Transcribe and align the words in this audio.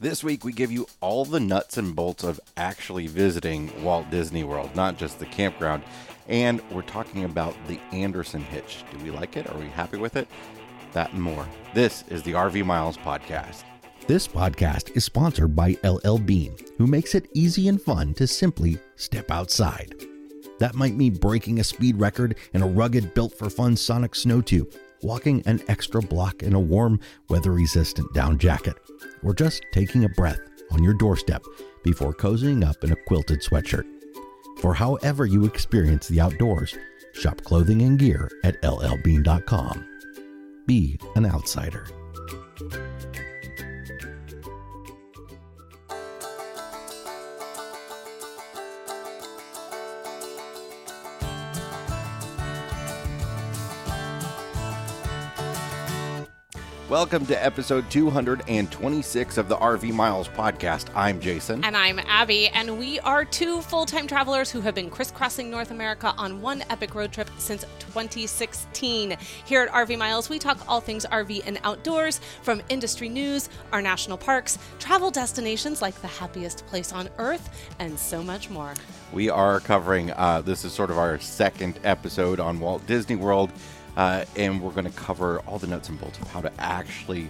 This 0.00 0.22
week, 0.22 0.44
we 0.44 0.52
give 0.52 0.70
you 0.70 0.86
all 1.00 1.24
the 1.24 1.40
nuts 1.40 1.76
and 1.76 1.96
bolts 1.96 2.22
of 2.22 2.38
actually 2.56 3.08
visiting 3.08 3.82
Walt 3.82 4.08
Disney 4.12 4.44
World, 4.44 4.76
not 4.76 4.96
just 4.96 5.18
the 5.18 5.26
campground. 5.26 5.82
And 6.28 6.62
we're 6.70 6.82
talking 6.82 7.24
about 7.24 7.56
the 7.66 7.80
Anderson 7.90 8.42
Hitch. 8.42 8.84
Do 8.92 9.04
we 9.04 9.10
like 9.10 9.36
it? 9.36 9.50
Are 9.50 9.58
we 9.58 9.66
happy 9.66 9.96
with 9.96 10.14
it? 10.14 10.28
That 10.92 11.12
and 11.14 11.20
more. 11.20 11.48
This 11.74 12.04
is 12.10 12.22
the 12.22 12.34
RV 12.34 12.64
Miles 12.64 12.96
Podcast. 12.96 13.64
This 14.06 14.28
podcast 14.28 14.96
is 14.96 15.04
sponsored 15.04 15.56
by 15.56 15.76
LL 15.82 16.18
Bean, 16.18 16.54
who 16.76 16.86
makes 16.86 17.16
it 17.16 17.28
easy 17.34 17.66
and 17.66 17.82
fun 17.82 18.14
to 18.14 18.28
simply 18.28 18.78
step 18.94 19.32
outside. 19.32 19.96
That 20.60 20.76
might 20.76 20.94
mean 20.94 21.14
breaking 21.14 21.58
a 21.58 21.64
speed 21.64 21.98
record 21.98 22.36
in 22.52 22.62
a 22.62 22.68
rugged, 22.68 23.14
built 23.14 23.36
for 23.36 23.50
fun 23.50 23.74
Sonic 23.74 24.14
snow 24.14 24.42
tube, 24.42 24.72
walking 25.02 25.42
an 25.46 25.60
extra 25.68 26.00
block 26.00 26.42
in 26.42 26.54
a 26.54 26.60
warm, 26.60 27.00
weather 27.28 27.52
resistant 27.52 28.12
down 28.14 28.38
jacket, 28.38 28.74
or 29.22 29.34
just 29.34 29.64
taking 29.72 30.04
a 30.04 30.08
breath 30.10 30.40
on 30.70 30.82
your 30.82 30.94
doorstep 30.94 31.42
before 31.84 32.14
cozying 32.14 32.66
up 32.66 32.82
in 32.84 32.92
a 32.92 32.96
quilted 33.06 33.40
sweatshirt. 33.40 33.86
For 34.60 34.74
however 34.74 35.26
you 35.26 35.44
experience 35.44 36.08
the 36.08 36.20
outdoors, 36.20 36.76
shop 37.14 37.42
clothing 37.42 37.82
and 37.82 37.98
gear 37.98 38.30
at 38.44 38.60
llbean.com. 38.62 39.86
Be 40.66 40.98
an 41.14 41.26
outsider. 41.26 41.86
Welcome 56.88 57.26
to 57.26 57.44
episode 57.44 57.90
226 57.90 59.36
of 59.36 59.48
the 59.50 59.56
RV 59.58 59.92
Miles 59.92 60.26
Podcast. 60.26 60.86
I'm 60.96 61.20
Jason. 61.20 61.62
And 61.62 61.76
I'm 61.76 61.98
Abby, 61.98 62.48
and 62.48 62.78
we 62.78 62.98
are 63.00 63.26
two 63.26 63.60
full 63.60 63.84
time 63.84 64.06
travelers 64.06 64.50
who 64.50 64.62
have 64.62 64.74
been 64.74 64.88
crisscrossing 64.88 65.50
North 65.50 65.70
America 65.70 66.14
on 66.16 66.40
one 66.40 66.64
epic 66.70 66.94
road 66.94 67.12
trip 67.12 67.28
since 67.36 67.66
2016. 67.80 69.18
Here 69.44 69.62
at 69.64 69.68
RV 69.70 69.98
Miles, 69.98 70.30
we 70.30 70.38
talk 70.38 70.66
all 70.66 70.80
things 70.80 71.04
RV 71.04 71.42
and 71.44 71.60
outdoors, 71.62 72.22
from 72.40 72.62
industry 72.70 73.10
news, 73.10 73.50
our 73.70 73.82
national 73.82 74.16
parks, 74.16 74.56
travel 74.78 75.10
destinations 75.10 75.82
like 75.82 76.00
the 76.00 76.08
happiest 76.08 76.66
place 76.68 76.90
on 76.90 77.10
earth, 77.18 77.50
and 77.80 77.98
so 77.98 78.22
much 78.22 78.48
more. 78.48 78.72
We 79.12 79.28
are 79.28 79.60
covering, 79.60 80.12
uh, 80.12 80.40
this 80.40 80.64
is 80.64 80.72
sort 80.72 80.90
of 80.90 80.96
our 80.96 81.18
second 81.18 81.80
episode 81.84 82.40
on 82.40 82.60
Walt 82.60 82.86
Disney 82.86 83.16
World. 83.16 83.52
Uh, 83.98 84.24
and 84.36 84.62
we're 84.62 84.70
going 84.70 84.84
to 84.84 84.92
cover 84.92 85.40
all 85.40 85.58
the 85.58 85.66
nuts 85.66 85.88
and 85.88 86.00
bolts 86.00 86.20
of 86.20 86.30
how 86.30 86.40
to 86.40 86.52
actually 86.60 87.28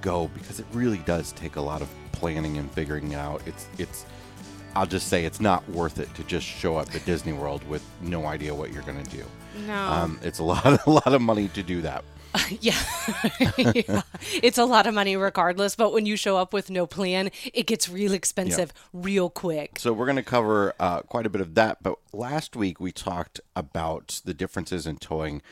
go 0.00 0.28
because 0.28 0.58
it 0.58 0.64
really 0.72 0.96
does 0.98 1.30
take 1.32 1.56
a 1.56 1.60
lot 1.60 1.82
of 1.82 1.90
planning 2.12 2.56
and 2.56 2.70
figuring 2.72 3.12
it 3.12 3.16
out. 3.16 3.42
It's 3.44 3.68
it's 3.76 4.06
I'll 4.74 4.86
just 4.86 5.08
say 5.08 5.26
it's 5.26 5.40
not 5.40 5.68
worth 5.68 5.98
it 5.98 6.12
to 6.14 6.24
just 6.24 6.46
show 6.46 6.78
up 6.78 6.94
at 6.94 7.04
Disney 7.04 7.34
World 7.34 7.68
with 7.68 7.84
no 8.00 8.24
idea 8.24 8.54
what 8.54 8.72
you're 8.72 8.82
going 8.84 9.02
to 9.04 9.10
do. 9.14 9.24
No, 9.66 9.74
um, 9.74 10.18
it's 10.22 10.38
a 10.38 10.42
lot 10.42 10.64
a 10.86 10.90
lot 10.90 11.12
of 11.12 11.20
money 11.20 11.48
to 11.48 11.62
do 11.62 11.82
that. 11.82 12.02
yeah. 12.60 12.74
yeah. 13.58 14.02
it's 14.42 14.58
a 14.58 14.64
lot 14.64 14.86
of 14.86 14.94
money 14.94 15.16
regardless. 15.16 15.76
But 15.76 15.92
when 15.92 16.06
you 16.06 16.16
show 16.16 16.38
up 16.38 16.54
with 16.54 16.70
no 16.70 16.86
plan, 16.86 17.30
it 17.52 17.66
gets 17.66 17.90
real 17.90 18.14
expensive 18.14 18.72
yeah. 18.74 19.00
real 19.02 19.30
quick. 19.30 19.78
So 19.78 19.92
we're 19.92 20.06
going 20.06 20.16
to 20.16 20.22
cover 20.22 20.74
uh, 20.80 21.02
quite 21.02 21.26
a 21.26 21.30
bit 21.30 21.40
of 21.42 21.54
that. 21.56 21.82
But 21.82 21.98
last 22.12 22.56
week 22.56 22.80
we 22.80 22.90
talked 22.90 23.40
about 23.54 24.20
the 24.24 24.34
differences 24.34 24.86
in 24.86 24.96
towing 24.96 25.42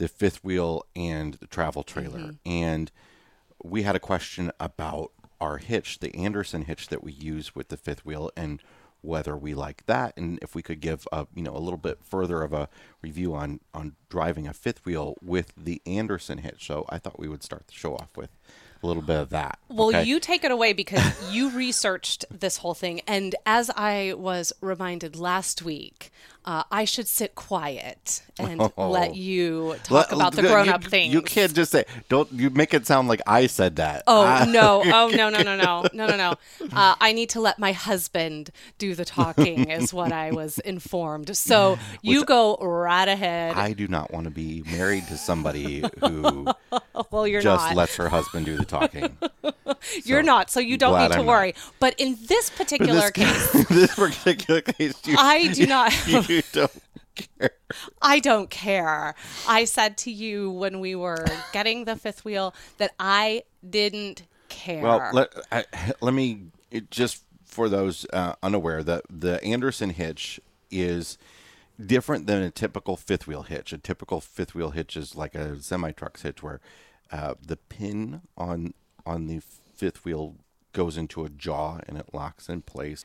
the 0.00 0.08
fifth 0.08 0.42
wheel 0.42 0.86
and 0.96 1.34
the 1.34 1.46
travel 1.46 1.82
trailer. 1.82 2.20
Mm-hmm. 2.20 2.36
And 2.46 2.90
we 3.62 3.82
had 3.82 3.94
a 3.94 4.00
question 4.00 4.50
about 4.58 5.12
our 5.38 5.58
hitch, 5.58 5.98
the 5.98 6.14
Anderson 6.16 6.62
hitch 6.62 6.88
that 6.88 7.04
we 7.04 7.12
use 7.12 7.54
with 7.54 7.68
the 7.68 7.76
fifth 7.76 8.04
wheel, 8.06 8.30
and 8.34 8.62
whether 9.02 9.36
we 9.36 9.52
like 9.52 9.84
that, 9.84 10.16
and 10.16 10.38
if 10.40 10.54
we 10.54 10.62
could 10.62 10.80
give 10.80 11.06
a 11.12 11.26
you 11.34 11.42
know 11.42 11.54
a 11.54 11.60
little 11.60 11.78
bit 11.78 11.98
further 12.02 12.42
of 12.42 12.54
a 12.54 12.70
review 13.02 13.34
on 13.34 13.60
on 13.74 13.94
driving 14.08 14.46
a 14.46 14.54
fifth 14.54 14.86
wheel 14.86 15.16
with 15.22 15.52
the 15.54 15.82
Anderson 15.84 16.38
hitch. 16.38 16.66
So 16.66 16.86
I 16.88 16.98
thought 16.98 17.18
we 17.18 17.28
would 17.28 17.42
start 17.42 17.66
the 17.66 17.74
show 17.74 17.94
off 17.94 18.16
with 18.16 18.30
a 18.82 18.86
little 18.86 19.02
bit 19.02 19.16
of 19.16 19.30
that. 19.30 19.58
Well, 19.68 19.88
okay? 19.88 20.04
you 20.04 20.18
take 20.18 20.44
it 20.44 20.50
away 20.50 20.72
because 20.72 21.30
you 21.30 21.50
researched 21.56 22.24
this 22.30 22.58
whole 22.58 22.74
thing. 22.74 23.00
And 23.06 23.34
as 23.44 23.70
I 23.76 24.14
was 24.16 24.52
reminded 24.62 25.16
last 25.16 25.62
week, 25.62 26.10
uh, 26.44 26.64
I 26.70 26.84
should 26.84 27.06
sit 27.06 27.34
quiet 27.34 28.22
and 28.38 28.60
oh. 28.78 28.90
let 28.90 29.14
you 29.14 29.76
talk 29.84 30.10
about 30.10 30.34
the 30.34 30.42
grown 30.42 30.68
up 30.68 30.82
things. 30.82 31.12
You 31.12 31.22
can't 31.22 31.52
just 31.52 31.72
say, 31.72 31.84
don't 32.08 32.30
you 32.32 32.50
make 32.50 32.72
it 32.72 32.86
sound 32.86 33.08
like 33.08 33.20
I 33.26 33.46
said 33.46 33.76
that. 33.76 34.04
Oh, 34.06 34.24
I, 34.24 34.44
no. 34.48 34.82
Oh, 34.84 35.08
no, 35.08 35.28
no, 35.28 35.42
no, 35.42 35.56
no. 35.56 35.86
No, 35.92 36.06
no, 36.06 36.16
no. 36.16 36.34
Uh, 36.72 36.94
I 37.00 37.12
need 37.12 37.28
to 37.30 37.40
let 37.40 37.58
my 37.58 37.72
husband 37.72 38.50
do 38.78 38.94
the 38.94 39.04
talking, 39.04 39.70
is 39.70 39.92
what 40.00 40.12
I 40.12 40.30
was 40.30 40.58
informed. 40.60 41.36
So 41.36 41.78
you 42.02 42.20
Which, 42.20 42.28
go 42.28 42.56
right 42.56 43.08
ahead. 43.08 43.56
I 43.56 43.72
do 43.72 43.86
not 43.86 44.10
want 44.10 44.24
to 44.24 44.30
be 44.30 44.62
married 44.70 45.06
to 45.08 45.18
somebody 45.18 45.84
who 46.00 46.46
well, 47.10 47.26
you're 47.26 47.42
just 47.42 47.68
not. 47.68 47.76
lets 47.76 47.96
her 47.96 48.08
husband 48.08 48.46
do 48.46 48.56
the 48.56 48.64
talking. 48.64 49.16
you're 50.04 50.22
not, 50.22 50.50
so 50.50 50.60
you 50.60 50.78
don't 50.78 50.98
need 50.98 51.12
to 51.12 51.20
I'm 51.20 51.26
worry. 51.26 51.48
Not. 51.48 51.72
But 51.80 51.94
in 51.98 52.16
this 52.26 52.48
particular 52.48 53.10
this, 53.10 53.10
case, 53.10 53.66
this 53.68 53.94
particular 53.94 54.60
case, 54.62 54.94
you, 55.06 55.16
I 55.18 55.48
do 55.48 55.66
not. 55.66 55.92
you 56.06 56.22
don't 56.52 56.82
care. 57.14 57.50
I 58.00 58.18
don't 58.20 58.50
care. 58.50 59.14
I 59.48 59.64
said 59.64 59.98
to 59.98 60.10
you 60.10 60.50
when 60.50 60.80
we 60.80 60.94
were 60.94 61.26
getting 61.52 61.84
the 61.84 61.96
fifth 61.96 62.24
wheel 62.24 62.54
that 62.78 62.92
I 62.98 63.42
didn't 63.68 64.22
care. 64.48 64.82
Well, 64.82 65.10
let, 65.12 65.34
I, 65.50 65.64
let 66.00 66.14
me 66.14 66.44
it, 66.70 66.90
just 66.90 67.24
for 67.44 67.68
those 67.68 68.06
uh, 68.12 68.34
unaware 68.42 68.82
that 68.82 69.04
the 69.10 69.42
Anderson 69.44 69.90
hitch 69.90 70.40
is 70.70 71.18
different 71.84 72.26
than 72.26 72.42
a 72.42 72.50
typical 72.50 72.96
fifth 72.96 73.26
wheel 73.26 73.42
hitch. 73.42 73.72
A 73.72 73.78
typical 73.78 74.20
fifth 74.20 74.54
wheel 74.54 74.70
hitch 74.70 74.96
is 74.96 75.16
like 75.16 75.34
a 75.34 75.60
semi 75.60 75.92
truck's 75.92 76.22
hitch 76.22 76.42
where 76.42 76.60
uh, 77.10 77.34
the 77.44 77.56
pin 77.56 78.22
on 78.36 78.74
on 79.06 79.26
the 79.26 79.40
fifth 79.74 80.04
wheel 80.04 80.36
goes 80.72 80.96
into 80.96 81.24
a 81.24 81.28
jaw 81.28 81.80
and 81.88 81.98
it 81.98 82.12
locks 82.12 82.48
in 82.48 82.62
place. 82.62 83.04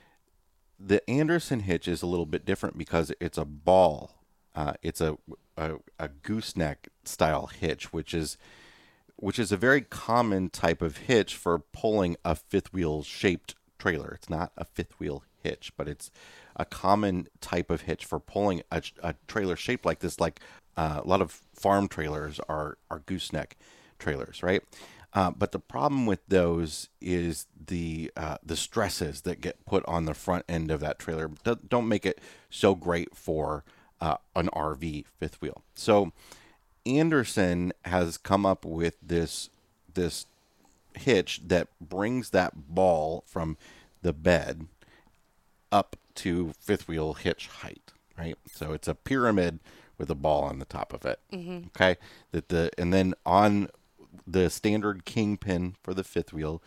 The 0.85 1.07
Anderson 1.09 1.61
hitch 1.61 1.87
is 1.87 2.03
a 2.03 2.05
little 2.05 2.27
bit 2.27 2.45
different 2.45 2.77
because 2.77 3.11
it's 3.19 3.39
a 3.39 3.45
ball. 3.45 4.11
Uh, 4.53 4.73
it's 4.83 5.01
a, 5.01 5.17
a, 5.57 5.77
a 5.99 6.09
gooseneck 6.09 6.89
style 7.03 7.47
hitch, 7.47 7.91
which 7.91 8.13
is 8.13 8.37
which 9.17 9.39
is 9.39 9.51
a 9.51 9.57
very 9.57 9.81
common 9.81 10.49
type 10.49 10.81
of 10.81 10.97
hitch 10.97 11.35
for 11.35 11.57
pulling 11.57 12.17
a 12.23 12.35
fifth 12.35 12.71
wheel 12.71 13.01
shaped 13.01 13.55
trailer. 13.79 14.11
It's 14.11 14.29
not 14.29 14.51
a 14.57 14.65
fifth 14.65 14.99
wheel 14.99 15.23
hitch, 15.41 15.71
but 15.75 15.87
it's 15.87 16.11
a 16.55 16.65
common 16.65 17.29
type 17.41 17.71
of 17.71 17.81
hitch 17.81 18.05
for 18.05 18.19
pulling 18.19 18.61
a, 18.71 18.83
a 19.01 19.15
trailer 19.27 19.55
shaped 19.55 19.85
like 19.85 19.99
this. 19.99 20.19
Like 20.19 20.39
uh, 20.77 21.01
a 21.03 21.07
lot 21.07 21.21
of 21.21 21.41
farm 21.55 21.87
trailers 21.87 22.39
are 22.47 22.77
are 22.91 22.99
gooseneck 22.99 23.57
trailers, 23.97 24.43
right? 24.43 24.61
Uh, 25.15 25.31
but 25.31 25.53
the 25.53 25.59
problem 25.59 26.05
with 26.05 26.19
those 26.27 26.89
is 26.99 27.47
the 27.67 28.11
uh, 28.17 28.37
the 28.45 28.57
stresses 28.57 29.21
that 29.21 29.39
get 29.39 29.65
put 29.65 29.83
on 29.85 30.03
the 30.03 30.13
front 30.13 30.43
end 30.49 30.69
of 30.69 30.81
that 30.81 30.99
trailer 30.99 31.31
don't 31.69 31.87
make 31.87 32.05
it 32.05 32.19
so 32.49 32.75
great 32.75 33.15
for 33.15 33.63
uh, 34.01 34.17
an 34.35 34.49
RV 34.49 35.05
fifth 35.17 35.41
wheel. 35.41 35.63
So 35.73 36.11
Anderson 36.85 37.71
has 37.85 38.17
come 38.17 38.45
up 38.45 38.65
with 38.65 38.97
this 39.01 39.49
this 39.93 40.25
hitch 40.95 41.41
that 41.47 41.69
brings 41.79 42.31
that 42.31 42.75
ball 42.75 43.23
from 43.25 43.57
the 44.01 44.11
bed 44.11 44.67
up 45.71 45.95
to 46.15 46.51
fifth 46.59 46.89
wheel 46.89 47.13
hitch 47.13 47.47
height, 47.47 47.93
right? 48.17 48.37
So 48.51 48.73
it's 48.73 48.87
a 48.89 48.95
pyramid 48.95 49.59
with 49.97 50.09
a 50.09 50.15
ball 50.15 50.43
on 50.43 50.59
the 50.59 50.65
top 50.65 50.91
of 50.91 51.05
it. 51.05 51.19
Mm-hmm. 51.31 51.67
Okay, 51.67 51.95
that 52.33 52.49
the 52.49 52.69
and 52.77 52.93
then 52.93 53.13
on 53.25 53.69
the 54.25 54.49
standard 54.49 55.05
kingpin 55.05 55.75
for 55.83 55.93
the 55.93 56.03
fifth 56.03 56.33
wheel, 56.33 56.61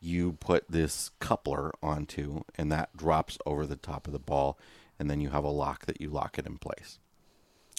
you 0.00 0.32
put 0.32 0.70
this 0.70 1.10
coupler 1.18 1.72
onto, 1.82 2.42
and 2.56 2.70
that 2.70 2.96
drops 2.96 3.38
over 3.46 3.66
the 3.66 3.76
top 3.76 4.06
of 4.06 4.12
the 4.12 4.18
ball, 4.18 4.58
and 4.98 5.10
then 5.10 5.20
you 5.20 5.30
have 5.30 5.44
a 5.44 5.50
lock 5.50 5.86
that 5.86 6.00
you 6.00 6.10
lock 6.10 6.38
it 6.38 6.46
in 6.46 6.58
place. 6.58 6.98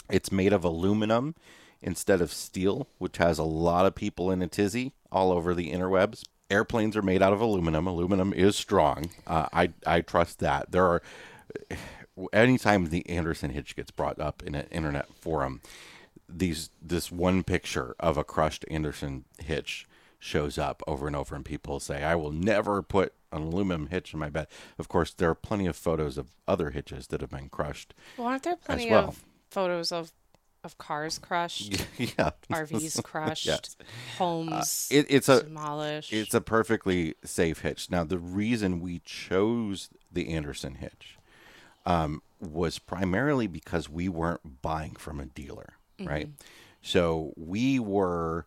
It's 0.10 0.32
made 0.32 0.54
of 0.54 0.64
aluminum 0.64 1.36
instead 1.82 2.22
of 2.22 2.34
steel, 2.34 2.88
which 2.98 3.18
has 3.18 3.38
a 3.38 3.44
lot 3.44 3.86
of 3.86 3.96
people 3.96 4.32
in 4.32 4.42
a 4.42 4.48
tizzy 4.48 4.94
all 5.12 5.32
over 5.32 5.54
the 5.54 5.72
interwebs. 5.72 6.24
Airplanes 6.50 6.96
are 6.98 7.02
made 7.02 7.22
out 7.22 7.34
of 7.34 7.42
aluminum. 7.42 7.88
Aluminum 7.88 8.34
is 8.34 8.56
strong. 8.56 9.12
Uh, 9.26 9.48
I 9.52 9.70
I 9.86 10.02
trust 10.02 10.40
that. 10.40 10.72
There 10.72 10.86
are 10.86 11.02
anytime 12.34 12.90
the 12.90 13.08
Anderson 13.10 13.52
hitch 13.52 13.76
gets 13.76 13.92
brought 13.92 14.20
up 14.20 14.44
in 14.44 14.56
an 14.56 14.68
internet 14.72 15.08
forum, 15.16 15.62
these 16.30 16.70
this 16.82 17.12
one 17.12 17.44
picture 17.44 17.96
of 18.00 18.18
a 18.18 18.24
crushed 18.24 18.66
Anderson 18.70 19.26
hitch 19.40 19.88
shows 20.20 20.58
up 20.58 20.82
over 20.88 21.08
and 21.08 21.16
over, 21.16 21.36
and 21.36 21.46
people 21.46 21.80
say, 21.80 22.04
"I 22.04 22.16
will 22.16 22.32
never 22.32 22.82
put 22.82 23.14
an 23.32 23.44
aluminum 23.44 23.88
hitch 23.88 24.14
in 24.14 24.20
my 24.20 24.30
bed." 24.30 24.48
Of 24.80 24.88
course, 24.88 25.14
there 25.14 25.30
are 25.30 25.36
plenty 25.36 25.68
of 25.68 25.76
photos 25.76 26.18
of 26.18 26.30
other 26.48 26.72
hitches 26.72 27.08
that 27.08 27.22
have 27.22 27.30
been 27.32 27.50
crushed. 27.50 27.94
Well, 28.18 28.28
aren't 28.28 28.44
there 28.44 28.56
plenty 28.56 28.90
well. 28.90 29.10
of 29.10 29.24
photos 29.50 29.92
of 29.92 30.12
of 30.64 30.80
cars 30.80 31.20
crushed, 31.20 31.86
yeah. 32.00 32.32
RVs 32.50 33.04
crushed, 33.04 33.46
Yes. 33.46 33.78
homes 34.18 34.88
It, 34.92 35.06
it's 35.10 35.30
a 35.30 35.44
demolished. 35.44 36.12
it's 36.12 36.34
a 36.34 36.42
perfectly 36.42 37.14
safe 37.24 37.60
hitch. 37.62 37.92
Now, 37.92 38.04
the 38.04 38.18
reason 38.18 38.80
we 38.80 38.98
chose 39.06 39.90
the 40.12 40.30
Anderson 40.34 40.76
hitch 40.76 41.20
um, 41.86 42.24
was 42.40 42.80
primarily 42.80 43.46
because 43.46 43.88
we 43.90 44.10
weren't 44.10 44.64
buying 44.64 44.96
from 44.96 45.20
a 45.20 45.26
dealer, 45.28 45.74
right? 46.00 46.30
So 46.82 47.34
we 47.36 47.80
were 47.80 48.46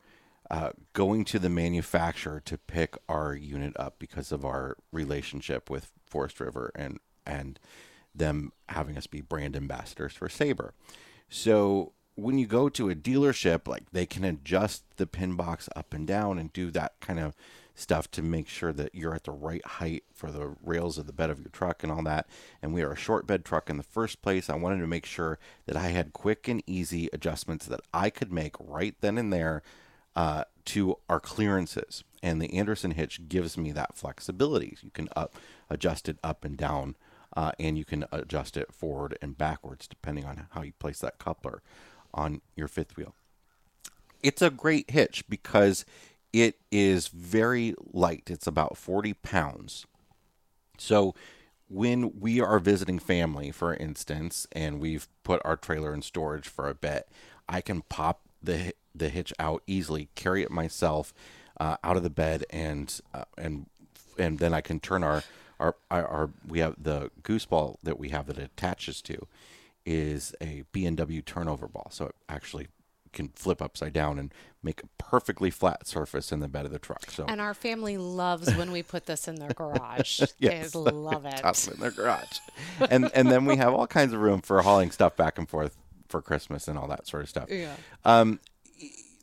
uh, 0.51 0.71
going 0.93 1.25
to 1.27 1.39
the 1.39 1.49
manufacturer 1.51 2.41
to 2.45 2.57
pick 2.57 2.97
our 3.09 3.35
unit 3.35 3.75
up 3.77 3.97
because 3.99 4.33
of 4.33 4.45
our 4.45 4.77
relationship 4.93 5.69
with 5.69 5.91
Forest 6.07 6.41
River 6.41 6.73
and 6.75 6.99
and 7.27 7.59
them 8.15 8.53
having 8.71 8.97
us 8.97 9.07
be 9.07 9.21
brand 9.21 9.55
ambassadors 9.55 10.15
for 10.15 10.29
Sabre. 10.29 10.73
So 11.29 11.93
when 12.15 12.39
you 12.39 12.47
go 12.47 12.69
to 12.71 12.91
a 12.91 12.95
dealership, 12.95 13.69
like 13.69 13.91
they 13.93 14.07
can 14.07 14.25
adjust 14.25 14.83
the 14.97 15.07
pin 15.07 15.35
box 15.37 15.69
up 15.77 15.93
and 15.93 16.07
down 16.07 16.39
and 16.39 16.53
do 16.53 16.71
that 16.71 16.95
kind 17.01 17.21
of 17.21 17.37
stuff 17.79 18.11
to 18.11 18.23
make 18.23 18.49
sure 18.49 18.73
that 18.73 18.95
you're 18.95 19.15
at 19.15 19.25
the 19.25 19.31
right 19.31 19.65
height 19.65 20.05
for 20.13 20.31
the 20.31 20.57
rails 20.63 20.99
of 20.99 21.07
the 21.07 21.13
bed 21.13 21.31
of 21.31 21.39
your 21.39 21.51
truck 21.51 21.83
and 21.83 21.93
all 21.93 22.03
that. 22.03 22.27
And 22.61 22.75
we 22.75 22.83
are 22.83 22.93
a 22.93 22.97
short 22.97 23.27
bed 23.27 23.45
truck 23.45 23.71
in 23.71 23.77
the 23.77 23.83
first 23.83 24.21
place. 24.21 24.51
I 24.51 24.57
wanted 24.57 24.81
to 24.81 24.87
make 24.87 25.07
sure 25.07 25.39
that 25.67 25.77
I 25.77 25.89
had 25.89 26.13
quick 26.13 26.49
and 26.49 26.63
easy 26.67 27.09
adjustments 27.13 27.67
that 27.67 27.81
I 27.95 28.11
could 28.11 28.33
make 28.33 28.57
right 28.59 28.95
then 29.01 29.17
and 29.17 29.33
there 29.33 29.63
uh, 30.17 30.45
to 30.67 30.99
our 31.09 31.21
clearances. 31.21 32.03
And 32.23 32.43
the 32.43 32.53
Anderson 32.55 32.93
hitch 32.93 33.29
gives 33.29 33.57
me 33.57 33.71
that 33.73 33.97
flexibility. 33.97 34.77
You 34.83 34.91
can 34.91 35.09
up 35.15 35.35
adjust 35.71 36.09
it 36.09 36.19
up 36.25 36.45
and 36.45 36.57
down, 36.57 36.97
uh, 37.37 37.53
and 37.61 37.79
you 37.79 37.85
can 37.85 38.07
adjust 38.11 38.57
it 38.57 38.73
forward 38.73 39.17
and 39.23 39.39
backwards 39.39 39.87
depending 39.87 40.25
on 40.25 40.47
how 40.51 40.63
you 40.63 40.73
place 40.79 40.99
that 41.01 41.19
coupler 41.19 41.63
on 42.13 42.41
your 42.57 42.67
fifth 42.69 42.97
wheel. 42.97 43.15
It's 44.21 44.43
a 44.43 44.51
great 44.51 44.91
hitch 44.91 45.23
because 45.29 45.85
it 46.33 46.59
is 46.71 47.09
very 47.09 47.75
light. 47.93 48.25
It's 48.27 48.47
about 48.47 48.77
40 48.77 49.15
pounds. 49.15 49.87
So 50.79 51.15
when 51.69 52.19
we 52.21 52.41
are 52.41 52.59
visiting 52.59 52.99
family, 52.99 53.51
for 53.51 53.75
instance, 53.75 54.47
and 54.53 54.81
we've 54.81 55.09
put 55.23 55.43
our 55.45 55.57
trailer 55.57 55.93
in 55.93 56.03
storage 56.03 56.49
for 56.49 56.69
a 56.69 56.75
bit, 56.75 57.09
I 57.49 57.61
can 57.61 57.83
pop 57.83 58.23
the 58.43 58.75
the 58.95 59.09
hitch 59.11 59.33
out 59.39 59.63
easily, 59.67 60.09
carry 60.15 60.43
it 60.43 60.51
myself 60.51 61.15
uh, 61.61 61.77
out 61.85 61.97
of 61.97 62.03
the 62.03 62.11
bed, 62.11 62.45
and 62.51 63.01
uh, 63.15 63.25
and 63.37 63.67
and 64.19 64.39
then 64.39 64.55
I 64.55 64.61
can 64.61 64.81
turn 64.81 65.05
our, 65.05 65.23
our 65.61 65.77
our 65.91 66.07
our 66.07 66.31
we 66.47 66.61
have 66.61 66.75
the 66.83 67.11
goose 67.23 67.47
ball 67.47 67.79
that 67.83 67.99
we 67.99 68.09
have 68.11 68.27
that 68.27 68.39
it 68.39 68.45
attaches 68.45 69.03
to 69.03 69.27
is 69.87 70.35
a 70.43 70.65
B&W 70.73 71.23
turnover 71.23 71.67
ball, 71.67 71.89
so 71.91 72.07
it 72.07 72.15
actually 72.29 72.69
can 73.13 73.29
flip 73.29 73.61
upside 73.63 73.93
down 73.93 74.19
and 74.19 74.33
make 74.63 74.83
a 74.83 74.87
perfectly 74.99 75.51
flat 75.51 75.87
surface 75.87 76.33
in 76.33 76.41
the 76.41 76.49
bed 76.49 76.65
of 76.67 76.73
the 76.73 76.79
truck. 76.79 77.11
So 77.11 77.25
and 77.27 77.41
our 77.41 77.55
family 77.55 77.97
loves 77.97 78.55
when 78.57 78.73
we 78.73 78.83
put 78.83 79.07
this 79.07 79.29
in 79.29 79.37
their 79.37 79.51
garage. 79.57 80.21
Yes. 80.39 80.73
They 80.73 80.79
love 80.79 81.25
it. 81.25 81.37
toss 81.39 81.67
them 81.67 81.75
in 81.75 81.81
their 81.81 81.91
garage. 81.91 82.39
and 82.91 83.11
and 83.15 83.31
then 83.31 83.45
we 83.45 83.57
have 83.57 83.73
all 83.73 83.87
kinds 83.87 84.13
of 84.13 84.21
room 84.21 84.41
for 84.41 84.61
hauling 84.63 84.91
stuff 84.91 85.17
back 85.17 85.39
and 85.39 85.49
forth 85.49 85.77
for 86.09 86.23
Christmas 86.23 86.69
and 86.69 86.79
all 86.79 86.89
that 86.89 87.07
sort 87.07 87.23
of 87.23 87.29
stuff. 87.29 87.51
Yeah. 87.51 87.75
Um, 88.05 88.41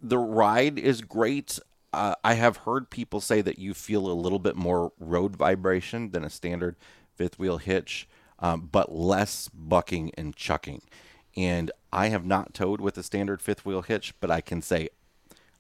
the 0.02 0.18
ride 0.18 0.78
is 0.78 1.02
great. 1.02 1.60
Uh, 1.92 2.16
I 2.24 2.34
have 2.34 2.58
heard 2.58 2.90
people 2.90 3.22
say 3.22 3.42
that 3.42 3.58
you 3.58 3.74
feel 3.74 4.10
a 4.10 4.14
little 4.14 4.40
bit 4.40 4.56
more 4.56 4.92
road 5.00 5.36
vibration 5.36 6.12
than 6.12 6.24
a 6.24 6.30
standard 6.30 6.76
fifth 7.16 7.40
wheel 7.40 7.58
hitch, 7.58 8.08
um, 8.40 8.70
but 8.72 8.92
less 8.92 9.50
bucking 9.54 10.12
and 10.18 10.36
chucking. 10.36 10.82
And 11.38 11.72
I 11.96 12.10
have 12.10 12.26
not 12.26 12.54
towed 12.54 12.82
with 12.82 12.98
a 12.98 13.04
standard 13.04 13.42
fifth 13.42 13.66
wheel 13.66 13.82
hitch, 13.82 14.14
but 14.20 14.30
I 14.30 14.42
can 14.42 14.62
say 14.62 14.90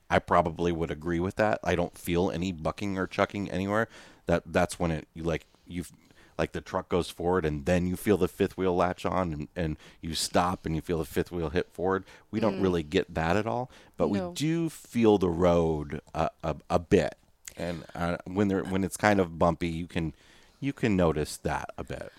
I 0.09 0.19
probably 0.19 0.71
would 0.73 0.91
agree 0.91 1.19
with 1.21 1.37
that. 1.37 1.59
I 1.63 1.75
don't 1.75 1.97
feel 1.97 2.29
any 2.29 2.51
bucking 2.51 2.97
or 2.97 3.07
chucking 3.07 3.49
anywhere. 3.49 3.87
That 4.25 4.43
that's 4.45 4.77
when 4.77 4.91
it 4.91 5.07
you 5.13 5.23
like 5.23 5.45
you've 5.65 5.91
like 6.37 6.51
the 6.51 6.59
truck 6.59 6.89
goes 6.89 7.09
forward 7.09 7.45
and 7.45 7.65
then 7.65 7.87
you 7.87 7.95
feel 7.95 8.17
the 8.17 8.27
fifth 8.27 8.57
wheel 8.57 8.75
latch 8.75 9.05
on 9.05 9.31
and, 9.31 9.47
and 9.55 9.77
you 10.01 10.13
stop 10.13 10.65
and 10.65 10.75
you 10.75 10.81
feel 10.81 10.97
the 10.97 11.05
fifth 11.05 11.31
wheel 11.31 11.49
hit 11.49 11.69
forward. 11.71 12.03
We 12.29 12.41
don't 12.41 12.59
really 12.61 12.83
get 12.83 13.13
that 13.13 13.37
at 13.37 13.47
all, 13.47 13.71
but 13.95 14.11
No. 14.11 14.27
we 14.29 14.33
do 14.33 14.69
feel 14.69 15.17
the 15.17 15.29
road 15.29 16.01
a, 16.13 16.29
a, 16.43 16.57
a 16.69 16.79
bit. 16.79 17.15
And 17.55 17.85
uh, 17.95 18.17
when 18.25 18.49
there 18.49 18.63
when 18.63 18.83
it's 18.83 18.97
kind 18.97 19.21
of 19.21 19.39
bumpy, 19.39 19.69
you 19.69 19.87
can 19.87 20.13
you 20.59 20.73
can 20.73 20.97
notice 20.97 21.37
that 21.37 21.69
a 21.77 21.85
bit. 21.85 22.11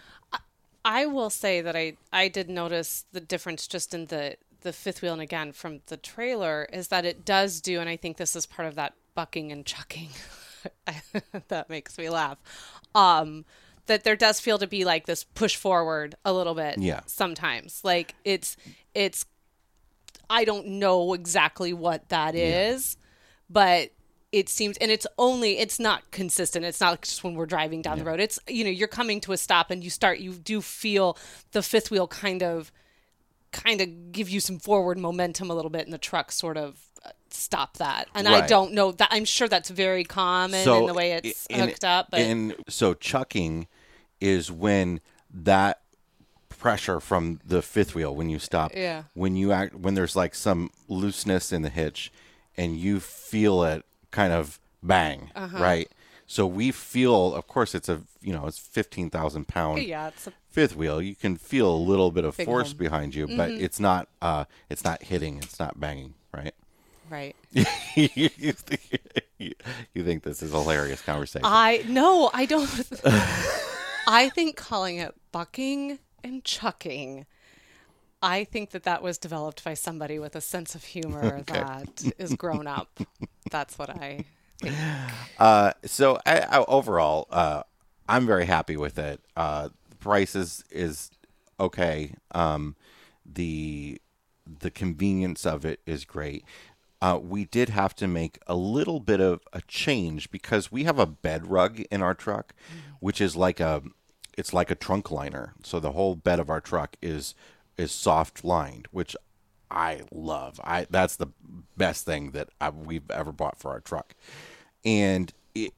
I 0.86 1.04
will 1.06 1.30
say 1.30 1.60
that 1.60 1.74
I 1.74 1.96
I 2.12 2.28
did 2.28 2.48
notice 2.48 3.04
the 3.10 3.20
difference 3.20 3.66
just 3.66 3.92
in 3.92 4.06
the 4.06 4.36
the 4.60 4.72
fifth 4.72 5.02
wheel 5.02 5.12
and 5.12 5.20
again 5.20 5.52
from 5.52 5.80
the 5.86 5.96
trailer 5.96 6.68
is 6.72 6.88
that 6.88 7.04
it 7.04 7.24
does 7.24 7.60
do 7.60 7.80
and 7.80 7.88
I 7.90 7.96
think 7.96 8.16
this 8.16 8.36
is 8.36 8.46
part 8.46 8.68
of 8.68 8.76
that 8.76 8.94
bucking 9.14 9.50
and 9.50 9.66
chucking 9.66 10.10
that 11.48 11.68
makes 11.68 11.98
me 11.98 12.08
laugh. 12.08 12.38
Um 12.94 13.44
that 13.86 14.04
there 14.04 14.16
does 14.16 14.40
feel 14.40 14.58
to 14.58 14.66
be 14.66 14.84
like 14.84 15.06
this 15.06 15.24
push 15.24 15.56
forward 15.56 16.14
a 16.24 16.32
little 16.32 16.54
bit 16.54 16.78
Yeah. 16.78 17.00
sometimes. 17.06 17.80
Like 17.82 18.14
it's 18.24 18.56
it's 18.94 19.26
I 20.30 20.44
don't 20.44 20.66
know 20.66 21.14
exactly 21.14 21.72
what 21.72 22.08
that 22.10 22.34
is, 22.34 22.96
but 23.50 23.90
it 24.36 24.48
seems 24.48 24.76
and 24.78 24.90
it's 24.90 25.06
only 25.18 25.58
it's 25.58 25.78
not 25.80 26.10
consistent. 26.10 26.64
It's 26.64 26.80
not 26.80 27.02
just 27.02 27.24
when 27.24 27.34
we're 27.34 27.46
driving 27.46 27.80
down 27.82 27.98
the 27.98 28.04
road. 28.04 28.20
It's 28.20 28.38
you 28.48 28.64
know, 28.64 28.70
you're 28.70 28.88
coming 28.88 29.20
to 29.22 29.32
a 29.32 29.36
stop 29.36 29.70
and 29.70 29.82
you 29.82 29.90
start 29.90 30.18
you 30.18 30.32
do 30.32 30.60
feel 30.60 31.16
the 31.52 31.62
fifth 31.62 31.90
wheel 31.90 32.06
kind 32.06 32.42
of 32.42 32.70
kind 33.52 33.80
of 33.80 34.12
give 34.12 34.28
you 34.28 34.40
some 34.40 34.58
forward 34.58 34.98
momentum 34.98 35.50
a 35.50 35.54
little 35.54 35.70
bit 35.70 35.84
and 35.86 35.92
the 35.92 35.98
truck 35.98 36.30
sort 36.30 36.58
of 36.58 36.78
uh, 37.04 37.10
stop 37.30 37.78
that. 37.78 38.08
And 38.14 38.28
I 38.28 38.46
don't 38.46 38.72
know 38.72 38.92
that 38.92 39.08
I'm 39.10 39.24
sure 39.24 39.48
that's 39.48 39.70
very 39.70 40.04
common 40.04 40.68
in 40.68 40.86
the 40.86 40.92
way 40.94 41.12
it's 41.12 41.46
and- 41.46 41.62
hooked 41.70 41.84
up, 41.84 42.08
but 42.10 42.20
and 42.20 42.54
so 42.68 42.92
chucking 42.92 43.68
is 44.20 44.52
when 44.52 45.00
that 45.32 45.80
pressure 46.50 47.00
from 47.00 47.40
the 47.46 47.62
fifth 47.62 47.94
wheel 47.94 48.14
when 48.14 48.28
you 48.28 48.38
stop 48.38 48.72
Yeah. 48.74 49.04
when 49.14 49.34
you 49.36 49.52
act 49.52 49.74
when 49.74 49.94
there's 49.94 50.16
like 50.16 50.34
some 50.34 50.70
looseness 50.88 51.52
in 51.52 51.62
the 51.62 51.68
hitch 51.70 52.10
and 52.56 52.76
you 52.76 52.98
feel 53.00 53.62
it 53.62 53.84
kind 54.10 54.32
of 54.32 54.58
bang 54.82 55.30
Uh-huh. 55.34 55.58
right 55.58 55.90
so 56.26 56.46
we 56.46 56.70
feel 56.72 57.34
of 57.34 57.46
course 57.46 57.74
it's 57.74 57.88
a 57.88 58.02
you 58.20 58.32
know 58.32 58.46
it's 58.46 58.58
15,000 58.58 59.46
pound 59.48 59.82
yeah, 59.82 60.08
it's 60.08 60.26
a 60.26 60.32
fifth 60.48 60.74
wheel 60.76 61.00
you 61.02 61.14
can 61.14 61.36
feel 61.36 61.72
a 61.74 61.76
little 61.76 62.10
bit 62.10 62.24
of 62.24 62.34
force 62.34 62.68
home. 62.68 62.74
Mm-hmm. 62.74 62.78
behind 62.84 63.14
you 63.14 63.26
but 63.36 63.50
it's 63.50 63.78
not 63.80 64.08
uh 64.22 64.44
it's 64.70 64.84
not 64.84 65.02
hitting 65.04 65.38
it's 65.38 65.58
not 65.58 65.78
banging 65.78 66.14
right 66.32 66.54
right. 67.10 67.36
you, 67.52 68.52
think, 68.52 69.00
you 69.94 70.02
think 70.04 70.22
this 70.24 70.42
is 70.42 70.52
a 70.52 70.60
hilarious 70.60 71.00
conversation 71.02 71.46
I 71.46 71.84
no, 71.88 72.30
I 72.34 72.46
don't. 72.46 72.68
I 74.08 74.28
think 74.30 74.56
calling 74.56 74.96
it 74.98 75.14
bucking 75.32 75.98
and 76.24 76.44
chucking. 76.44 77.26
I 78.22 78.44
think 78.44 78.70
that 78.70 78.84
that 78.84 79.02
was 79.02 79.18
developed 79.18 79.62
by 79.64 79.74
somebody 79.74 80.18
with 80.18 80.34
a 80.36 80.40
sense 80.40 80.74
of 80.74 80.84
humor 80.84 81.42
that 81.46 82.12
is 82.18 82.34
grown 82.34 82.66
up. 82.66 82.98
That's 83.50 83.78
what 83.78 83.90
I 83.90 84.24
think. 84.60 84.74
Uh, 85.38 85.72
so 85.84 86.18
I, 86.24 86.40
I, 86.40 86.64
overall, 86.64 87.26
uh, 87.30 87.62
I'm 88.08 88.26
very 88.26 88.46
happy 88.46 88.76
with 88.76 88.98
it. 88.98 89.20
Uh, 89.36 89.68
the 89.90 89.96
price 89.96 90.34
is 90.34 90.64
is 90.70 91.10
okay. 91.60 92.14
Um, 92.32 92.76
the 93.24 94.00
the 94.60 94.70
convenience 94.70 95.44
of 95.44 95.64
it 95.64 95.80
is 95.86 96.04
great. 96.04 96.44
Uh, 97.02 97.18
we 97.22 97.44
did 97.44 97.68
have 97.68 97.94
to 97.96 98.08
make 98.08 98.38
a 98.46 98.56
little 98.56 99.00
bit 99.00 99.20
of 99.20 99.40
a 99.52 99.60
change 99.68 100.30
because 100.30 100.72
we 100.72 100.84
have 100.84 100.98
a 100.98 101.06
bed 101.06 101.50
rug 101.50 101.80
in 101.90 102.00
our 102.00 102.14
truck, 102.14 102.54
which 103.00 103.20
is 103.20 103.36
like 103.36 103.60
a 103.60 103.82
it's 104.38 104.52
like 104.52 104.70
a 104.70 104.74
trunk 104.74 105.10
liner. 105.10 105.54
So 105.62 105.80
the 105.80 105.92
whole 105.92 106.14
bed 106.14 106.40
of 106.40 106.48
our 106.48 106.60
truck 106.60 106.96
is 107.02 107.34
is 107.78 107.92
soft 107.92 108.44
lined, 108.44 108.88
which 108.90 109.16
I 109.70 110.02
love. 110.12 110.60
I 110.62 110.86
that's 110.90 111.16
the 111.16 111.28
best 111.76 112.04
thing 112.04 112.30
that 112.32 112.48
I, 112.60 112.70
we've 112.70 113.10
ever 113.10 113.32
bought 113.32 113.58
for 113.58 113.70
our 113.70 113.80
truck. 113.80 114.14
And 114.84 115.32
it, 115.54 115.72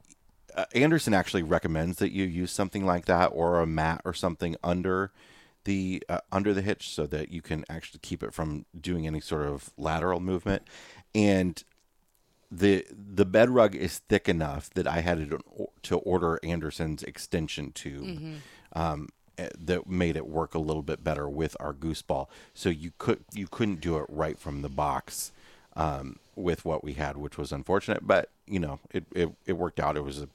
uh, 0.55 0.65
Anderson 0.73 1.13
actually 1.13 1.43
recommends 1.43 1.97
that 1.97 2.11
you 2.11 2.25
use 2.25 2.51
something 2.51 2.85
like 2.85 3.05
that 3.05 3.27
or 3.27 3.59
a 3.59 3.67
mat 3.67 4.01
or 4.05 4.13
something 4.13 4.55
under 4.63 5.11
the 5.63 6.03
uh, 6.09 6.19
under 6.31 6.53
the 6.53 6.61
hitch 6.61 6.89
so 6.89 7.05
that 7.07 7.31
you 7.31 7.41
can 7.41 7.65
actually 7.69 7.99
keep 8.01 8.23
it 8.23 8.33
from 8.33 8.65
doing 8.79 9.07
any 9.07 9.19
sort 9.19 9.45
of 9.47 9.71
lateral 9.77 10.19
movement. 10.19 10.63
And 11.13 11.63
the 12.51 12.85
the 12.91 13.25
bed 13.25 13.49
rug 13.49 13.75
is 13.75 13.99
thick 14.09 14.27
enough 14.27 14.69
that 14.71 14.87
I 14.87 15.01
had 15.01 15.29
to, 15.29 15.39
to 15.83 15.97
order 15.97 16.39
Anderson's 16.43 17.03
extension 17.03 17.71
tube 17.71 18.05
um, 18.73 19.09
eh, 19.09 19.18
that 19.57 19.87
made 19.87 20.15
it 20.15 20.27
work 20.27 20.53
a 20.53 20.59
little 20.59 20.81
bit 20.83 21.03
better 21.03 21.29
with 21.29 21.55
our 21.59 21.73
goose 21.73 22.01
ball. 22.01 22.29
So 22.53 22.69
you 22.69 22.91
could 22.97 23.23
you 23.33 23.47
couldn't 23.47 23.81
do 23.81 23.97
it 23.97 24.05
right 24.09 24.37
from 24.37 24.61
the 24.61 24.69
box 24.69 25.31
um, 25.75 26.17
with 26.35 26.65
what 26.65 26.83
we 26.83 26.93
had, 26.93 27.17
which 27.17 27.37
was 27.37 27.51
unfortunate. 27.51 28.05
But 28.05 28.29
you 28.47 28.59
know 28.59 28.79
it 28.91 29.05
it, 29.13 29.29
it 29.45 29.53
worked 29.53 29.79
out. 29.79 29.97
It 29.97 30.03
was 30.03 30.21
a, 30.21 30.27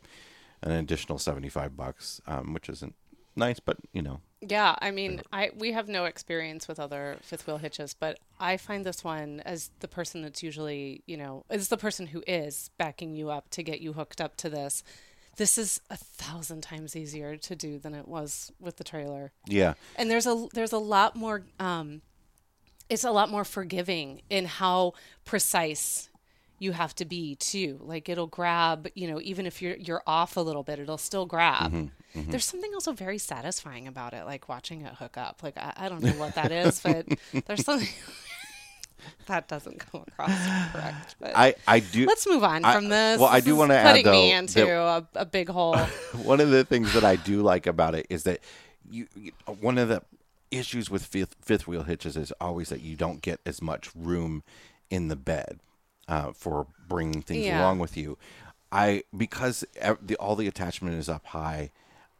an 0.62 0.72
additional 0.72 1.18
seventy 1.18 1.48
five 1.48 1.76
bucks, 1.76 2.20
um, 2.26 2.52
which 2.54 2.68
isn't 2.68 2.94
nice, 3.36 3.60
but 3.60 3.76
you 3.92 4.02
know 4.02 4.20
Yeah, 4.40 4.76
I 4.80 4.90
mean, 4.90 5.22
I 5.32 5.50
we 5.56 5.72
have 5.72 5.88
no 5.88 6.04
experience 6.04 6.68
with 6.68 6.78
other 6.78 7.18
fifth 7.22 7.46
wheel 7.46 7.58
hitches, 7.58 7.94
but 7.94 8.18
I 8.38 8.56
find 8.56 8.84
this 8.84 9.02
one 9.02 9.40
as 9.44 9.70
the 9.80 9.88
person 9.88 10.22
that's 10.22 10.42
usually, 10.42 11.02
you 11.06 11.16
know, 11.16 11.44
is 11.50 11.68
the 11.68 11.76
person 11.76 12.08
who 12.08 12.22
is 12.26 12.70
backing 12.78 13.14
you 13.14 13.30
up 13.30 13.50
to 13.50 13.62
get 13.62 13.80
you 13.80 13.94
hooked 13.94 14.20
up 14.20 14.36
to 14.36 14.50
this. 14.50 14.82
This 15.36 15.58
is 15.58 15.80
a 15.90 15.96
thousand 15.96 16.62
times 16.62 16.94
easier 16.96 17.36
to 17.36 17.56
do 17.56 17.78
than 17.78 17.94
it 17.94 18.06
was 18.08 18.52
with 18.60 18.76
the 18.76 18.84
trailer. 18.84 19.32
Yeah. 19.46 19.74
And 19.96 20.10
there's 20.10 20.26
a 20.26 20.46
there's 20.54 20.72
a 20.72 20.78
lot 20.78 21.16
more 21.16 21.42
um 21.58 22.02
it's 22.88 23.04
a 23.04 23.10
lot 23.10 23.30
more 23.30 23.44
forgiving 23.44 24.22
in 24.28 24.44
how 24.44 24.92
precise 25.24 26.08
you 26.58 26.72
have 26.72 26.94
to 26.96 27.04
be 27.04 27.34
too. 27.34 27.80
Like 27.82 28.08
it'll 28.08 28.26
grab, 28.26 28.88
you 28.94 29.08
know, 29.08 29.20
even 29.20 29.46
if 29.46 29.60
you're 29.60 29.76
you're 29.76 30.02
off 30.06 30.36
a 30.36 30.40
little 30.40 30.62
bit, 30.62 30.78
it'll 30.78 30.98
still 30.98 31.26
grab. 31.26 31.72
Mm-hmm, 31.72 32.30
There's 32.30 32.44
something 32.44 32.72
also 32.74 32.92
very 32.92 33.18
satisfying 33.18 33.88
about 33.88 34.14
it, 34.14 34.24
like 34.24 34.48
watching 34.48 34.82
it 34.82 34.94
hook 34.94 35.16
up. 35.16 35.42
Like 35.42 35.56
I, 35.56 35.72
I 35.76 35.88
don't 35.88 36.02
know 36.02 36.12
what 36.12 36.34
that 36.36 36.52
is, 36.52 36.80
but 36.80 37.06
there's 37.46 37.64
something 37.64 37.88
that 39.26 39.48
doesn't 39.48 39.78
come 39.78 40.04
across 40.08 40.30
correct. 40.72 41.16
But 41.20 41.32
I, 41.34 41.54
I 41.66 41.80
do. 41.80 42.06
let's 42.06 42.26
move 42.26 42.44
on 42.44 42.64
I- 42.64 42.74
from 42.74 42.88
this. 42.88 43.18
well, 43.20 43.28
I 43.28 43.40
do 43.40 43.56
wanna 43.56 43.74
add, 43.74 43.96
putting 43.96 44.10
me 44.10 44.32
into 44.32 44.70
a, 44.70 45.06
a 45.14 45.24
big 45.26 45.48
hole. 45.48 45.76
one 46.22 46.40
of 46.40 46.50
the 46.50 46.64
things 46.64 46.92
that 46.94 47.04
I 47.04 47.16
do 47.16 47.42
like 47.42 47.66
about 47.66 47.94
it 47.94 48.06
is 48.10 48.24
that 48.24 48.40
you, 48.90 49.06
you 49.16 49.32
one 49.60 49.78
of 49.78 49.88
the 49.88 50.02
issues 50.50 50.90
with 50.90 51.04
fifth, 51.04 51.34
fifth 51.40 51.66
wheel 51.66 51.82
hitches 51.82 52.16
is 52.16 52.32
always 52.40 52.68
that 52.68 52.80
you 52.80 52.94
don't 52.96 53.22
get 53.22 53.40
as 53.46 53.60
much 53.60 53.90
room 53.94 54.42
in 54.90 55.08
the 55.08 55.16
bed 55.16 55.58
uh, 56.06 56.32
for 56.32 56.66
bringing 56.86 57.22
things 57.22 57.46
Yeah. 57.46 57.60
along 57.60 57.78
with 57.80 57.96
you. 57.96 58.18
I 58.70 59.04
because 59.16 59.64
the, 60.02 60.16
all 60.16 60.36
the 60.36 60.46
attachment 60.48 60.96
is 60.96 61.08
up 61.08 61.26
high. 61.26 61.70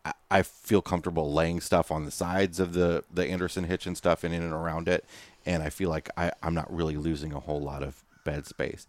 I, 0.05 0.13
I 0.31 0.43
feel 0.43 0.83
comfortable 0.83 1.33
laying 1.33 1.61
stuff 1.61 1.91
on 1.91 2.05
the 2.05 2.11
sides 2.11 2.61
of 2.61 2.73
the 2.75 3.05
the 3.13 3.27
Anderson 3.27 3.65
hitch 3.65 3.87
and 3.87 3.97
stuff 3.97 4.23
and 4.25 4.35
in 4.35 4.43
and 4.43 4.53
around 4.53 4.89
it, 4.89 5.05
and 5.47 5.63
I 5.63 5.71
feel 5.71 5.91
like 5.91 6.11
I, 6.17 6.33
I'm 6.43 6.55
not 6.55 6.73
really 6.73 6.97
losing 6.97 7.33
a 7.33 7.41
whole 7.41 7.61
lot 7.61 7.83
of 7.83 8.05
bed 8.25 8.47
space. 8.47 8.87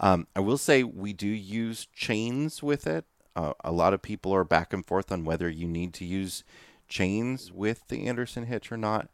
Um, 0.00 0.26
I 0.34 0.40
will 0.40 0.58
say 0.58 0.82
we 0.82 1.12
do 1.12 1.28
use 1.28 1.86
chains 1.94 2.62
with 2.62 2.86
it. 2.86 3.04
Uh, 3.36 3.52
a 3.62 3.72
lot 3.72 3.94
of 3.94 4.02
people 4.02 4.34
are 4.34 4.44
back 4.44 4.72
and 4.72 4.84
forth 4.84 5.12
on 5.12 5.24
whether 5.24 5.48
you 5.48 5.68
need 5.68 5.94
to 5.94 6.04
use 6.04 6.42
chains 6.88 7.52
with 7.52 7.86
the 7.88 8.06
Anderson 8.06 8.46
hitch 8.46 8.72
or 8.72 8.76
not. 8.76 9.08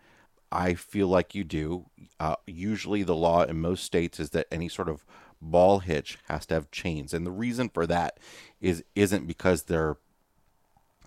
I 0.50 0.74
feel 0.74 1.08
like 1.08 1.34
you 1.34 1.44
do. 1.44 1.86
Uh, 2.20 2.36
usually, 2.46 3.02
the 3.02 3.16
law 3.16 3.42
in 3.42 3.60
most 3.60 3.84
states 3.84 4.20
is 4.20 4.30
that 4.30 4.46
any 4.52 4.68
sort 4.68 4.88
of 4.88 5.04
ball 5.42 5.80
hitch 5.80 6.18
has 6.28 6.46
to 6.46 6.54
have 6.54 6.70
chains, 6.70 7.12
and 7.12 7.26
the 7.26 7.32
reason 7.32 7.68
for 7.68 7.86
that 7.86 8.18
is 8.60 8.84
isn't 8.94 9.26
because 9.26 9.64
they're 9.64 9.96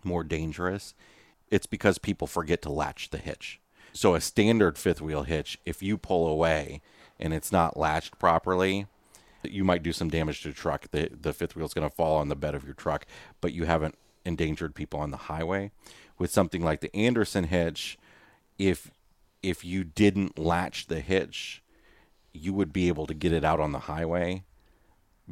more 0.04 0.24
dangerous. 0.24 0.94
It's 1.50 1.66
because 1.66 1.98
people 1.98 2.28
forget 2.28 2.62
to 2.64 2.70
latch 2.70 3.10
the 3.10 3.18
hitch. 3.18 3.62
So 3.98 4.14
a 4.14 4.22
standard 4.22 4.78
fifth 4.78 5.02
wheel 5.02 5.24
hitch, 5.24 5.58
if 5.66 5.82
you 5.82 5.98
pull 5.98 6.28
away 6.28 6.82
and 7.20 7.34
it's 7.34 7.52
not 7.52 7.78
latched 7.78 8.20
properly, 8.20 8.86
you 9.42 9.64
might 9.64 9.82
do 9.82 9.92
some 9.92 10.08
damage 10.08 10.44
to 10.44 10.50
the 10.50 10.54
truck. 10.54 10.92
The 10.92 11.10
the 11.20 11.34
fifth 11.34 11.56
wheel's 11.56 11.74
going 11.74 11.90
to 11.90 11.96
fall 11.96 12.18
on 12.18 12.30
the 12.30 12.36
bed 12.36 12.54
of 12.54 12.64
your 12.64 12.76
truck, 12.76 13.08
but 13.42 13.54
you 13.54 13.66
haven't 13.66 13.98
endangered 14.24 14.76
people 14.76 15.00
on 15.00 15.10
the 15.10 15.18
highway. 15.18 15.72
With 16.20 16.30
something 16.30 16.64
like 16.64 16.82
the 16.82 16.96
Anderson 16.96 17.46
hitch, 17.46 17.98
if 18.60 18.92
if 19.42 19.66
you 19.66 19.84
didn't 19.84 20.38
latch 20.38 20.86
the 20.86 21.00
hitch, 21.00 21.64
you 22.34 22.54
would 22.54 22.72
be 22.72 22.90
able 22.90 23.08
to 23.08 23.16
get 23.16 23.34
it 23.34 23.44
out 23.44 23.60
on 23.60 23.72
the 23.72 23.80
highway 23.80 24.44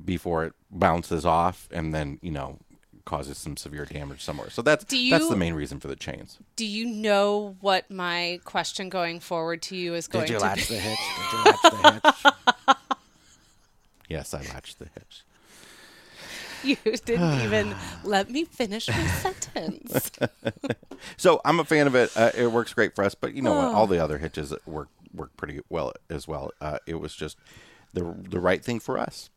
before 0.04 0.44
it 0.44 0.54
bounces 0.72 1.24
off 1.24 1.70
and 1.72 1.94
then, 1.94 2.18
you 2.24 2.32
know, 2.32 2.58
causes 3.06 3.38
some 3.38 3.56
severe 3.56 3.86
damage 3.86 4.24
somewhere. 4.24 4.50
So 4.50 4.62
that's 4.62 4.84
Do 4.84 5.10
that's 5.10 5.30
the 5.30 5.36
main 5.36 5.54
reason 5.54 5.80
for 5.80 5.88
the 5.88 5.96
chains. 5.96 6.40
Do 6.56 6.66
you 6.66 6.86
know 6.86 7.56
what 7.62 7.90
my 7.90 8.40
question 8.44 8.90
going 8.90 9.20
forward 9.20 9.62
to 9.64 9.76
you 9.76 9.94
is 9.94 10.08
going 10.08 10.26
Did 10.26 10.34
you 10.34 10.40
to 10.40 10.46
latch 10.46 10.68
the 10.68 10.76
hitch? 10.76 11.00
Did 11.32 11.38
you 11.38 11.44
latch 11.46 12.14
the 12.14 12.32
hitch? 12.68 12.76
yes, 14.10 14.34
I 14.34 14.42
latched 14.54 14.80
the 14.80 14.86
hitch. 14.86 15.24
You 16.64 16.78
didn't 17.06 17.42
even 17.42 17.76
let 18.04 18.32
me 18.32 18.44
finish 18.46 18.88
my 18.88 19.06
sentence. 19.06 20.12
So 21.18 21.40
I'm 21.46 21.60
a 21.60 21.66
fan 21.66 21.86
of 21.88 21.94
it. 21.96 22.16
Uh, 22.16 22.32
it 22.36 22.48
works 22.48 22.74
great 22.74 22.96
for 22.96 23.04
us, 23.04 23.14
but 23.14 23.36
you 23.36 23.42
know 23.42 23.54
what? 23.54 23.66
Oh. 23.66 23.76
All 23.76 23.88
the 23.88 24.04
other 24.04 24.18
hitches 24.18 24.54
work 24.66 24.88
work 25.14 25.36
pretty 25.38 25.60
well 25.70 25.94
as 26.10 26.28
well. 26.28 26.52
Uh, 26.60 26.80
it 26.88 26.96
was 26.96 27.14
just 27.14 27.38
the 27.94 28.16
the 28.28 28.40
right 28.40 28.64
thing 28.64 28.80
for 28.80 28.98
us. 28.98 29.30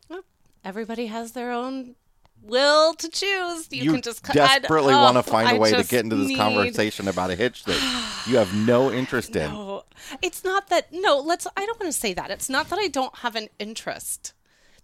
Everybody 0.65 1.07
has 1.07 1.33
their 1.33 1.53
own 1.53 1.97
will 2.43 2.95
to 2.95 3.09
choose. 3.09 3.69
You, 3.71 3.83
You, 3.85 3.93
can 3.93 4.03
just 4.03 4.23
cut- 4.23 4.37
I- 4.39 4.59
desperately 4.59 4.95
oh, 4.95 5.03
want 5.03 5.17
to 5.17 5.23
find 5.23 5.49
a 5.49 5.55
I 5.55 5.59
way 5.59 5.71
to 5.73 5.85
get 5.85 6.05
into 6.05 6.17
this 6.17 6.29
need- 6.29 6.37
conversation 6.37 7.09
about 7.09 7.31
a 7.31 7.37
hitch 7.37 7.65
that 7.65 8.23
you 8.27 8.37
have 8.39 8.55
no 8.55 8.91
interest 9.01 9.35
in. 9.37 9.51
No, 9.51 9.85
it's 10.23 10.45
not 10.45 10.69
that. 10.69 10.93
No, 10.93 11.19
let's. 11.19 11.47
I 11.57 11.67
don't 11.67 11.79
want 11.81 11.93
to 11.93 11.99
say 11.99 12.15
that. 12.15 12.31
It's 12.31 12.49
not 12.49 12.69
that 12.71 12.79
I 12.79 12.89
don't 12.89 13.17
have 13.19 13.37
an 13.37 13.49
interest. 13.59 14.33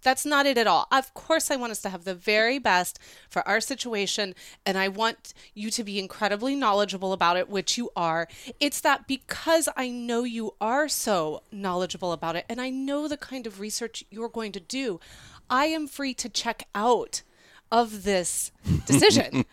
That's 0.03 0.25
not 0.25 0.45
it 0.45 0.59
at 0.59 0.67
all. 0.67 0.85
Of 0.91 1.15
course, 1.15 1.49
I 1.49 1.55
want 1.55 1.71
us 1.71 1.81
to 1.81 1.89
have 1.89 2.03
the 2.03 2.13
very 2.13 2.59
best 2.59 2.99
for 3.27 3.41
our 3.47 3.59
situation, 3.59 4.35
and 4.63 4.77
I 4.77 4.87
want 4.87 5.33
you 5.55 5.71
to 5.71 5.83
be 5.83 5.97
incredibly 5.97 6.53
knowledgeable 6.53 7.11
about 7.11 7.37
it, 7.37 7.49
which 7.49 7.75
you 7.75 7.89
are. 7.95 8.27
It's 8.59 8.79
that 8.81 9.07
because 9.07 9.67
I 9.75 9.89
know 9.89 10.23
you 10.23 10.53
are 10.61 10.87
so 10.87 11.41
knowledgeable 11.51 12.11
about 12.11 12.35
it, 12.35 12.45
and 12.47 12.61
I 12.61 12.69
know 12.69 13.07
the 13.07 13.17
kind 13.17 13.47
of 13.47 13.59
research 13.59 14.03
you're 14.11 14.29
going 14.29 14.51
to 14.51 14.59
do, 14.59 14.99
I 15.49 15.65
am 15.67 15.87
free 15.87 16.13
to 16.15 16.29
check 16.29 16.67
out 16.75 17.23
of 17.75 18.03
this 18.03 18.51
decision. 18.85 19.43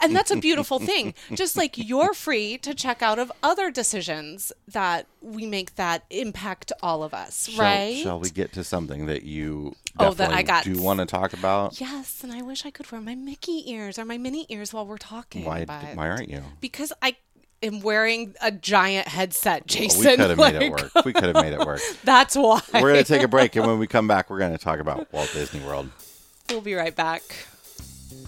and 0.00 0.14
that's 0.14 0.30
a 0.30 0.36
beautiful 0.36 0.78
thing. 0.78 1.14
Just 1.34 1.56
like 1.56 1.76
you're 1.76 2.14
free 2.14 2.56
to 2.58 2.74
check 2.74 3.02
out 3.02 3.18
of 3.18 3.32
other 3.42 3.72
decisions 3.72 4.52
that 4.68 5.06
we 5.20 5.46
make 5.46 5.74
that 5.74 6.04
impact 6.10 6.70
all 6.80 7.02
of 7.02 7.12
us, 7.12 7.48
Shall, 7.48 7.60
right? 7.64 7.96
shall 8.02 8.20
we 8.20 8.30
get 8.30 8.52
to 8.52 8.62
something 8.62 9.06
that 9.06 9.24
you 9.24 9.74
Oh, 9.98 10.12
that 10.14 10.30
I 10.32 10.42
got- 10.42 10.62
do 10.64 10.70
you 10.70 10.80
want 10.80 11.00
to 11.00 11.06
talk 11.06 11.32
about? 11.32 11.80
Yes, 11.80 12.22
and 12.22 12.32
I 12.32 12.40
wish 12.40 12.64
I 12.64 12.70
could 12.70 12.90
wear 12.92 13.00
my 13.00 13.16
Mickey 13.16 13.70
ears 13.72 13.98
or 13.98 14.04
my 14.04 14.16
Minnie 14.16 14.46
ears 14.48 14.72
while 14.72 14.86
we're 14.86 14.96
talking. 14.96 15.44
Why 15.44 15.64
why 15.64 16.08
aren't 16.08 16.28
you? 16.30 16.42
Because 16.60 16.92
I 17.02 17.16
am 17.64 17.80
wearing 17.80 18.34
a 18.40 18.52
giant 18.52 19.08
headset, 19.08 19.62
Well, 19.62 19.66
Jason. 19.66 20.00
we 20.00 20.16
could 20.16 20.20
have 20.30 20.38
made 20.38 20.54
it 20.62 20.70
work. 20.70 21.04
We 21.04 21.12
could 21.12 21.24
have 21.34 21.44
made 21.44 21.52
it 21.52 21.66
work. 21.66 21.80
That's 22.04 22.36
why. 22.36 22.60
We're 22.74 22.92
going 22.92 22.94
to 22.94 23.04
take 23.04 23.22
a 23.22 23.28
break, 23.28 23.56
and 23.56 23.66
when 23.66 23.78
we 23.80 23.86
come 23.88 24.06
back, 24.06 24.30
we're 24.30 24.38
going 24.38 24.52
to 24.52 24.58
talk 24.58 24.78
about 24.78 25.12
Walt 25.12 25.30
Disney 25.34 25.60
World. 25.60 25.90
We'll 26.48 26.60
be 26.60 26.74
right 26.74 26.94
back. 26.94 27.22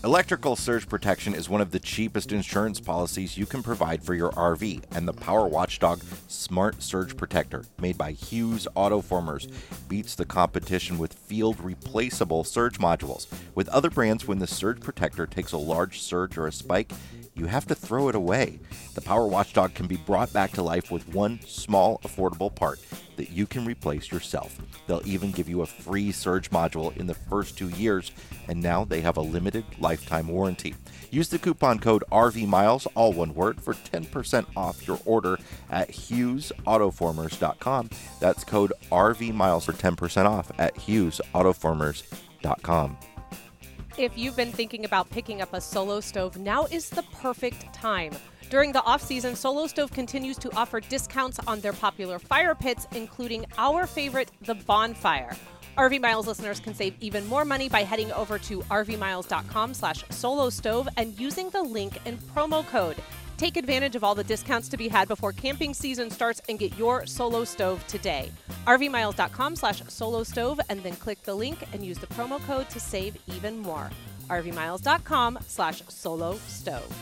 Electrical 0.05 0.55
surge 0.55 0.87
protection 0.89 1.35
is 1.35 1.49
one 1.49 1.61
of 1.63 1.71
the 1.71 1.79
cheapest 1.79 2.31
insurance 2.31 2.79
policies 2.79 3.39
you 3.39 3.47
can 3.47 3.63
provide 3.63 4.03
for 4.03 4.15
your 4.15 4.31
RV, 4.33 4.83
and 4.95 5.09
the 5.09 5.13
Power 5.15 5.49
Watchdog 5.49 6.03
Smart 6.29 6.83
Surge 6.83 7.17
Protector, 7.17 7.65
made 7.81 7.97
by 7.97 8.13
Hughes 8.13 8.69
Autoformers, 8.77 9.51
beats 9.89 10.15
the 10.15 10.27
competition 10.27 10.99
with 10.99 11.15
field 11.15 11.59
replaceable 11.59 12.45
surge 12.45 12.79
modules. 12.79 13.27
With 13.55 13.69
other 13.69 13.89
brands, 13.89 14.29
when 14.29 14.39
the 14.39 14.47
surge 14.47 14.81
protector 14.81 15.27
takes 15.27 15.53
a 15.53 15.59
large 15.59 16.03
surge 16.03 16.37
or 16.37 16.47
a 16.47 16.53
spike, 16.53 16.93
you 17.35 17.47
have 17.47 17.67
to 17.67 17.75
throw 17.75 18.09
it 18.09 18.15
away. 18.15 18.59
The 18.95 19.01
Power 19.01 19.27
Watchdog 19.27 19.75
can 19.75 19.87
be 19.87 19.97
brought 19.97 20.33
back 20.33 20.53
to 20.53 20.63
life 20.63 20.91
with 20.91 21.09
one 21.09 21.41
small, 21.47 21.99
affordable 21.99 22.55
part 22.55 22.81
that 23.17 23.31
you 23.31 23.47
can 23.47 23.65
replace 23.65 24.13
yourself. 24.13 24.59
They'll 24.87 25.03
even 25.05 25.33
give 25.33 25.49
you 25.49 25.63
a 25.63 25.67
free 25.67 26.13
surge 26.13 26.51
module 26.51 26.97
in 26.97 27.07
the 27.07 27.15
first 27.15 27.59
two 27.59 27.71
years, 27.71 28.13
and 28.49 28.63
now 28.63 28.85
they 28.85 29.01
have 29.01 29.17
a 29.17 29.23
limited 29.23 29.65
lifetime 29.81 30.29
warranty. 30.29 30.75
Use 31.11 31.29
the 31.29 31.39
coupon 31.39 31.79
code 31.79 32.05
RVMiles, 32.11 32.87
all 32.95 33.13
one 33.13 33.35
word, 33.35 33.61
for 33.61 33.75
10% 33.75 34.47
off 34.57 34.87
your 34.87 34.99
order 35.05 35.39
at 35.71 35.91
HughesAutoformers.com. 35.91 37.91
That's 38.21 38.45
code 38.45 38.73
RVMiles 38.91 39.65
for 39.65 39.73
10% 39.73 40.27
off 40.27 40.53
at 40.59 40.75
HughesAutoformers.com. 40.77 42.99
If 43.97 44.19
you've 44.19 44.35
been 44.35 44.51
thinking 44.51 44.85
about 44.85 45.09
picking 45.11 45.41
up 45.41 45.55
a 45.55 45.61
solo 45.61 46.01
stove, 46.01 46.37
now 46.37 46.65
is 46.65 46.89
the 46.89 47.05
perfect 47.13 47.73
time. 47.73 48.13
During 48.51 48.73
the 48.73 48.83
off 48.83 49.01
season, 49.01 49.37
Solo 49.37 49.69
Stove 49.69 49.93
continues 49.93 50.37
to 50.39 50.55
offer 50.57 50.81
discounts 50.81 51.39
on 51.47 51.61
their 51.61 51.73
popular 51.73 52.19
fire 52.19 52.57
pits, 52.57 52.89
including 52.93 53.47
our 53.57 53.87
favorite, 53.87 54.33
the 54.43 54.57
Bonfire. 54.57 55.37
RV 55.79 56.01
Miles 56.01 56.27
listeners 56.27 56.59
can 56.59 56.75
save 56.75 56.95
even 57.01 57.25
more 57.29 57.45
money 57.45 57.69
by 57.69 57.85
heading 57.85 58.11
over 58.13 58.37
to 58.41 58.63
rvmiles.com 58.63 59.75
slash 59.75 60.05
solo 60.11 60.51
stove 60.51 60.89
and 60.97 61.19
using 61.19 61.51
the 61.51 61.63
link 61.63 62.01
and 62.05 62.19
promo 62.35 62.67
code. 62.67 62.97
Take 63.37 63.57
advantage 63.57 63.97
of 63.97 64.05
all 64.05 64.15
the 64.15 64.25
discounts 64.25 64.69
to 64.69 64.77
be 64.77 64.89
had 64.89 65.09
before 65.09 65.33
camping 65.33 65.75
season 65.75 66.11
starts 66.11 66.41
and 66.49 66.59
get 66.59 66.77
your 66.79 67.05
solo 67.05 67.45
stove 67.45 67.85
today. 67.89 68.31
rvmiles.com 68.67 69.57
slash 69.57 69.83
solo 69.89 70.23
stove 70.23 70.61
and 70.69 70.83
then 70.83 70.95
click 70.97 71.23
the 71.23 71.35
link 71.35 71.59
and 71.73 71.85
use 71.85 71.99
the 71.99 72.07
promo 72.09 72.41
code 72.47 72.69
to 72.71 72.79
save 72.79 73.17
even 73.27 73.59
more. 73.59 73.91
rvmiles.com 74.29 75.39
slash 75.47 75.83
solo 75.89 76.37
stove. 76.47 76.97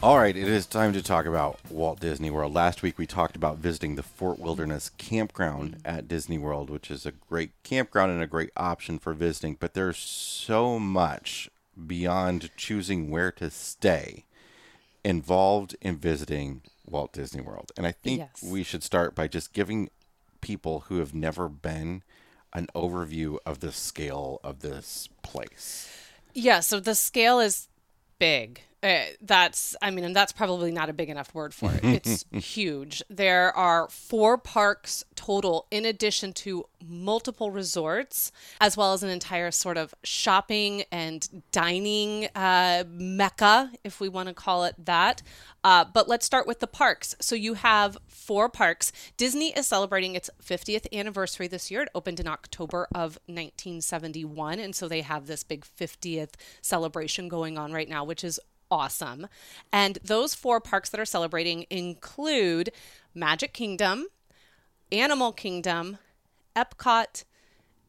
All 0.00 0.16
right, 0.16 0.36
it 0.36 0.46
is 0.46 0.64
time 0.64 0.92
to 0.92 1.02
talk 1.02 1.26
about 1.26 1.58
Walt 1.70 1.98
Disney 1.98 2.30
World. 2.30 2.54
Last 2.54 2.82
week 2.82 2.98
we 2.98 3.06
talked 3.06 3.34
about 3.34 3.58
visiting 3.58 3.96
the 3.96 4.02
Fort 4.04 4.38
Wilderness 4.38 4.92
Campground 4.96 5.78
at 5.84 6.06
Disney 6.06 6.38
World, 6.38 6.70
which 6.70 6.88
is 6.88 7.04
a 7.04 7.10
great 7.10 7.50
campground 7.64 8.12
and 8.12 8.22
a 8.22 8.28
great 8.28 8.50
option 8.56 9.00
for 9.00 9.12
visiting, 9.12 9.56
but 9.58 9.74
there's 9.74 9.98
so 9.98 10.78
much 10.78 11.50
beyond 11.86 12.50
choosing 12.56 13.10
where 13.10 13.32
to 13.32 13.50
stay 13.50 14.24
involved 15.04 15.76
in 15.80 15.96
visiting 15.96 16.62
Walt 16.86 17.12
Disney 17.12 17.40
World. 17.40 17.72
And 17.76 17.86
I 17.86 17.92
think 17.92 18.18
Yes. 18.18 18.42
we 18.42 18.62
should 18.62 18.82
start 18.82 19.14
by 19.14 19.28
just 19.28 19.52
giving 19.52 19.90
people 20.40 20.80
who 20.88 20.98
have 20.98 21.14
never 21.14 21.48
been 21.48 22.02
an 22.52 22.66
overview 22.74 23.38
of 23.44 23.60
the 23.60 23.72
scale 23.72 24.40
of 24.42 24.60
this 24.60 25.08
place. 25.22 25.88
Yeah, 26.34 26.60
so 26.60 26.80
the 26.80 26.94
scale 26.94 27.40
is 27.40 27.68
big. 28.18 28.62
Uh, 28.80 29.00
that's, 29.20 29.74
I 29.82 29.90
mean, 29.90 30.04
and 30.04 30.14
that's 30.14 30.30
probably 30.30 30.70
not 30.70 30.88
a 30.88 30.92
big 30.92 31.08
enough 31.08 31.34
word 31.34 31.52
for 31.52 31.72
it. 31.72 31.80
It's 31.82 32.24
huge. 32.32 33.02
There 33.10 33.56
are 33.56 33.88
four 33.88 34.38
parks 34.38 35.04
total, 35.16 35.66
in 35.70 35.84
addition 35.84 36.32
to 36.34 36.66
multiple 36.86 37.50
resorts, 37.50 38.30
as 38.60 38.76
well 38.76 38.92
as 38.92 39.02
an 39.02 39.10
entire 39.10 39.50
sort 39.50 39.76
of 39.76 39.94
shopping 40.04 40.84
and 40.92 41.42
dining 41.50 42.28
uh, 42.36 42.84
mecca, 42.88 43.72
if 43.82 44.00
we 44.00 44.08
want 44.08 44.28
to 44.28 44.34
call 44.34 44.62
it 44.64 44.76
that. 44.84 45.22
Uh, 45.64 45.84
but 45.84 46.08
let's 46.08 46.24
start 46.24 46.46
with 46.46 46.60
the 46.60 46.68
parks. 46.68 47.16
So 47.20 47.34
you 47.34 47.54
have 47.54 47.98
four 48.06 48.48
parks. 48.48 48.92
Disney 49.16 49.52
is 49.56 49.66
celebrating 49.66 50.14
its 50.14 50.30
50th 50.40 50.86
anniversary 50.96 51.48
this 51.48 51.68
year. 51.68 51.82
It 51.82 51.88
opened 51.96 52.20
in 52.20 52.28
October 52.28 52.86
of 52.94 53.18
1971. 53.26 54.60
And 54.60 54.74
so 54.74 54.86
they 54.86 55.00
have 55.00 55.26
this 55.26 55.42
big 55.42 55.64
50th 55.64 56.34
celebration 56.62 57.28
going 57.28 57.58
on 57.58 57.72
right 57.72 57.88
now, 57.88 58.04
which 58.04 58.22
is 58.22 58.38
awesome. 58.70 59.26
And 59.72 59.98
those 60.02 60.34
four 60.34 60.60
parks 60.60 60.90
that 60.90 61.00
are 61.00 61.04
celebrating 61.04 61.66
include 61.70 62.70
Magic 63.14 63.52
Kingdom, 63.52 64.06
Animal 64.92 65.32
Kingdom, 65.32 65.98
Epcot, 66.54 67.24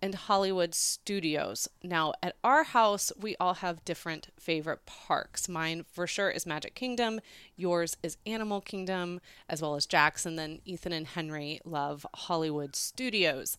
and 0.02 0.16
Hollywood 0.16 0.74
Studios. 0.74 1.68
Now, 1.84 2.14
at 2.24 2.36
our 2.44 2.64
house, 2.64 3.12
we 3.20 3.36
all 3.40 3.56
have 3.56 3.84
different 3.84 4.30
favorite 4.40 4.86
parks. 4.86 5.50
Mine 5.50 5.84
for 5.92 6.08
sure 6.08 6.30
is 6.30 6.46
Magic 6.46 6.74
Kingdom, 6.74 7.20
yours 7.58 7.98
is 8.02 8.18
Animal 8.26 8.62
Kingdom, 8.62 9.20
as 9.50 9.62
well 9.62 9.76
as 9.76 9.86
Jackson. 9.86 10.36
Then 10.36 10.60
Ethan 10.66 10.94
and 10.94 11.08
Henry 11.08 11.60
love 11.66 12.06
Hollywood 12.14 12.76
Studios. 12.76 13.58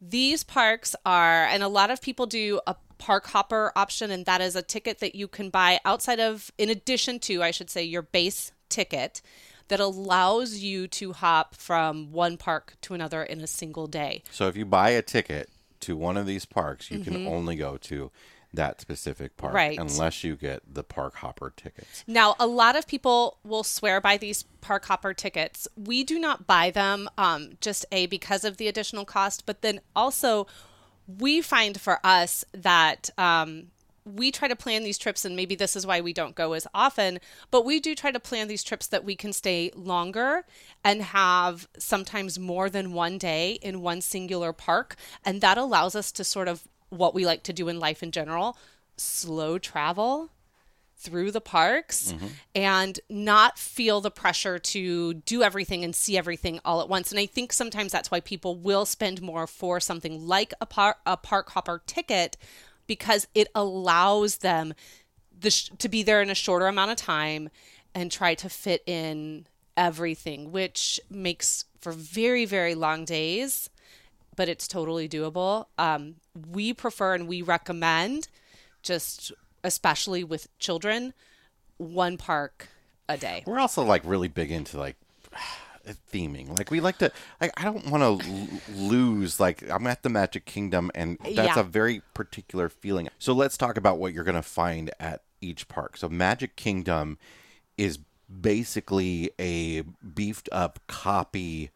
These 0.00 0.44
parks 0.44 0.94
are, 1.04 1.44
and 1.44 1.62
a 1.62 1.68
lot 1.68 1.90
of 1.90 2.00
people 2.00 2.26
do 2.26 2.60
a 2.66 2.76
park 2.98 3.26
hopper 3.28 3.72
option, 3.76 4.10
and 4.10 4.26
that 4.26 4.40
is 4.40 4.56
a 4.56 4.62
ticket 4.62 4.98
that 5.00 5.14
you 5.14 5.28
can 5.28 5.50
buy 5.50 5.80
outside 5.84 6.20
of, 6.20 6.50
in 6.58 6.70
addition 6.70 7.18
to, 7.20 7.42
I 7.42 7.50
should 7.50 7.70
say, 7.70 7.82
your 7.82 8.02
base 8.02 8.52
ticket 8.68 9.22
that 9.68 9.80
allows 9.80 10.58
you 10.58 10.88
to 10.88 11.12
hop 11.12 11.54
from 11.54 12.12
one 12.12 12.36
park 12.36 12.74
to 12.82 12.94
another 12.94 13.22
in 13.22 13.40
a 13.40 13.46
single 13.46 13.86
day. 13.86 14.22
So 14.30 14.48
if 14.48 14.56
you 14.56 14.64
buy 14.64 14.90
a 14.90 15.02
ticket 15.02 15.50
to 15.80 15.96
one 15.96 16.16
of 16.16 16.26
these 16.26 16.44
parks, 16.44 16.90
you 16.90 17.00
can 17.00 17.14
mm-hmm. 17.14 17.28
only 17.28 17.56
go 17.56 17.76
to 17.76 18.10
that 18.52 18.80
specific 18.80 19.36
park 19.36 19.54
Right. 19.54 19.78
unless 19.78 20.24
you 20.24 20.34
get 20.36 20.62
the 20.72 20.82
park 20.82 21.16
hopper 21.16 21.52
tickets. 21.54 22.04
Now, 22.06 22.34
a 22.40 22.46
lot 22.46 22.76
of 22.76 22.86
people 22.86 23.38
will 23.44 23.64
swear 23.64 24.00
by 24.00 24.16
these 24.16 24.44
park 24.60 24.86
hopper 24.86 25.12
tickets. 25.14 25.68
We 25.76 26.02
do 26.04 26.18
not 26.18 26.46
buy 26.46 26.70
them, 26.70 27.08
um, 27.18 27.58
just 27.60 27.84
a 27.92 28.06
because 28.06 28.44
of 28.44 28.56
the 28.56 28.68
additional 28.68 29.04
cost, 29.04 29.44
but 29.46 29.62
then 29.62 29.80
also 29.94 30.46
we 31.06 31.40
find 31.40 31.80
for 31.80 32.00
us 32.04 32.44
that 32.52 33.10
um, 33.18 33.68
we 34.04 34.30
try 34.30 34.48
to 34.48 34.56
plan 34.56 34.82
these 34.84 34.98
trips, 34.98 35.24
and 35.24 35.36
maybe 35.36 35.54
this 35.54 35.76
is 35.76 35.86
why 35.86 36.00
we 36.00 36.12
don't 36.12 36.34
go 36.34 36.54
as 36.54 36.66
often, 36.74 37.20
but 37.50 37.64
we 37.64 37.80
do 37.80 37.94
try 37.94 38.10
to 38.10 38.20
plan 38.20 38.48
these 38.48 38.64
trips 38.64 38.86
that 38.86 39.04
we 39.04 39.14
can 39.14 39.32
stay 39.32 39.70
longer 39.74 40.44
and 40.82 41.02
have 41.02 41.68
sometimes 41.78 42.38
more 42.38 42.70
than 42.70 42.92
one 42.94 43.18
day 43.18 43.58
in 43.62 43.82
one 43.82 44.00
singular 44.00 44.52
park. 44.52 44.96
And 45.24 45.40
that 45.42 45.58
allows 45.58 45.94
us 45.94 46.10
to 46.12 46.24
sort 46.24 46.48
of 46.48 46.66
what 46.90 47.14
we 47.14 47.26
like 47.26 47.42
to 47.44 47.52
do 47.52 47.68
in 47.68 47.78
life 47.78 48.02
in 48.02 48.10
general 48.10 48.56
slow 48.96 49.58
travel 49.58 50.30
through 50.96 51.30
the 51.30 51.40
parks 51.40 52.12
mm-hmm. 52.12 52.26
and 52.56 52.98
not 53.08 53.56
feel 53.56 54.00
the 54.00 54.10
pressure 54.10 54.58
to 54.58 55.14
do 55.14 55.42
everything 55.42 55.84
and 55.84 55.94
see 55.94 56.18
everything 56.18 56.58
all 56.64 56.80
at 56.80 56.88
once. 56.88 57.12
And 57.12 57.20
I 57.20 57.26
think 57.26 57.52
sometimes 57.52 57.92
that's 57.92 58.10
why 58.10 58.18
people 58.18 58.56
will 58.56 58.84
spend 58.84 59.22
more 59.22 59.46
for 59.46 59.78
something 59.78 60.26
like 60.26 60.52
a, 60.60 60.66
par- 60.66 60.96
a 61.06 61.16
park 61.16 61.50
hopper 61.50 61.82
ticket 61.86 62.36
because 62.88 63.28
it 63.32 63.46
allows 63.54 64.38
them 64.38 64.74
the 65.38 65.50
sh- 65.50 65.70
to 65.78 65.88
be 65.88 66.02
there 66.02 66.20
in 66.20 66.30
a 66.30 66.34
shorter 66.34 66.66
amount 66.66 66.90
of 66.90 66.96
time 66.96 67.48
and 67.94 68.10
try 68.10 68.34
to 68.34 68.48
fit 68.48 68.82
in 68.86 69.46
everything, 69.76 70.50
which 70.50 71.00
makes 71.08 71.64
for 71.80 71.92
very, 71.92 72.44
very 72.44 72.74
long 72.74 73.04
days, 73.04 73.70
but 74.38 74.48
it's 74.48 74.68
totally 74.68 75.08
doable. 75.08 75.66
Um, 75.78 76.14
we 76.52 76.72
prefer 76.72 77.14
and 77.14 77.26
we 77.26 77.42
recommend 77.42 78.28
just 78.82 79.32
especially 79.64 80.22
with 80.22 80.46
children, 80.60 81.12
one 81.76 82.16
park 82.16 82.68
a 83.08 83.16
day. 83.16 83.42
We're 83.46 83.58
also 83.58 83.82
like 83.82 84.02
really 84.04 84.28
big 84.28 84.52
into 84.52 84.78
like 84.78 84.94
theming. 86.12 86.56
Like 86.56 86.70
we 86.70 86.80
like 86.80 86.98
to. 86.98 87.10
Like 87.40 87.52
I 87.60 87.64
don't 87.64 87.86
want 87.88 88.20
to 88.22 88.28
l- 88.30 88.48
lose. 88.76 89.40
Like 89.40 89.68
I'm 89.68 89.86
at 89.88 90.04
the 90.04 90.08
Magic 90.08 90.44
Kingdom, 90.44 90.92
and 90.94 91.18
that's 91.20 91.56
Yeah. 91.56 91.58
a 91.60 91.64
very 91.64 92.02
particular 92.14 92.68
feeling. 92.68 93.08
So 93.18 93.32
let's 93.32 93.56
talk 93.56 93.76
about 93.76 93.98
what 93.98 94.12
you're 94.12 94.24
going 94.24 94.34
to 94.36 94.42
find 94.42 94.92
at 95.00 95.22
each 95.40 95.66
park. 95.66 95.96
So 95.96 96.08
Magic 96.08 96.54
Kingdom 96.54 97.18
is 97.76 97.98
basically 98.30 99.32
a 99.40 99.80
beefed 100.14 100.48
up 100.52 100.78
copy 100.86 101.70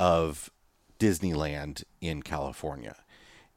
of 0.00 0.50
Disneyland 0.98 1.84
in 2.00 2.22
California. 2.22 2.96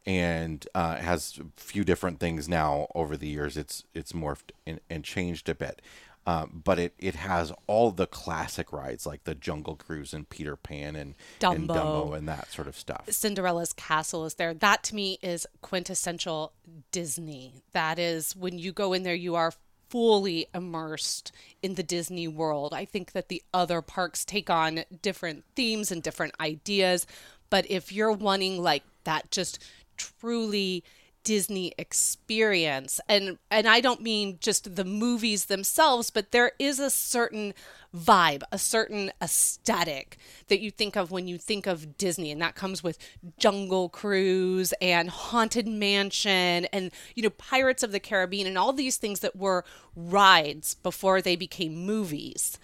And 0.03 0.67
uh, 0.73 0.95
has 0.95 1.39
a 1.39 1.61
few 1.61 1.83
different 1.83 2.19
things 2.19 2.49
now 2.49 2.87
over 2.95 3.15
the 3.15 3.27
years. 3.27 3.55
It's 3.55 3.83
it's 3.93 4.13
morphed 4.13 4.49
and, 4.65 4.79
and 4.89 5.03
changed 5.03 5.47
a 5.47 5.53
bit, 5.53 5.79
um, 6.25 6.61
but 6.63 6.79
it, 6.79 6.93
it 6.97 7.15
has 7.15 7.51
all 7.67 7.91
the 7.91 8.07
classic 8.07 8.71
rides 8.73 9.05
like 9.05 9.25
the 9.25 9.35
Jungle 9.35 9.75
Cruise 9.75 10.13
and 10.13 10.27
Peter 10.27 10.55
Pan 10.55 10.95
and 10.95 11.13
and 11.43 11.67
Dumbo. 11.67 11.75
Dumbo 11.75 12.17
and 12.17 12.27
that 12.27 12.51
sort 12.51 12.67
of 12.67 12.75
stuff. 12.75 13.05
Cinderella's 13.09 13.73
castle 13.73 14.25
is 14.25 14.35
there. 14.35 14.55
That 14.55 14.83
to 14.85 14.95
me 14.95 15.19
is 15.21 15.45
quintessential 15.61 16.53
Disney. 16.91 17.63
That 17.73 17.99
is 17.99 18.35
when 18.35 18.57
you 18.57 18.71
go 18.71 18.93
in 18.93 19.03
there, 19.03 19.13
you 19.13 19.35
are 19.35 19.53
fully 19.91 20.47
immersed 20.55 21.33
in 21.61 21.75
the 21.75 21.83
Disney 21.83 22.25
world. 22.25 22.73
I 22.73 22.85
think 22.85 23.11
that 23.11 23.27
the 23.27 23.43
other 23.53 23.81
parks 23.81 24.23
take 24.23 24.49
on 24.49 24.85
different 25.01 25.43
themes 25.53 25.91
and 25.91 26.01
different 26.01 26.33
ideas. 26.39 27.05
But 27.49 27.69
if 27.69 27.91
you're 27.91 28.13
wanting 28.13 28.63
like 28.63 28.83
that 29.03 29.29
just 29.31 29.59
truly 29.97 30.85
Disney 31.23 31.73
experience. 31.77 32.99
And 33.07 33.37
and 33.49 33.67
I 33.67 33.81
don't 33.81 34.01
mean 34.01 34.37
just 34.39 34.75
the 34.75 34.85
movies 34.85 35.45
themselves 35.45 36.09
but 36.09 36.31
there 36.31 36.53
is 36.59 36.79
a 36.79 36.89
certain 36.89 37.53
vibe 37.95 38.41
a 38.51 38.57
certain 38.57 39.11
aesthetic 39.21 40.17
that 40.47 40.61
you 40.61 40.71
think 40.71 40.95
of 40.95 41.11
when 41.11 41.27
you 41.27 41.37
think 41.37 41.67
of 41.67 41.97
Disney. 41.97 42.31
And 42.31 42.41
that 42.41 42.55
comes 42.55 42.83
with 42.83 42.97
Jungle 43.37 43.89
Cruise 43.89 44.73
and 44.81 45.09
Haunted 45.09 45.67
Mansion 45.67 46.65
and 46.73 46.91
you 47.15 47.23
know 47.23 47.29
Pirates 47.29 47.83
of 47.83 47.91
the 47.91 47.99
Caribbean 47.99 48.47
and 48.47 48.57
all 48.57 48.73
these 48.73 48.97
things 48.97 49.19
that 49.19 49.35
were 49.35 49.65
rides 49.95 50.75
before 50.75 51.21
they 51.21 51.35
became 51.35 51.85
movies. 51.85 52.57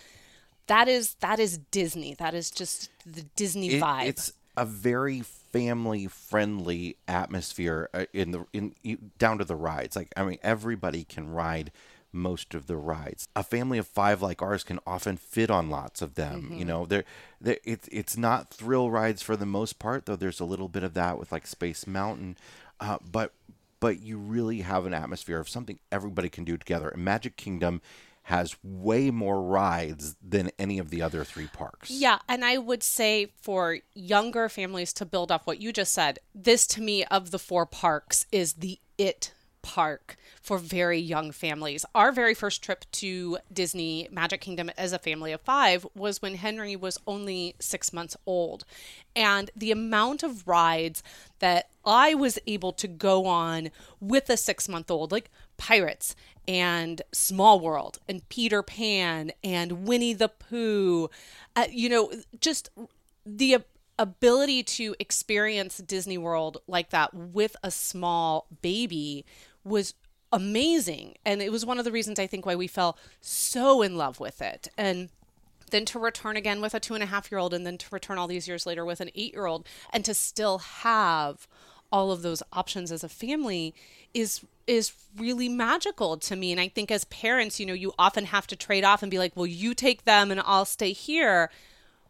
That 0.68 0.88
is 0.88 1.16
that 1.16 1.40
is 1.40 1.58
Disney. 1.58 2.14
That 2.14 2.34
is 2.34 2.52
just 2.52 2.90
the 3.06 3.24
Disney 3.36 3.76
It- 3.76 3.82
vibe. 3.82 4.08
It's 4.08 4.34
a 4.56 4.66
very 4.66 5.22
family 5.58 6.08
friendly 6.08 6.98
atmosphere 7.08 7.90
uh, 7.94 8.06
in 8.14 8.32
the 8.32 8.46
in 8.54 8.74
down 9.18 9.38
to 9.38 9.46
the 9.46 9.56
rides. 9.56 9.96
Like 9.96 10.14
I 10.16 10.24
mean, 10.24 10.40
everybody 10.44 11.04
can 11.04 11.30
ride 11.30 11.72
most 12.14 12.54
of 12.54 12.68
the 12.68 12.78
rides. 12.78 13.28
A 13.36 13.44
family 13.44 13.78
of 13.78 13.88
five 13.88 14.22
like 14.22 14.42
ours 14.42 14.64
can 14.64 14.80
often 14.88 15.18
fit 15.18 15.50
on 15.50 15.70
lots 15.70 16.02
of 16.02 16.16
them. 16.16 16.52
You 16.54 16.66
know, 16.66 16.86
they're, 16.86 17.04
they're 17.40 17.58
it's 17.64 17.88
it's 17.92 18.18
not 18.18 18.50
thrill 18.50 18.90
rides 18.90 19.22
for 19.22 19.36
the 19.36 19.46
most 19.46 19.80
part, 19.80 20.06
though. 20.06 20.16
There's 20.16 20.40
a 20.40 20.46
little 20.46 20.68
bit 20.70 20.84
of 20.84 20.94
that 20.96 21.20
with 21.20 21.32
like 21.32 21.48
Space 21.48 21.86
Mountain, 21.86 22.38
uh, 22.80 22.98
but 23.10 23.34
but 23.80 24.02
you 24.02 24.18
really 24.18 24.62
have 24.62 24.86
an 24.86 24.94
atmosphere 24.94 25.40
of 25.40 25.50
something 25.50 25.80
everybody 25.92 26.30
can 26.30 26.44
do 26.44 26.58
together. 26.58 26.90
And 26.90 27.04
Magic 27.04 27.38
Kingdom 27.38 27.82
has 28.28 28.58
way 28.62 29.10
more 29.10 29.42
rides 29.42 30.18
than 30.22 30.52
any 30.60 30.80
of 30.80 30.90
the 30.90 31.02
other 31.02 31.24
three 31.24 31.48
parks. 31.48 31.90
Yeah, 31.90 32.20
and 32.28 32.44
I 32.44 32.58
would 32.58 32.84
say 32.84 33.32
for 33.42 33.78
younger 33.94 34.50
families 34.50 34.92
to 34.94 35.06
build 35.06 35.32
off 35.32 35.48
what 35.48 35.62
you 35.62 35.72
just 35.72 35.94
said, 35.94 36.20
this 36.36 36.68
to 36.68 36.82
me 36.82 37.06
of 37.06 37.32
the 37.32 37.40
four 37.40 37.66
parks 37.66 38.26
is 38.30 38.54
the 38.54 38.80
it 38.98 39.32
park 39.62 40.18
for 40.42 40.58
very 40.58 41.00
young 41.00 41.32
families. 41.32 41.86
Our 41.96 42.12
very 42.12 42.34
first 42.34 42.62
trip 42.62 42.84
to 42.94 43.38
Disney 43.52 44.10
Magic 44.12 44.42
Kingdom 44.42 44.72
as 44.78 44.92
a 44.92 45.00
family 45.00 45.32
of 45.32 45.40
5 45.42 45.88
was 45.96 46.22
when 46.22 46.36
Henry 46.36 46.76
was 46.76 47.00
only 47.08 47.56
6 47.60 47.94
months 47.94 48.18
old. 48.26 48.66
And 49.16 49.52
the 49.56 49.72
amount 49.72 50.22
of 50.22 50.48
rides 50.48 51.02
that 51.40 51.70
I 51.86 52.14
was 52.14 52.40
able 52.46 52.74
to 52.74 52.88
go 52.88 53.26
on 53.26 53.72
with 54.02 54.30
a 54.30 54.34
6-month-old 54.34 55.14
like 55.14 55.30
Pirates 55.58 56.16
and 56.48 57.02
Small 57.12 57.60
World 57.60 58.00
and 58.08 58.28
Peter 58.30 58.64
Pan 58.64 59.32
and 59.44 59.86
Winnie 59.86 60.14
the 60.14 60.30
Pooh. 60.30 61.10
Uh, 61.56 61.66
you 61.70 61.90
know, 61.90 62.12
just 62.40 62.70
the 63.26 63.56
ab- 63.56 63.66
ability 64.00 64.64
to 64.64 64.96
experience 65.00 65.78
Disney 65.78 66.18
World 66.18 66.58
like 66.68 66.90
that 66.92 67.14
with 67.14 67.56
a 67.64 67.72
small 67.72 68.48
baby 68.62 69.26
was 69.64 69.94
amazing. 70.32 71.16
And 71.26 71.42
it 71.42 71.52
was 71.52 71.66
one 71.66 71.80
of 71.80 71.86
the 71.86 71.92
reasons 71.92 72.20
I 72.20 72.28
think 72.28 72.46
why 72.46 72.56
we 72.56 72.68
fell 72.68 72.98
so 73.22 73.82
in 73.82 73.98
love 73.98 74.20
with 74.20 74.42
it. 74.42 74.70
And 74.78 75.10
then 75.72 75.86
to 75.86 76.00
return 76.00 76.38
again 76.38 76.62
with 76.62 76.74
a 76.74 76.80
two 76.80 76.94
and 76.94 77.04
a 77.04 77.08
half 77.08 77.32
year 77.32 77.40
old, 77.40 77.54
and 77.54 77.66
then 77.66 77.78
to 77.78 77.88
return 77.92 78.18
all 78.18 78.28
these 78.28 78.48
years 78.48 78.66
later 78.66 78.86
with 78.86 79.02
an 79.02 79.10
eight 79.16 79.34
year 79.34 79.46
old, 79.46 79.68
and 79.92 80.06
to 80.06 80.14
still 80.14 80.60
have 80.60 81.48
all 81.92 82.12
of 82.12 82.22
those 82.22 82.44
options 82.54 82.92
as 82.92 83.04
a 83.04 83.10
family 83.10 83.74
is 84.14 84.42
is 84.68 84.92
really 85.18 85.50
magical 85.50 86.18
to 86.18 86.36
me 86.36 86.52
and 86.52 86.60
i 86.62 86.68
think 86.68 86.92
as 86.92 87.06
parents 87.06 87.60
you 87.60 87.66
know 87.66 87.74
you 87.74 87.94
often 87.98 88.26
have 88.26 88.46
to 88.46 88.56
trade 88.56 88.84
off 88.84 89.02
and 89.02 89.10
be 89.10 89.18
like 89.18 89.32
well 89.36 89.46
you 89.48 89.74
take 89.74 90.04
them 90.06 90.30
and 90.30 90.42
i'll 90.46 90.66
stay 90.66 90.92
here 90.92 91.50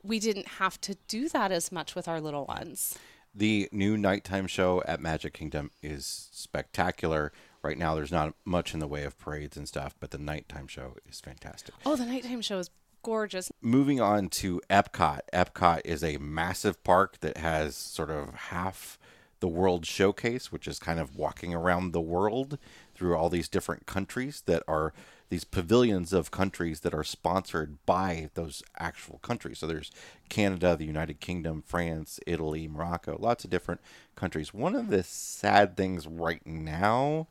we 0.04 0.20
didn't 0.20 0.48
have 0.48 0.80
to 0.82 0.96
do 1.08 1.30
that 1.30 1.52
as 1.52 1.72
much 1.72 1.96
with 1.96 2.08
our 2.08 2.20
little 2.20 2.46
ones 2.46 2.98
The 3.36 3.70
new 3.72 3.98
nighttime 3.98 4.48
show 4.48 4.82
at 4.88 5.00
Magic 5.00 5.34
Kingdom 5.34 5.70
is 5.84 6.28
spectacular. 6.32 7.32
Right 7.62 7.78
now, 7.78 7.94
there's 7.94 8.12
not 8.12 8.34
much 8.46 8.74
in 8.74 8.80
the 8.80 8.88
way 8.88 9.04
of 9.04 9.20
parades 9.20 9.56
and 9.58 9.68
stuff, 9.68 9.94
but 10.00 10.10
the 10.10 10.18
nighttime 10.18 10.68
show 10.68 10.96
is 11.08 11.20
fantastic. 11.20 11.76
oh 11.86 11.96
the 11.96 12.06
nighttime 12.06 12.42
show 12.42 12.58
is 12.58 12.72
gorgeous 13.04 13.52
Moving 13.62 14.02
on 14.02 14.30
to 14.42 14.60
Epcot. 14.72 15.20
Epcot 15.34 15.82
is 15.86 16.04
a 16.04 16.18
massive 16.18 16.84
park 16.84 17.20
that 17.20 17.38
has 17.38 17.76
sort 17.76 18.10
of 18.10 18.34
half 18.34 18.98
the 19.40 19.48
World 19.48 19.86
Showcase, 19.86 20.52
which 20.52 20.68
is 20.68 20.80
kind 20.80 21.00
of 21.00 21.16
walking 21.16 21.54
around 21.54 21.92
the 21.92 22.02
world 22.02 22.58
through 22.96 23.16
all 23.16 23.30
these 23.30 23.48
different 23.48 23.86
countries 23.86 24.44
that 24.46 24.64
are 24.68 24.94
these 25.30 25.44
pavilions 25.44 26.14
of 26.14 26.32
countries 26.32 26.80
that 26.82 26.94
are 26.94 27.04
sponsored 27.04 27.78
by 27.86 28.30
those 28.34 28.64
actual 28.80 29.20
countries. 29.20 29.60
So 29.60 29.68
there's 29.68 29.92
Canada, 30.30 30.76
the 30.76 30.86
United 30.86 31.20
Kingdom, 31.20 31.64
France, 31.66 32.20
Italy, 32.26 32.68
Morocco, 32.68 33.18
lots 33.20 33.44
of 33.44 33.50
different 33.50 33.82
countries. 34.16 34.54
One 34.54 34.76
of 34.76 34.90
the 34.90 35.04
sad 35.04 35.76
things 35.76 36.08
right 36.08 36.46
now 36.46 37.28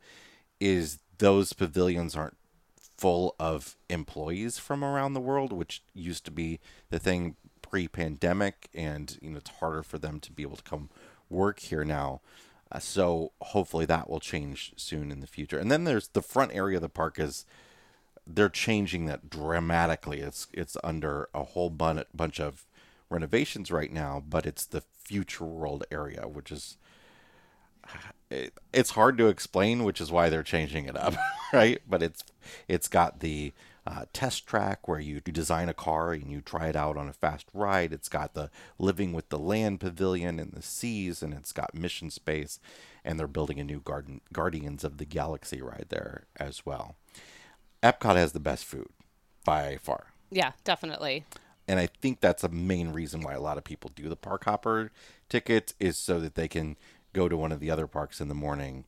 is 0.59 0.99
those 1.17 1.53
pavilions 1.53 2.15
aren't 2.15 2.37
full 2.97 3.35
of 3.39 3.75
employees 3.89 4.57
from 4.57 4.83
around 4.83 5.13
the 5.13 5.19
world, 5.19 5.53
which 5.53 5.83
used 5.93 6.25
to 6.25 6.31
be 6.31 6.59
the 6.89 6.99
thing 6.99 7.35
pre-pandemic, 7.61 8.69
and 8.73 9.17
you 9.21 9.29
know 9.29 9.37
it's 9.37 9.49
harder 9.49 9.83
for 9.83 9.97
them 9.97 10.19
to 10.19 10.31
be 10.31 10.43
able 10.43 10.55
to 10.55 10.63
come 10.63 10.89
work 11.29 11.59
here 11.59 11.83
now. 11.83 12.21
Uh, 12.71 12.79
so 12.79 13.31
hopefully 13.39 13.85
that 13.85 14.09
will 14.09 14.19
change 14.19 14.73
soon 14.75 15.11
in 15.11 15.21
the 15.21 15.27
future. 15.27 15.57
And 15.57 15.71
then 15.71 15.85
there's 15.85 16.09
the 16.09 16.21
front 16.21 16.53
area 16.53 16.77
of 16.77 16.81
the 16.81 16.89
park 16.89 17.19
is 17.19 17.45
they're 18.25 18.49
changing 18.49 19.05
that 19.05 19.29
dramatically. 19.29 20.19
It's 20.19 20.47
it's 20.53 20.75
under 20.83 21.29
a 21.33 21.43
whole 21.43 21.69
bun- 21.69 22.03
bunch 22.13 22.39
of 22.39 22.65
renovations 23.09 23.71
right 23.71 23.91
now, 23.91 24.21
but 24.27 24.45
it's 24.45 24.65
the 24.65 24.81
future 24.81 25.45
world 25.45 25.85
area, 25.91 26.27
which 26.27 26.51
is 26.51 26.77
it, 28.29 28.53
it's 28.73 28.91
hard 28.91 29.17
to 29.17 29.27
explain, 29.27 29.83
which 29.83 30.01
is 30.01 30.11
why 30.11 30.29
they're 30.29 30.43
changing 30.43 30.85
it 30.85 30.97
up, 30.97 31.15
right? 31.53 31.81
But 31.89 32.03
it's 32.03 32.23
it's 32.67 32.87
got 32.87 33.21
the 33.21 33.53
uh, 33.87 34.03
test 34.11 34.45
track 34.45 34.85
where 34.85 34.99
you 34.99 35.21
design 35.21 35.69
a 35.69 35.73
car 35.73 36.11
and 36.11 36.29
you 36.29 36.41
try 36.41 36.67
it 36.67 36.75
out 36.75 36.97
on 36.97 37.07
a 37.07 37.13
fast 37.13 37.45
ride. 37.53 37.93
It's 37.93 38.09
got 38.09 38.33
the 38.33 38.49
living 38.77 39.13
with 39.13 39.29
the 39.29 39.39
land 39.39 39.79
pavilion 39.79 40.39
and 40.41 40.51
the 40.51 40.61
seas, 40.61 41.23
and 41.23 41.33
it's 41.33 41.53
got 41.53 41.73
mission 41.73 42.09
space, 42.09 42.59
and 43.05 43.17
they're 43.17 43.27
building 43.27 43.61
a 43.61 43.63
new 43.63 43.79
garden 43.79 44.19
Guardians 44.33 44.83
of 44.83 44.97
the 44.97 45.05
Galaxy 45.05 45.61
ride 45.61 45.85
there 45.87 46.25
as 46.35 46.65
well. 46.65 46.95
Epcot 47.81 48.17
has 48.17 48.33
the 48.33 48.41
best 48.41 48.65
food 48.65 48.89
by 49.45 49.77
far. 49.77 50.07
yeah 50.29 50.51
definitely 50.65 51.23
And 51.65 51.79
I 51.79 51.87
think 51.87 52.19
that's 52.19 52.43
a 52.43 52.49
main 52.49 52.91
reason 52.91 53.21
why 53.21 53.33
a 53.33 53.41
lot 53.41 53.57
of 53.57 53.63
people 53.63 53.91
do 53.95 54.09
the 54.09 54.17
park 54.17 54.43
hopper 54.43 54.91
ticket 55.29 55.73
is 55.79 55.97
so 55.97 56.19
that 56.19 56.35
they 56.35 56.49
can 56.49 56.75
go 57.13 57.29
to 57.29 57.37
one 57.37 57.53
of 57.53 57.61
the 57.61 57.71
other 57.71 57.87
parks 57.87 58.19
in 58.19 58.27
the 58.27 58.35
morning 58.35 58.83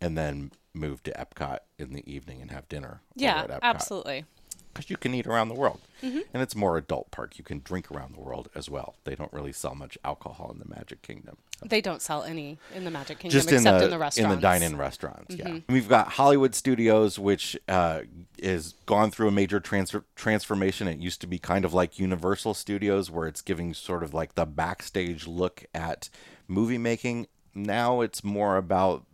and 0.00 0.16
then 0.16 0.52
move 0.74 1.02
to 1.04 1.12
Epcot 1.12 1.58
in 1.78 1.92
the 1.92 2.10
evening 2.12 2.40
and 2.40 2.50
have 2.50 2.68
dinner. 2.68 3.00
yeah 3.14 3.40
at 3.42 3.50
Epcot. 3.50 3.58
absolutely 3.62 4.24
Because 4.72 4.88
you 4.90 4.96
can 4.96 5.14
eat 5.14 5.26
around 5.26 5.48
the 5.48 5.54
world. 5.54 5.80
And 6.02 6.42
it's 6.42 6.56
more 6.56 6.76
adult 6.78 7.10
park. 7.12 7.38
You 7.38 7.44
can 7.44 7.60
drink 7.62 7.90
around 7.92 8.14
the 8.14 8.20
world 8.20 8.48
as 8.56 8.68
well. 8.68 8.96
They 9.04 9.14
don't 9.14 9.32
really 9.32 9.52
sell 9.52 9.74
much 9.76 9.96
alcohol 10.04 10.50
in 10.52 10.58
the 10.58 10.74
Magic 10.74 11.00
Kingdom. 11.02 11.36
they 11.64 11.80
don't 11.80 12.02
sell 12.02 12.24
any 12.24 12.58
in 12.74 12.82
the 12.84 12.90
magic 12.90 13.20
kingdom 13.20 13.38
Just 13.38 13.50
in 13.50 13.56
except 13.56 13.78
the, 13.78 13.84
in 13.84 13.90
the 13.90 13.98
restaurants 13.98 14.32
in 14.32 14.36
the 14.36 14.42
dine-in 14.42 14.76
restaurants. 14.76 15.36
Yeah, 15.36 15.58
we've 15.68 15.88
got 15.88 16.08
Hollywood 16.08 16.54
Studios, 16.56 17.20
which 17.20 17.56
uh, 17.68 18.00
is 18.36 18.74
gone 18.86 19.12
through 19.12 19.28
a 19.28 19.30
major 19.30 19.60
transfer 19.60 20.04
transformation. 20.16 20.88
It 20.88 20.98
used 20.98 21.20
to 21.20 21.28
be 21.28 21.38
kind 21.38 21.64
of 21.64 21.72
like 21.72 22.00
Universal 22.00 22.54
Studios, 22.54 23.12
where 23.12 23.28
it's 23.28 23.42
giving 23.42 23.74
sort 23.74 24.02
of 24.02 24.12
like 24.12 24.34
the 24.34 24.46
backstage 24.46 25.28
look 25.28 25.64
at 25.72 26.08
movie 26.48 26.78
making. 26.78 27.28
Now 27.54 28.00
it's 28.00 28.24
more 28.24 28.56
about 28.56 29.04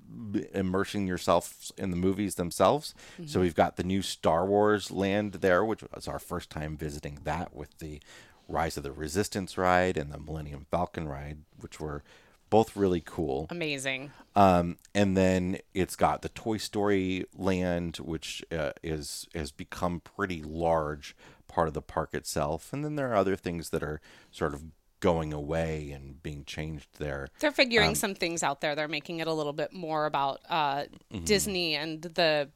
immersing 0.53 1.07
yourself 1.07 1.71
in 1.77 1.90
the 1.90 1.97
movies 1.97 2.37
themselves. 2.37 2.94
So 3.27 3.40
we've 3.40 3.55
got 3.55 3.77
the 3.77 3.83
new 3.83 4.03
Star 4.03 4.47
Wars 4.47 4.90
land 4.90 5.35
there, 5.35 5.64
which 5.64 5.83
was 5.94 6.09
our 6.09 6.18
first 6.18 6.51
time 6.51 6.77
visiting 6.77 7.21
that 7.25 7.55
with 7.55 7.79
the 7.79 8.01
Rise 8.49 8.77
of 8.77 8.83
the 8.83 8.92
Resistance 8.92 9.59
ride 9.59 9.97
and 9.97 10.11
the 10.11 10.18
Millennium 10.18 10.66
Falcon 10.71 11.09
ride, 11.09 11.38
which 11.61 11.79
were 11.81 12.03
both 12.51 12.77
really 12.77 13.03
cool. 13.05 13.47
amazing 13.51 14.11
Um, 14.35 14.79
and 14.94 15.16
then 15.16 15.59
it's 15.75 15.97
got 15.97 16.23
the 16.23 16.31
Toy 16.31 16.57
Story 16.57 17.27
land, 17.37 17.99
which 17.99 18.42
uh, 18.51 18.73
is 18.83 19.27
has 19.35 19.51
become 19.51 20.01
pretty 20.01 20.42
large 20.42 21.14
part 21.47 21.68
of 21.68 21.75
the 21.75 21.83
park 21.83 22.14
itself. 22.14 22.73
And 22.73 22.85
then 22.85 22.97
there 22.97 23.11
are 23.11 23.16
other 23.16 23.37
things 23.37 23.71
that 23.71 23.83
are 23.83 24.01
sort 24.31 24.55
of 24.55 24.62
going 25.01 25.33
away 25.33 25.91
and 25.93 26.23
being 26.23 26.45
changed 26.45 26.89
there. 26.99 27.29
They're 27.39 27.53
figuring 27.53 27.95
some 27.95 28.15
things 28.15 28.43
out 28.43 28.61
there. 28.61 28.75
They're 28.75 28.89
making 28.89 29.21
it 29.21 29.27
a 29.27 29.33
little 29.33 29.53
bit 29.53 29.73
more 29.73 30.07
about 30.07 30.41
uh, 30.49 30.85
Disney 31.25 31.77
and 31.77 32.03
the 32.03 32.49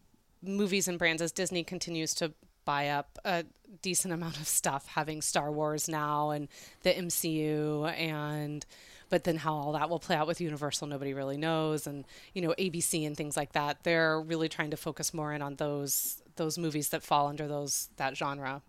movies 0.42 0.88
and 0.88 0.98
brands 0.98 1.22
as 1.22 1.32
Disney 1.32 1.62
continues 1.62 2.14
to 2.14 2.32
buy 2.64 2.88
up 2.88 3.18
a 3.24 3.44
decent 3.80 4.12
amount 4.12 4.38
of 4.38 4.46
stuff, 4.46 4.86
having 4.86 5.22
Star 5.22 5.50
Wars 5.50 5.88
now 5.88 6.30
and 6.30 6.48
the 6.82 6.90
MCU 6.90 7.90
and 7.96 8.64
but 9.08 9.24
then 9.24 9.36
how 9.36 9.52
all 9.52 9.72
that 9.72 9.90
will 9.90 9.98
play 9.98 10.16
out 10.16 10.26
with 10.26 10.40
Universal 10.40 10.86
nobody 10.86 11.12
really 11.12 11.36
knows 11.36 11.86
and 11.86 12.06
you 12.32 12.40
know 12.40 12.54
ABC 12.58 13.06
and 13.06 13.16
things 13.16 13.36
like 13.36 13.52
that. 13.52 13.84
They're 13.84 14.20
really 14.20 14.48
trying 14.48 14.70
to 14.70 14.76
focus 14.76 15.12
more 15.12 15.32
in 15.32 15.42
on 15.42 15.56
those 15.56 16.22
those 16.36 16.56
movies 16.56 16.88
that 16.90 17.02
fall 17.02 17.26
under 17.28 17.46
those 17.46 17.90
that 17.96 18.16
genre. 18.16 18.62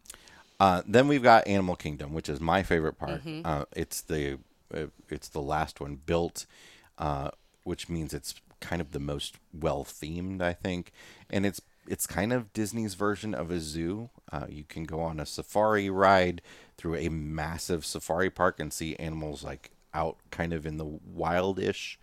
Uh, 0.60 0.82
then 0.88 1.08
we've 1.08 1.24
got 1.24 1.48
Animal 1.48 1.76
Kingdom, 1.76 2.14
which 2.14 2.30
is 2.30 2.40
my 2.40 2.64
favorite 2.64 2.98
park. 2.98 3.22
Uh, 3.46 3.66
it's 3.76 4.02
the 4.02 4.40
uh, 4.74 4.88
it's 5.10 5.28
the 5.30 5.42
last 5.42 5.80
one 5.82 6.00
built, 6.06 6.46
uh, 6.98 7.32
which 7.64 7.90
means 7.90 8.14
it's 8.14 8.36
kind 8.60 8.82
of 8.82 8.92
the 8.92 9.00
most 9.00 9.36
well 9.54 9.84
themed, 9.84 10.42
I 10.42 10.54
think, 10.54 10.92
and 11.30 11.46
it's 11.46 11.62
it's 11.88 12.08
kind 12.08 12.32
of 12.32 12.54
Disney's 12.54 12.94
version 12.94 13.34
of 13.34 13.52
a 13.52 13.60
zoo. 13.60 14.10
Uh, 14.32 14.46
you 14.50 14.64
can 14.64 14.86
go 14.86 15.02
on 15.02 15.20
a 15.20 15.26
safari 15.26 15.90
ride 15.90 16.42
through 16.78 16.96
a 16.96 17.10
massive 17.10 17.86
safari 17.86 18.30
park 18.30 18.60
and 18.60 18.72
see 18.72 18.96
animals 18.96 19.44
like 19.44 19.72
out 19.94 20.18
kind 20.32 20.54
of 20.54 20.66
in 20.66 20.78
the 20.78 20.86
wildish, 20.86 21.98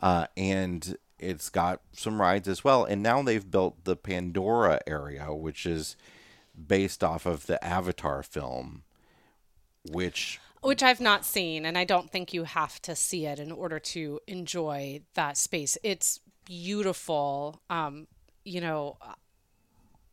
uh, 0.00 0.26
and 0.36 0.96
it's 1.18 1.48
got 1.48 1.80
some 1.92 2.20
rides 2.20 2.48
as 2.48 2.64
well. 2.64 2.84
And 2.84 3.02
now 3.02 3.22
they've 3.22 3.48
built 3.48 3.84
the 3.84 3.96
Pandora 3.96 4.80
area, 4.86 5.32
which 5.32 5.64
is 5.64 5.96
based 6.66 7.02
off 7.02 7.26
of 7.26 7.46
the 7.46 7.62
Avatar 7.64 8.22
film, 8.22 8.82
which 9.90 10.40
which 10.62 10.82
I've 10.82 11.00
not 11.00 11.24
seen, 11.24 11.64
and 11.64 11.78
I 11.78 11.84
don't 11.84 12.10
think 12.10 12.34
you 12.34 12.44
have 12.44 12.80
to 12.82 12.94
see 12.94 13.26
it 13.26 13.38
in 13.38 13.50
order 13.50 13.78
to 13.78 14.20
enjoy 14.26 15.00
that 15.14 15.36
space. 15.38 15.78
It's 15.82 16.20
beautiful. 16.44 17.60
Um, 17.70 18.06
you 18.44 18.60
know, 18.60 18.98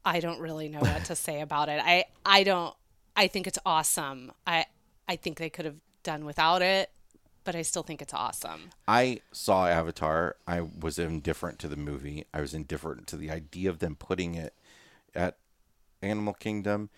I 0.05 0.21
don't 0.21 0.39
really 0.39 0.69
know 0.69 0.79
what 0.79 1.05
to 1.05 1.15
say 1.27 1.41
about 1.41 1.69
it. 1.69 1.81
I 1.83 2.05
I 2.25 2.43
don't. 2.43 2.73
I 3.15 3.27
think 3.27 3.47
it's 3.47 3.59
awesome. 3.65 4.31
I 4.45 4.65
I 5.07 5.15
think 5.15 5.37
they 5.37 5.49
could 5.49 5.65
have 5.65 5.77
done 6.03 6.25
without 6.25 6.61
it, 6.61 6.89
but 7.43 7.55
I 7.55 7.61
still 7.61 7.83
think 7.83 8.01
it's 8.01 8.13
awesome. 8.13 8.69
I 8.87 9.21
saw 9.31 9.67
Avatar. 9.67 10.37
I 10.47 10.61
was 10.61 10.97
indifferent 10.97 11.59
to 11.59 11.67
the 11.67 11.75
movie. 11.75 12.25
I 12.33 12.41
was 12.41 12.53
indifferent 12.53 13.07
to 13.07 13.17
the 13.17 13.31
idea 13.31 13.69
of 13.69 13.79
them 13.79 13.95
putting 13.95 14.35
it 14.35 14.53
at 15.15 15.37
Animal 16.07 16.33
Kingdom. 16.33 16.89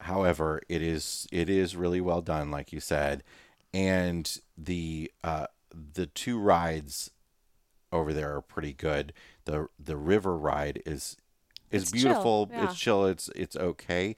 However, 0.00 0.60
it 0.68 0.82
is 0.82 1.26
it 1.32 1.48
is 1.48 1.76
really 1.76 2.00
well 2.00 2.20
done, 2.22 2.50
like 2.50 2.72
you 2.72 2.80
said, 2.80 3.22
and 3.72 4.40
the 4.58 5.10
uh, 5.22 5.46
the 5.94 6.06
two 6.06 6.38
rides 6.38 7.10
over 7.92 8.12
there 8.12 8.34
are 8.34 8.40
pretty 8.42 8.72
good. 8.72 9.12
the 9.44 9.68
The 9.78 9.96
river 9.96 10.36
ride 10.36 10.82
is 10.84 11.16
is 11.70 11.82
It's 11.84 11.92
chill, 11.92 12.02
beautiful. 12.02 12.48
yeah. 12.52 12.64
It's 12.64 12.78
chill. 12.78 13.06
It's 13.06 13.28
it's 13.36 13.56
okay. 13.56 14.16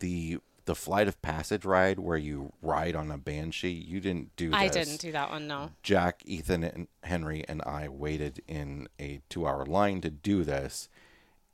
The 0.00 0.38
the 0.64 0.74
flight 0.74 1.06
of 1.06 1.20
passage 1.22 1.64
ride 1.64 2.00
where 2.00 2.16
you 2.16 2.52
ride 2.62 2.96
on 2.96 3.10
a 3.10 3.18
banshee. 3.18 3.70
You 3.70 4.00
didn't 4.00 4.34
do. 4.36 4.50
This. 4.50 4.58
I 4.58 4.68
didn't 4.68 5.00
do 5.00 5.12
that 5.12 5.30
one. 5.30 5.46
No. 5.46 5.70
Jack, 5.82 6.22
Ethan, 6.24 6.64
and 6.64 6.88
Henry 7.04 7.44
and 7.48 7.62
I 7.62 7.88
waited 7.88 8.42
in 8.48 8.88
a 8.98 9.20
two-hour 9.28 9.66
line 9.66 10.00
to 10.00 10.10
do 10.10 10.42
this, 10.42 10.88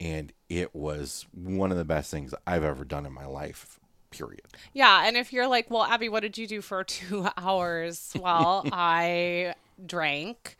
and 0.02 0.32
it 0.48 0.74
was 0.74 1.26
one 1.32 1.70
of 1.70 1.78
the 1.78 1.84
best 1.84 2.10
things 2.10 2.34
I've 2.44 2.64
ever 2.64 2.84
done 2.84 3.06
in 3.06 3.12
my 3.12 3.24
life. 3.24 3.78
Period. 4.10 4.42
Yeah, 4.74 5.06
and 5.06 5.16
if 5.16 5.32
you're 5.32 5.46
like, 5.46 5.70
well, 5.70 5.84
Abby, 5.84 6.08
what 6.08 6.20
did 6.20 6.36
you 6.36 6.46
do 6.46 6.60
for 6.60 6.82
two 6.84 7.28
hours? 7.36 8.12
Well, 8.18 8.66
I 8.72 9.54
drank 9.86 10.56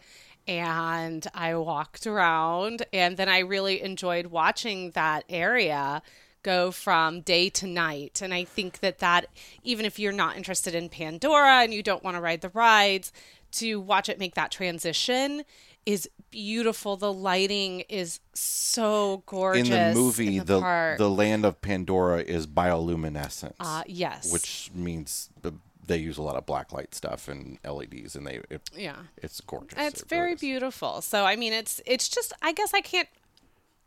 and 0.46 1.26
I 1.34 1.54
walked 1.56 2.06
around, 2.06 2.84
and 2.92 3.16
then 3.16 3.28
I 3.28 3.40
really 3.40 3.82
enjoyed 3.82 4.26
watching 4.26 4.90
that 4.92 5.24
area 5.28 6.02
go 6.42 6.72
from 6.72 7.20
day 7.20 7.48
to 7.50 7.66
night. 7.66 8.20
And 8.22 8.34
I 8.34 8.42
think 8.44 8.80
that 8.80 8.98
that, 8.98 9.26
even 9.62 9.86
if 9.86 9.98
you're 9.98 10.12
not 10.12 10.36
interested 10.36 10.74
in 10.74 10.88
Pandora 10.88 11.62
and 11.62 11.72
you 11.72 11.82
don't 11.82 12.02
want 12.02 12.16
to 12.16 12.20
ride 12.20 12.40
the 12.40 12.48
rides, 12.48 13.12
to 13.52 13.80
watch 13.80 14.08
it 14.08 14.18
make 14.18 14.34
that 14.34 14.50
transition 14.50 15.44
is 15.86 16.08
beautiful. 16.30 16.96
The 16.96 17.12
lighting 17.12 17.80
is 17.80 18.20
so 18.34 19.22
gorgeous. 19.26 19.68
In 19.68 19.94
the 19.94 19.94
movie, 19.94 20.36
in 20.38 20.44
the 20.44 20.60
the, 20.60 20.94
the, 20.98 21.10
land 21.10 21.44
of 21.44 21.60
Pandora 21.60 22.22
is 22.22 22.46
bioluminescence. 22.46 23.54
Uh, 23.60 23.82
yes. 23.86 24.32
Which 24.32 24.70
means 24.74 25.30
the, 25.40 25.54
they 25.86 25.98
use 25.98 26.18
a 26.18 26.22
lot 26.22 26.36
of 26.36 26.46
black 26.46 26.72
light 26.72 26.94
stuff 26.94 27.28
and 27.28 27.58
LEDs, 27.64 28.16
and 28.16 28.26
they 28.26 28.40
it, 28.50 28.68
yeah. 28.76 28.96
it's 29.16 29.40
gorgeous. 29.40 29.78
It's 29.78 30.02
It 30.02 30.08
very 30.08 30.30
really 30.30 30.36
beautiful. 30.36 31.00
So 31.00 31.24
I 31.24 31.36
mean, 31.36 31.52
it's 31.52 31.80
it's 31.86 32.08
just 32.08 32.32
I 32.42 32.52
guess 32.52 32.72
I 32.74 32.80
can't. 32.80 33.08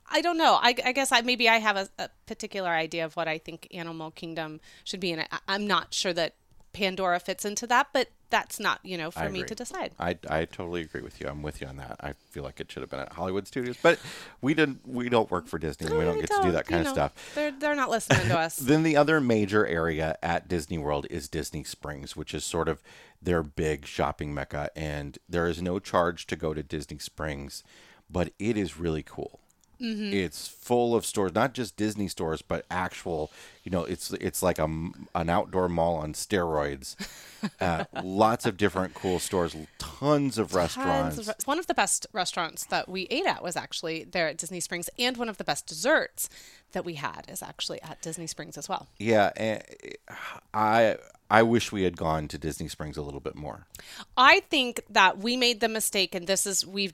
I 0.07 0.21
don't 0.21 0.37
know. 0.37 0.59
I, 0.61 0.75
I 0.85 0.91
guess 0.91 1.11
I 1.11 1.21
maybe 1.21 1.49
I 1.49 1.57
have 1.57 1.77
a, 1.77 1.89
a 1.97 2.09
particular 2.27 2.69
idea 2.69 3.05
of 3.05 3.15
what 3.15 3.27
I 3.27 3.39
think 3.39 3.67
Animal 3.73 4.11
Kingdom 4.11 4.59
should 4.83 4.99
be, 4.99 5.11
and 5.11 5.21
I, 5.21 5.39
I'm 5.47 5.65
not 5.65 5.93
sure 5.95 6.13
that 6.13 6.35
Pandora 6.75 7.19
fits 7.19 7.45
into 7.45 7.65
that. 7.67 7.87
But 7.93 8.09
that's 8.29 8.59
not 8.59 8.79
you 8.83 8.97
know 8.97 9.11
for 9.11 9.29
me 9.29 9.43
to 9.43 9.55
decide. 9.55 9.91
I, 9.97 10.17
I 10.29 10.45
totally 10.45 10.81
agree 10.81 11.01
with 11.01 11.21
you. 11.21 11.27
I'm 11.27 11.41
with 11.41 11.61
you 11.61 11.67
on 11.67 11.77
that. 11.77 11.95
I 12.01 12.13
feel 12.31 12.43
like 12.43 12.59
it 12.59 12.71
should 12.71 12.81
have 12.81 12.89
been 12.89 12.99
at 12.99 13.13
Hollywood 13.13 13.47
Studios, 13.47 13.77
but 13.81 13.99
we 14.41 14.53
didn't. 14.53 14.85
We 14.85 15.09
don't 15.09 15.31
work 15.31 15.47
for 15.47 15.57
Disney. 15.57 15.91
we 15.95 16.03
don't 16.03 16.19
get 16.19 16.29
to 16.31 16.41
do 16.43 16.51
that 16.51 16.67
kind 16.67 16.81
of 16.81 16.87
know, 16.87 16.93
stuff. 16.93 17.31
They're 17.33 17.51
they're 17.51 17.75
not 17.75 17.89
listening 17.89 18.27
to 18.27 18.37
us. 18.37 18.57
Then 18.65 18.83
the 18.83 18.97
other 18.97 19.21
major 19.21 19.65
area 19.65 20.17
at 20.21 20.47
Disney 20.47 20.77
World 20.77 21.07
is 21.09 21.29
Disney 21.29 21.63
Springs, 21.63 22.15
which 22.15 22.33
is 22.33 22.43
sort 22.43 22.67
of 22.67 22.81
their 23.21 23.41
big 23.41 23.85
shopping 23.85 24.33
mecca. 24.33 24.69
And 24.75 25.17
there 25.29 25.47
is 25.47 25.61
no 25.61 25.79
charge 25.79 26.27
to 26.27 26.35
go 26.35 26.53
to 26.53 26.61
Disney 26.61 26.97
Springs, 26.97 27.63
but 28.09 28.33
it 28.37 28.57
is 28.57 28.77
really 28.77 29.03
cool. 29.03 29.39
Mm-hmm. 29.81 30.13
It's 30.13 30.47
full 30.47 30.95
of 30.95 31.05
stores, 31.05 31.33
not 31.33 31.53
just 31.53 31.77
Disney 31.77 32.07
stores, 32.07 32.41
but 32.41 32.65
actual. 32.69 33.31
You 33.63 33.71
know, 33.71 33.83
it's 33.83 34.11
it's 34.13 34.43
like 34.43 34.59
a 34.59 34.65
an 35.15 35.29
outdoor 35.29 35.69
mall 35.69 35.95
on 35.97 36.13
steroids. 36.13 36.95
Uh, 37.61 37.85
lots 38.03 38.47
of 38.47 38.57
different 38.57 38.95
cool 38.95 39.19
stores, 39.19 39.55
tons 39.77 40.39
of 40.39 40.55
restaurants. 40.55 41.19
Of 41.19 41.27
re- 41.27 41.33
one 41.45 41.59
of 41.59 41.67
the 41.67 41.75
best 41.75 42.07
restaurants 42.11 42.65
that 42.65 42.89
we 42.89 43.03
ate 43.11 43.27
at 43.27 43.43
was 43.43 43.55
actually 43.55 44.03
there 44.03 44.27
at 44.27 44.37
Disney 44.37 44.59
Springs, 44.59 44.89
and 44.97 45.15
one 45.15 45.29
of 45.29 45.37
the 45.37 45.43
best 45.43 45.67
desserts 45.67 46.27
that 46.71 46.83
we 46.83 46.95
had 46.95 47.25
is 47.27 47.43
actually 47.43 47.79
at 47.83 48.01
Disney 48.01 48.25
Springs 48.25 48.57
as 48.57 48.67
well. 48.67 48.87
Yeah, 48.97 49.31
and 49.37 49.61
I 50.55 50.97
I 51.29 51.43
wish 51.43 51.71
we 51.71 51.83
had 51.83 51.97
gone 51.97 52.27
to 52.29 52.37
Disney 52.37 52.67
Springs 52.67 52.97
a 52.97 53.01
little 53.01 53.19
bit 53.19 53.35
more. 53.35 53.65
I 54.15 54.41
think 54.41 54.81
that 54.89 55.17
we 55.17 55.37
made 55.37 55.59
the 55.59 55.69
mistake, 55.69 56.13
and 56.13 56.27
this 56.27 56.45
is 56.45 56.65
we've 56.65 56.93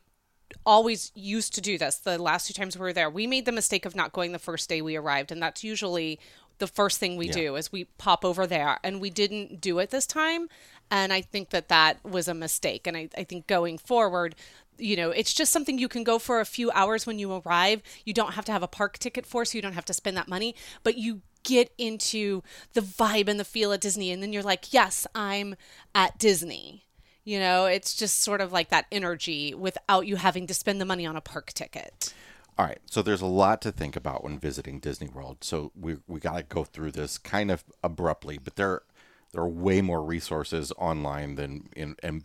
always 0.66 1.12
used 1.16 1.54
to 1.56 1.62
do 1.62 1.78
this. 1.78 1.98
The 1.98 2.18
last 2.18 2.48
two 2.48 2.54
times 2.54 2.78
we 2.78 2.82
were 2.82 2.94
there, 2.94 3.10
we 3.10 3.28
made 3.28 3.46
the 3.46 3.52
mistake 3.52 3.86
of 3.86 3.96
not 3.96 4.14
going 4.14 4.32
the 4.32 4.40
first 4.40 4.70
day 4.70 4.82
we 4.82 4.96
arrived, 4.96 5.32
and 5.32 5.42
that's 5.42 5.64
usually 5.64 6.20
the 6.58 6.68
first 6.68 7.00
thing 7.00 7.18
we 7.18 7.28
do 7.34 7.56
is 7.56 7.72
we 7.72 7.86
pop 7.86 8.24
over 8.24 8.46
there, 8.46 8.80
and 8.84 9.02
we 9.02 9.10
didn't 9.10 9.62
do 9.62 9.80
it 9.80 9.90
this 9.90 10.06
time. 10.06 10.48
And 10.92 11.14
I 11.14 11.22
think 11.22 11.52
that 11.52 11.70
that 11.70 12.04
was 12.04 12.28
a 12.28 12.34
mistake. 12.34 12.86
And 12.86 12.98
I, 12.98 13.10
I 13.18 13.24
think 13.24 13.48
going 13.48 13.78
forward, 13.78 14.36
you 14.78 14.96
know, 14.96 15.10
it's 15.12 15.34
just 15.34 15.52
something 15.52 15.80
you 15.80 15.88
can 15.88 16.04
go 16.04 16.20
for 16.20 16.40
a 16.40 16.46
few 16.46 16.70
hours 16.72 17.08
when 17.08 17.18
you 17.18 17.32
arrive. 17.34 17.82
You 18.06 18.14
don't 18.14 18.34
have 18.34 18.46
to 18.46 18.52
have 18.52 18.62
a 18.62 18.68
park 18.68 19.00
ticket 19.00 19.26
for, 19.26 19.46
so 19.46 19.58
you 19.58 19.62
don't 19.62 19.74
have 19.74 19.86
to 19.86 19.94
spend 19.94 20.18
that 20.18 20.28
money, 20.28 20.54
but 20.84 20.98
you 20.98 21.22
get 21.44 21.72
into 21.78 22.44
the 22.74 22.82
vibe 22.82 23.28
and 23.28 23.40
the 23.40 23.46
feel 23.46 23.72
at 23.74 23.82
Disney, 23.82 24.12
and 24.12 24.22
then 24.22 24.32
you're 24.32 24.44
like, 24.44 24.74
yes, 24.74 25.08
I'm 25.16 25.56
at 25.96 26.20
Disney. 26.20 26.86
You 27.24 27.40
know, 27.40 27.66
it's 27.66 27.94
just 27.96 28.20
sort 28.22 28.42
of 28.42 28.52
like 28.52 28.70
that 28.70 28.86
energy 28.92 29.54
without 29.54 30.08
you 30.08 30.16
having 30.16 30.48
to 30.48 30.54
spend 30.54 30.82
the 30.82 30.86
money 30.86 31.06
on 31.06 31.16
a 31.16 31.22
park 31.22 31.54
ticket. 31.54 32.14
All 32.58 32.66
right, 32.66 32.80
so 32.86 33.02
there's 33.02 33.22
a 33.22 33.28
lot 33.28 33.62
to 33.62 33.72
think 33.72 33.96
about 33.96 34.24
when 34.24 34.38
visiting 34.40 34.80
Disney 34.80 35.08
World. 35.08 35.38
So 35.42 35.72
we 35.80 35.98
we 36.08 36.20
got 36.20 36.38
to 36.38 36.44
go 36.44 36.64
through 36.64 36.92
this 36.92 37.18
kind 37.18 37.50
of 37.52 37.64
abruptly, 37.84 38.38
but 38.38 38.56
there 38.56 38.82
there 39.34 39.42
are 39.42 39.48
way 39.50 39.82
more 39.82 40.04
resources 40.04 40.72
online 40.78 41.36
than 41.36 41.70
in 41.76 41.96
and 42.04 42.24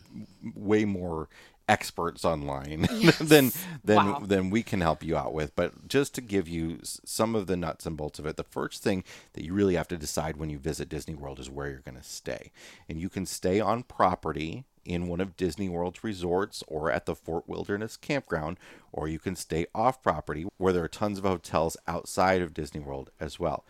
way 0.55 0.83
more 0.85 1.29
experts 1.69 2.23
online 2.25 2.81
than 3.19 3.51
than 3.83 3.95
Wow. 3.97 4.19
than 4.25 4.49
we 4.49 4.63
can 4.63 4.81
help 4.81 5.03
you 5.03 5.15
out 5.17 5.33
with. 5.33 5.55
But 5.55 5.87
just 5.87 6.13
to 6.15 6.21
give 6.21 6.47
you 6.47 6.79
some 6.83 7.35
of 7.35 7.47
the 7.47 7.57
nuts 7.57 7.85
and 7.85 7.95
bolts 7.97 8.19
of 8.19 8.25
it, 8.25 8.35
the 8.37 8.43
first 8.43 8.83
thing 8.83 9.03
that 9.33 9.43
you 9.45 9.53
really 9.53 9.75
have 9.75 9.87
to 9.89 9.97
decide 9.97 10.37
when 10.37 10.49
you 10.49 10.57
visit 10.59 10.89
Disney 10.89 11.15
World 11.15 11.39
is 11.39 11.49
where 11.49 11.69
you're 11.69 11.79
going 11.79 11.97
to 11.97 12.03
stay. 12.03 12.51
And 12.89 12.99
you 12.99 13.09
can 13.09 13.25
stay 13.25 13.59
on 13.59 13.83
property 13.83 14.65
in 14.87 15.07
one 15.07 15.19
of 15.19 15.35
Disney 15.35 15.69
World's 15.69 16.03
resorts 16.03 16.63
or 16.67 16.89
at 16.89 17.05
the 17.05 17.15
Fort 17.15 17.47
Wilderness 17.47 17.97
campground, 17.97 18.57
or 18.91 19.07
you 19.07 19.19
can 19.19 19.35
stay 19.35 19.67
off 19.75 20.01
property 20.01 20.47
where 20.57 20.73
there 20.73 20.83
are 20.83 20.87
tons 20.89 21.17
of 21.17 21.25
hotels 21.25 21.77
outside 21.87 22.41
of 22.41 22.53
Disney 22.53 22.79
World 22.79 23.11
as 23.19 23.39
well. 23.39 23.65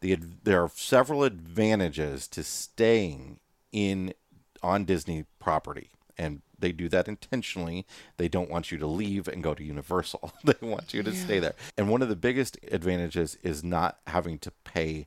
The, 0.00 0.16
there 0.44 0.62
are 0.62 0.70
several 0.72 1.24
advantages 1.24 2.26
to 2.28 2.42
staying 2.42 3.40
in 3.72 4.14
on 4.62 4.84
Disney 4.84 5.26
property, 5.40 5.90
and 6.16 6.40
they 6.58 6.72
do 6.72 6.88
that 6.88 7.08
intentionally. 7.08 7.86
They 8.16 8.28
don't 8.28 8.50
want 8.50 8.70
you 8.70 8.78
to 8.78 8.86
leave 8.86 9.26
and 9.26 9.42
go 9.42 9.54
to 9.54 9.64
Universal. 9.64 10.32
they 10.44 10.54
want 10.62 10.94
you 10.94 11.02
to 11.02 11.12
stay 11.12 11.38
there. 11.38 11.54
And 11.76 11.88
one 11.88 12.02
of 12.02 12.08
the 12.08 12.16
biggest 12.16 12.58
advantages 12.70 13.36
is 13.42 13.64
not 13.64 13.98
having 14.06 14.38
to 14.38 14.50
pay 14.64 15.06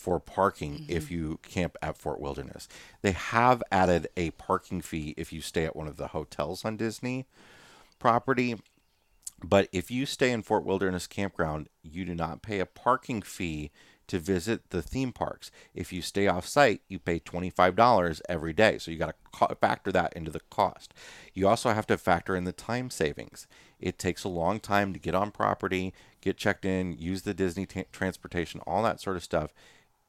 for 0.00 0.18
parking 0.18 0.86
if 0.88 1.04
mm-hmm. 1.04 1.14
you 1.14 1.40
camp 1.42 1.76
at 1.82 1.98
Fort 1.98 2.20
Wilderness. 2.20 2.68
They 3.02 3.12
have 3.12 3.62
added 3.70 4.08
a 4.16 4.30
parking 4.32 4.80
fee 4.80 5.14
if 5.18 5.30
you 5.30 5.42
stay 5.42 5.66
at 5.66 5.76
one 5.76 5.86
of 5.86 5.98
the 5.98 6.08
hotels 6.08 6.64
on 6.64 6.78
Disney 6.78 7.26
property. 7.98 8.56
But 9.44 9.68
if 9.72 9.90
you 9.90 10.06
stay 10.06 10.32
in 10.32 10.42
Fort 10.42 10.64
Wilderness 10.64 11.06
Campground, 11.06 11.68
you 11.82 12.06
do 12.06 12.14
not 12.14 12.40
pay 12.40 12.60
a 12.60 12.66
parking 12.66 13.20
fee 13.20 13.70
to 14.06 14.18
visit 14.18 14.70
the 14.70 14.82
theme 14.82 15.12
parks. 15.12 15.52
If 15.74 15.92
you 15.92 16.02
stay 16.02 16.26
off 16.26 16.46
site, 16.46 16.80
you 16.88 16.98
pay 16.98 17.20
$25 17.20 18.20
every 18.28 18.52
day. 18.52 18.78
So 18.78 18.90
you 18.90 18.96
got 18.96 19.14
to 19.38 19.54
factor 19.54 19.92
that 19.92 20.14
into 20.14 20.30
the 20.30 20.40
cost. 20.50 20.92
You 21.32 21.46
also 21.46 21.70
have 21.70 21.86
to 21.86 21.96
factor 21.96 22.34
in 22.34 22.44
the 22.44 22.52
time 22.52 22.90
savings. 22.90 23.46
It 23.78 23.98
takes 23.98 24.24
a 24.24 24.28
long 24.28 24.58
time 24.58 24.92
to 24.92 24.98
get 24.98 25.14
on 25.14 25.30
property, 25.30 25.94
get 26.20 26.36
checked 26.36 26.64
in, 26.64 26.98
use 26.98 27.22
the 27.22 27.34
Disney 27.34 27.66
ta 27.66 27.82
transportation, 27.92 28.60
all 28.66 28.82
that 28.82 29.00
sort 29.00 29.16
of 29.16 29.22
stuff. 29.22 29.54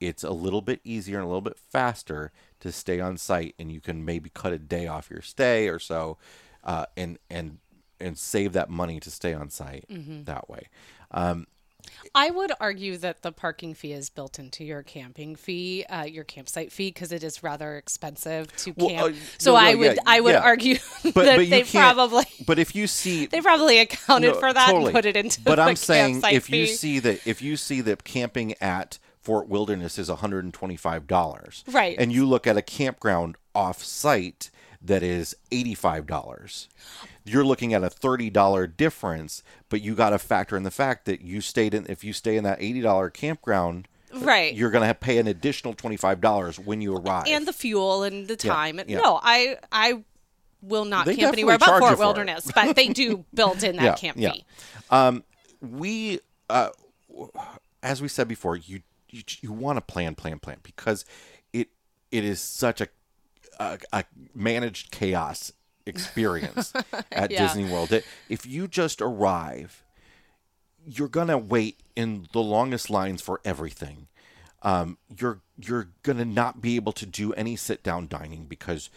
It's 0.01 0.23
a 0.23 0.31
little 0.31 0.61
bit 0.61 0.81
easier 0.83 1.17
and 1.17 1.23
a 1.25 1.27
little 1.27 1.41
bit 1.41 1.57
faster 1.57 2.31
to 2.59 2.71
stay 2.71 2.99
on 2.99 3.17
site, 3.17 3.55
and 3.57 3.71
you 3.71 3.79
can 3.79 4.03
maybe 4.03 4.29
cut 4.33 4.51
a 4.51 4.59
day 4.59 4.87
off 4.87 5.09
your 5.09 5.21
stay 5.21 5.67
or 5.69 5.79
so, 5.79 6.17
uh, 6.63 6.85
and 6.97 7.17
and 7.29 7.59
and 7.99 8.17
save 8.17 8.51
that 8.53 8.69
money 8.69 8.99
to 8.99 9.09
stay 9.11 9.33
on 9.33 9.49
site 9.49 9.85
that 10.25 10.49
way. 10.49 10.67
I 12.13 12.29
would 12.29 12.51
argue 12.59 12.97
that 12.97 13.21
the 13.21 13.31
parking 13.31 13.73
fee 13.73 13.93
is 13.93 14.09
built 14.09 14.37
into 14.37 14.63
your 14.63 14.83
camping 14.83 15.35
fee, 15.35 15.83
uh, 15.89 16.03
your 16.03 16.23
campsite 16.23 16.71
fee, 16.71 16.89
because 16.89 17.11
it 17.11 17.23
is 17.23 17.41
rather 17.41 17.75
expensive 17.75 18.55
to 18.57 18.73
Well, 18.77 18.89
camp. 18.89 19.15
uh, 19.15 19.19
so 19.37 19.53
no, 19.53 19.59
no, 19.59 19.65
I 19.65 19.75
would, 19.75 19.95
yeah, 19.95 20.01
I 20.05 20.19
would 20.21 20.33
yeah. 20.33 20.41
argue 20.41 20.75
But 21.03 21.13
that 21.13 21.37
but 21.37 21.49
they 21.49 21.63
probably, 21.63 22.25
But 22.45 22.59
if 22.59 22.75
you 22.75 22.85
see 22.87 23.25
they 23.27 23.41
probably 23.41 23.79
accounted 23.79 24.33
No, 24.33 24.39
for 24.39 24.53
that 24.53 24.67
totally. 24.67 24.85
and 24.85 24.93
put 24.93 25.05
it 25.05 25.15
into. 25.15 25.41
But 25.41 25.55
the 25.57 25.61
I'm 25.63 25.75
saying 25.75 26.21
if 26.31 26.49
you 26.49 26.67
see 26.67 26.99
that 26.99 27.25
if 27.25 27.41
you 27.41 27.57
see 27.57 27.81
that 27.81 28.03
camping 28.03 28.53
at 28.61 28.99
Fort 29.21 29.47
Wilderness 29.47 29.97
is 29.99 30.09
$125, 30.09 31.63
Right. 31.67 31.95
and 31.99 32.11
you 32.11 32.25
look 32.25 32.47
at 32.47 32.57
a 32.57 32.61
campground 32.61 33.35
off 33.53 33.83
site 33.83 34.49
that 34.81 35.03
is 35.03 35.35
$85, 35.51 36.67
you're 37.23 37.43
looking 37.45 37.73
at 37.73 37.83
a 37.83 37.89
$30 37.89 38.65
difference, 38.75 39.43
but 39.69 39.81
you 39.81 39.93
got 39.93 40.09
to 40.09 40.17
factor 40.19 40.57
in 40.57 40.63
the 40.63 40.71
fact 40.71 41.05
that 41.05 41.21
you 41.21 41.39
stayed 41.41 41.73
in 41.73 41.85
if 41.87 42.03
you 42.03 42.13
stay 42.13 42.35
in 42.35 42.43
that 42.45 42.59
$80 42.59 43.09
campground, 43.13 43.87
Right. 44.13 44.53
you're 44.55 44.71
going 44.71 44.87
to 44.87 44.93
pay 44.95 45.19
an 45.19 45.27
additional 45.27 45.73
$25 45.75 46.57
when 46.59 46.81
you 46.81 46.95
arrive. 46.95 47.25
and 47.27 47.47
the 47.47 47.53
fuel 47.53 48.03
and 48.03 48.27
the 48.27 48.35
time. 48.35 48.81
yeah. 48.87 48.99
No, 48.99 49.19
I 49.21 49.57
I 49.71 50.03
will 50.63 50.85
not 50.85 51.05
They 51.05 51.15
camp 51.15 51.33
anywhere 51.33 51.57
but 51.57 51.79
Fort 51.79 51.93
for. 51.93 51.97
Wilderness, 51.99 52.51
but 52.53 52.75
they 52.75 52.87
do 52.89 53.23
build 53.33 53.63
in 53.63 53.75
that 53.77 53.83
Yeah, 53.83 53.95
camp 53.95 54.17
yeah. 54.19 54.31
fee. 54.33 55.23
we 55.61 56.19
uh, 56.49 56.69
as 57.83 58.01
we 58.01 58.07
said 58.07 58.27
before 58.27 58.55
you 58.57 58.81
you, 59.11 59.23
you 59.41 59.51
want 59.51 59.77
to 59.77 59.81
plan 59.81 60.15
plan 60.15 60.39
plan 60.39 60.57
because 60.63 61.05
it 61.53 61.69
it 62.11 62.23
is 62.23 62.41
such 62.41 62.81
a 62.81 62.87
a, 63.59 63.77
a 63.93 64.03
managed 64.33 64.91
chaos 64.91 65.53
experience 65.85 66.73
at 67.11 67.31
Yeah. 67.31 67.47
Disney 67.47 67.65
World 67.65 67.91
if 68.29 68.45
you 68.45 68.67
just 68.67 69.01
arrive 69.01 69.83
you're 70.85 71.09
gonna 71.09 71.37
wait 71.37 71.79
in 71.95 72.27
the 72.33 72.39
longest 72.41 72.89
lines 72.89 73.21
for 73.21 73.39
everything 73.45 74.07
um, 74.63 74.97
you're 75.15 75.41
you're 75.57 75.89
gonna 76.03 76.25
not 76.25 76.61
be 76.61 76.75
able 76.75 76.91
to 76.93 77.05
do 77.05 77.33
any 77.33 77.55
sit 77.55 77.83
down 77.83 78.07
dining 78.07 78.45
because 78.45 78.89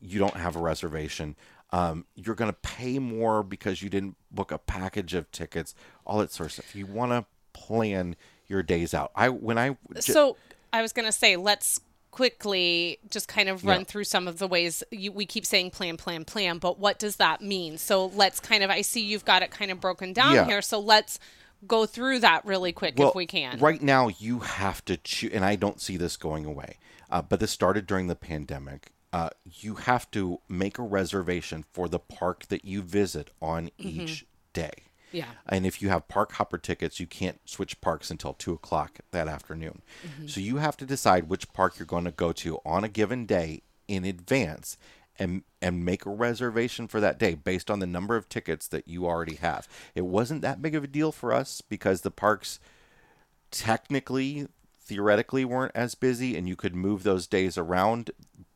you 0.00 0.20
don't 0.20 0.36
have 0.36 0.54
a 0.54 0.60
reservation. 0.60 1.34
Um, 1.72 2.04
you're 2.14 2.36
gonna 2.36 2.52
pay 2.52 3.00
more 3.00 3.42
because 3.42 3.82
you 3.82 3.90
didn't 3.90 4.14
book 4.30 4.52
a 4.52 4.58
package 4.58 5.14
of 5.14 5.28
tickets. 5.32 5.74
All 6.06 6.18
that 6.20 6.30
sort 6.30 6.46
of 6.50 6.52
stuff. 6.52 6.76
You 6.76 6.86
want 6.86 7.10
to 7.10 7.26
plan 7.52 8.14
your 8.48 8.62
days 8.62 8.94
out. 8.94 9.10
I 9.14 9.28
when 9.28 9.58
I 9.58 9.70
j- 9.94 10.00
So 10.00 10.36
I 10.72 10.82
was 10.82 10.92
going 10.92 11.06
to 11.06 11.12
say, 11.12 11.36
let's 11.36 11.80
quickly 12.10 12.98
just 13.10 13.28
kind 13.28 13.48
of 13.48 13.64
run 13.64 13.80
Yeah. 13.80 13.84
through 13.84 14.04
some 14.04 14.26
of 14.26 14.38
the 14.38 14.48
ways 14.48 14.82
you, 14.90 15.12
we 15.12 15.24
keep 15.26 15.46
saying 15.46 15.70
plan, 15.70 15.96
plan, 15.96 16.24
plan, 16.24 16.58
but 16.58 16.78
what 16.78 16.98
does 16.98 17.16
that 17.16 17.40
mean? 17.40 17.78
So 17.78 18.06
let's 18.06 18.40
kind 18.40 18.64
of, 18.64 18.70
I 18.70 18.82
see 18.82 19.00
you've 19.02 19.24
got 19.24 19.42
it 19.42 19.50
kind 19.50 19.70
of 19.70 19.80
broken 19.80 20.12
down 20.12 20.34
Yeah. 20.34 20.44
here. 20.46 20.62
So 20.62 20.80
let's 20.80 21.20
go 21.66 21.86
through 21.86 22.18
that 22.20 22.44
really 22.44 22.72
quick 22.72 22.98
if 22.98 23.14
we 23.14 23.26
can. 23.26 23.58
Right 23.58 23.82
now, 23.82 24.08
you 24.08 24.40
have 24.40 24.84
to 24.86 24.96
choose, 24.96 25.32
and 25.32 25.44
I 25.44 25.54
don't 25.56 25.80
see 25.80 25.96
this 25.96 26.16
going 26.16 26.44
away. 26.44 26.78
Uh, 27.10 27.22
but 27.22 27.40
this 27.40 27.50
started 27.52 27.86
during 27.86 28.06
the 28.08 28.16
pandemic. 28.16 28.90
Uh, 29.12 29.30
you 29.44 29.76
have 29.76 30.10
to 30.10 30.40
make 30.48 30.78
a 30.78 30.82
reservation 30.82 31.64
for 31.72 31.88
the 31.88 31.98
park 31.98 32.46
that 32.48 32.64
you 32.64 32.82
visit 32.82 33.30
on 33.40 33.70
each 33.78 34.26
day. 34.52 34.70
Yeah. 35.12 35.26
And 35.48 35.66
if 35.66 35.80
you 35.80 35.88
have 35.88 36.08
park 36.08 36.32
hopper 36.32 36.58
tickets, 36.58 37.00
you 37.00 37.06
can't 37.06 37.40
switch 37.44 37.80
parks 37.80 38.10
until 38.10 38.34
two 38.34 38.52
o'clock 38.52 38.98
that 39.10 39.28
afternoon. 39.28 39.82
Mm-hmm. 40.06 40.26
So 40.28 40.40
you 40.40 40.56
have 40.56 40.76
to 40.78 40.86
decide 40.86 41.28
which 41.28 41.52
park 41.52 41.78
you're 41.78 41.86
going 41.86 42.04
to 42.04 42.10
go 42.10 42.32
to 42.32 42.58
on 42.64 42.84
a 42.84 42.88
given 42.88 43.26
day 43.26 43.62
in 43.86 44.04
advance 44.04 44.76
and 45.18 45.42
and 45.60 45.84
make 45.84 46.06
a 46.06 46.10
reservation 46.10 46.86
for 46.86 47.00
that 47.00 47.18
day 47.18 47.34
based 47.34 47.70
on 47.70 47.80
the 47.80 47.86
number 47.86 48.16
of 48.16 48.28
tickets 48.28 48.68
that 48.68 48.86
you 48.86 49.06
already 49.06 49.34
have. 49.36 49.66
It 49.94 50.04
wasn't 50.04 50.42
that 50.42 50.62
big 50.62 50.74
of 50.74 50.84
a 50.84 50.88
deal 50.88 51.10
for 51.10 51.32
us 51.32 51.60
because 51.60 52.02
the 52.02 52.10
parks 52.10 52.60
technically 53.50 54.46
theoretically 54.80 55.44
weren't 55.44 55.72
as 55.74 55.94
busy 55.94 56.36
and 56.36 56.48
you 56.48 56.56
could 56.56 56.74
move 56.74 57.02
those 57.02 57.26
days 57.26 57.58
around 57.58 58.10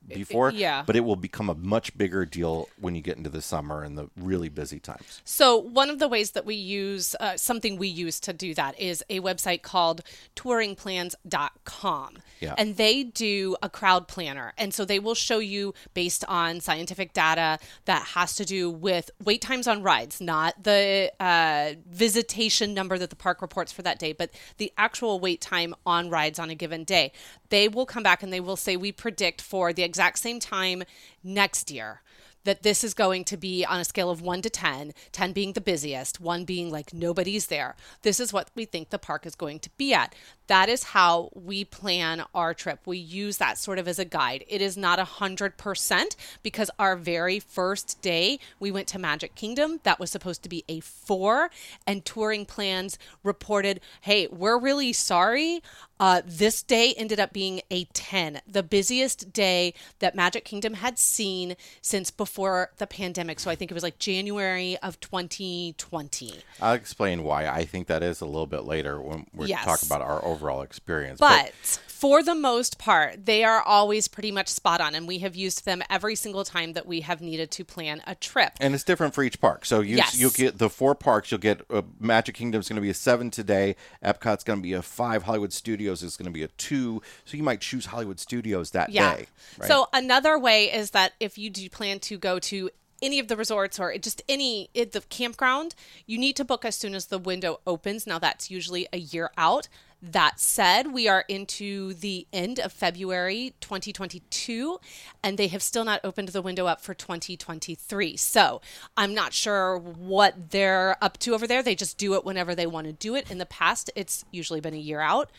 before 0.09 0.51
yeah. 0.51 0.83
but 0.87 0.97
it 0.97 1.01
will 1.01 1.17
become 1.17 1.49
a 1.49 1.55
much 1.55 1.97
bigger 1.97 2.25
deal 2.25 2.69
when 2.81 2.95
you 2.95 3.01
get 3.01 3.17
into 3.17 3.31
the 3.31 3.43
summer 3.43 3.83
and 3.83 3.97
the 3.97 4.09
really 4.17 4.49
busy 4.49 4.81
times 4.81 5.23
So, 5.25 5.57
one 5.57 5.91
of 5.91 5.99
the 5.99 6.09
ways 6.09 6.33
that 6.33 6.45
we 6.45 6.55
use, 6.55 7.15
uh, 7.21 7.37
something 7.37 7.77
we 7.77 7.89
use 7.89 8.21
to 8.21 8.33
do 8.33 8.55
that 8.55 8.79
is 8.79 9.05
a 9.09 9.21
website 9.21 9.63
called 9.63 10.03
touringplans.com. 10.37 12.19
Yeah. 12.41 12.55
And 12.59 12.77
they 12.77 13.05
do 13.05 13.57
a 13.63 13.69
crowd 13.69 14.09
planner. 14.09 14.53
And 14.59 14.75
so 14.75 14.85
they 14.85 14.99
will 14.99 15.15
show 15.15 15.39
you 15.39 15.75
based 15.95 16.25
on 16.27 16.61
scientific 16.61 17.13
data 17.13 17.59
that 17.85 18.03
has 18.09 18.35
to 18.37 18.45
do 18.45 18.71
with 18.71 19.11
wait 19.23 19.41
times 19.41 19.69
on 19.69 19.83
rides, 19.83 20.21
not 20.21 20.65
the 20.65 21.13
uh, 21.21 21.75
visitation 21.89 22.75
number 22.75 22.99
that 22.99 23.11
the 23.11 23.17
park 23.17 23.41
reports 23.43 23.71
for 23.71 23.83
that 23.83 23.99
day, 23.99 24.13
but 24.13 24.31
the 24.57 24.73
actual 24.77 25.21
wait 25.21 25.41
time 25.41 25.75
on 25.87 26.11
rides 26.11 26.39
on 26.39 26.51
a 26.51 26.55
given 26.55 26.83
day. 26.83 27.13
They 27.51 27.69
will 27.69 27.87
come 27.87 28.03
back 28.03 28.23
and 28.23 28.33
they 28.33 28.41
will 28.41 28.57
say, 28.57 28.77
We 28.77 28.93
predict 28.93 29.41
for 29.41 29.73
the 29.73 29.85
exact 29.93 30.19
same 30.19 30.41
time 30.41 30.85
next 31.23 31.71
year 31.71 32.01
that 32.45 32.63
this 32.63 32.83
is 32.83 32.95
going 32.95 33.25
to 33.25 33.37
be 33.37 33.65
on 33.65 33.79
a 33.79 33.85
scale 33.85 34.11
of 34.11 34.23
1 34.23 34.43
to 34.43 34.51
10, 34.51 34.93
10 35.13 35.33
being 35.33 35.53
the 35.53 35.61
busiest, 35.61 36.19
1 36.19 36.45
being 36.45 36.71
like 36.71 36.93
nobody's 36.93 37.47
there. 37.49 37.77
This 38.01 38.19
is 38.19 38.33
what 38.33 38.51
we 38.55 38.65
think 38.65 38.89
the 38.89 38.99
park 38.99 39.27
is 39.27 39.35
going 39.35 39.61
to 39.61 39.71
be 39.77 39.93
at. 39.95 40.15
That 40.53 40.69
is 40.69 40.85
how 40.85 41.31
we 41.33 41.65
plan 41.65 42.25
our 42.35 42.53
trip. 42.53 42.81
We 42.85 42.99
use 42.99 43.39
that 43.39 43.57
sort 43.57 43.79
of 43.79 43.89
as 43.89 43.99
a 43.99 44.05
guide. 44.05 44.45
It 44.49 44.61
is 44.61 44.77
not 44.77 44.99
100% 44.99 46.17
because 46.43 46.71
our 46.79 46.95
very 46.95 47.39
first 47.41 48.03
day 48.03 48.39
we 48.61 48.71
went 48.71 48.87
to 48.89 48.99
Magic 48.99 49.35
Kingdom. 49.35 49.81
That 49.85 49.99
was 49.99 50.11
supposed 50.11 50.43
to 50.43 50.51
be 50.51 50.63
a 50.69 50.81
4 50.81 51.49
and 51.87 52.05
touring 52.05 52.45
plans 52.45 52.99
reported, 53.23 53.81
"Hey, 54.03 54.27
we're 54.27 54.59
really 54.59 54.93
sorry. 54.93 55.63
Uh, 55.99 56.21
this 56.27 56.63
day 56.65 56.93
ended 56.99 57.21
up 57.21 57.33
being 57.33 57.63
a 57.71 57.85
10, 57.95 58.41
the 58.47 58.63
busiest 58.65 59.33
day 59.33 59.73
that 60.01 60.17
Magic 60.17 60.45
Kingdom 60.45 60.75
had 60.75 60.99
seen 60.99 61.55
since 61.81 62.11
before 62.11 62.73
the 62.79 62.89
pandemic. 62.89 63.39
So 63.39 63.51
I 63.51 63.55
think 63.55 63.71
it 63.71 63.75
was 63.75 63.85
like 63.85 64.01
January 64.01 64.77
of 64.83 64.99
2020. 65.01 66.41
i'll 66.61 66.73
explain 66.73 67.23
why 67.23 67.47
i 67.47 67.65
think 67.65 67.87
that 67.87 68.03
is 68.03 68.21
a 68.21 68.27
little 68.27 68.47
bit 68.49 68.65
later 68.65 69.01
when 69.01 69.27
we 69.33 69.47
Yes. 69.47 69.65
talk 69.65 69.83
about 69.83 70.03
our 70.03 70.25
overall 70.25 70.42
experience 70.63 71.21
But 71.21 71.53
for 71.87 72.23
the 72.23 72.35
most 72.35 72.79
part, 72.79 73.27
they 73.27 73.45
are 73.45 73.63
always 73.63 74.09
pretty 74.09 74.33
much 74.33 74.49
spot 74.49 74.81
on, 74.81 74.95
and 74.97 75.07
we 75.07 75.19
have 75.19 75.37
used 75.37 75.65
them 75.65 75.83
every 75.89 76.17
single 76.17 76.43
time 76.45 76.73
that 76.73 76.85
we 76.85 77.03
have 77.03 77.21
needed 77.21 77.51
to 77.53 77.65
plan 77.65 78.03
a 78.09 78.15
trip. 78.17 78.55
and 78.61 78.75
it's 78.75 78.83
different 78.83 79.15
for 79.15 79.23
each 79.23 79.41
park. 79.41 79.65
So 79.65 79.81
you 79.81 79.97
Yes. 79.97 80.19
you'll 80.19 80.31
get 80.31 80.59
the 80.59 80.69
four 80.69 80.95
parks. 80.97 81.31
You'll 81.31 81.39
get 81.41 81.61
uh, 81.71 81.83
Magic 82.01 82.35
Kingdom's 82.35 82.69
going 82.69 82.75
to 82.77 82.83
be 82.83 82.91
a 82.91 82.95
seven 82.95 83.31
today. 83.31 83.77
Epcot's 84.05 84.43
going 84.43 84.59
to 84.59 84.63
be 84.63 84.73
a 84.73 84.83
five. 84.83 85.23
Hollywood 85.23 85.53
Studios 85.53 86.03
is 86.03 86.17
going 86.17 86.27
to 86.27 86.33
be 86.33 86.43
a 86.43 86.49
two. 86.49 87.01
So 87.25 87.37
you 87.37 87.43
might 87.45 87.61
choose 87.61 87.87
Hollywood 87.87 88.19
Studios 88.19 88.73
that 88.73 88.91
Yeah. 88.91 89.15
day. 89.15 89.27
Right? 89.59 89.69
So 89.69 89.89
another 89.93 90.39
way 90.39 90.73
is 90.73 90.91
that 90.91 91.13
if 91.21 91.39
you 91.39 91.51
do 91.51 91.69
plan 91.71 92.01
to 92.01 92.19
go 92.19 92.39
to 92.41 92.71
any 93.01 93.19
of 93.19 93.27
the 93.29 93.37
resorts 93.37 93.81
or 93.81 93.97
just 93.99 94.23
any 94.29 94.71
the 94.75 95.03
campground, 95.09 95.75
you 96.07 96.19
need 96.19 96.37
to 96.37 96.45
book 96.45 96.65
as 96.65 96.77
soon 96.77 96.95
as 96.95 97.07
the 97.07 97.19
window 97.19 97.61
opens. 97.67 98.07
Now 98.07 98.19
that's 98.19 98.51
usually 98.51 98.87
a 98.93 98.99
year 98.99 99.31
out. 99.37 99.69
That 100.03 100.41
said, 100.41 100.93
we 100.93 101.07
are 101.07 101.25
into 101.29 101.95
the 101.95 102.27
end 102.33 102.59
of 102.59 102.73
February 102.73 103.55
2022 103.61 104.81
and 105.23 105.39
they 105.39 105.47
have 105.47 105.63
still 105.63 105.85
not 105.85 106.01
opened 106.03 106.29
the 106.29 106.43
window 106.43 106.67
up 106.67 106.81
for 106.81 106.93
2023. 106.93 108.17
So, 108.17 108.61
I'm 108.97 109.15
not 109.15 109.33
sure 109.33 109.79
what 109.79 110.51
they're 110.51 110.97
up 111.01 111.19
to 111.19 111.35
over 111.35 111.47
there. 111.47 111.63
They 111.63 111.77
just 111.77 111.99
do 111.99 112.15
it 112.15 112.25
whenever 112.25 112.55
they 112.55 112.67
want 112.67 112.89
to 112.89 112.93
do 112.93 113.15
it. 113.15 113.31
In 113.31 113.39
the 113.39 113.47
past, 113.47 113.91
it's 113.95 114.25
usually 114.33 114.61
been 114.61 114.75
a 114.75 114.79
year 114.79 115.01
out 115.01 115.31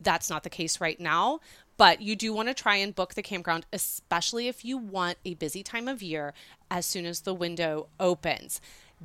that's 0.00 0.30
not 0.30 0.42
the 0.42 0.50
case 0.50 0.80
right 0.80 0.98
now. 0.98 1.40
But 1.76 2.02
you 2.02 2.14
do 2.14 2.32
want 2.34 2.48
to 2.48 2.54
try 2.54 2.76
and 2.76 2.94
book 2.94 3.14
the 3.14 3.22
campground, 3.22 3.64
especially 3.72 4.48
if 4.48 4.64
you 4.64 4.76
want 4.76 5.16
a 5.24 5.34
busy 5.34 5.62
time 5.62 5.88
of 5.88 6.02
year 6.02 6.34
as 6.70 6.84
soon 6.84 7.06
as 7.06 7.20
the 7.20 7.32
window 7.32 7.88
opens. 7.98 8.60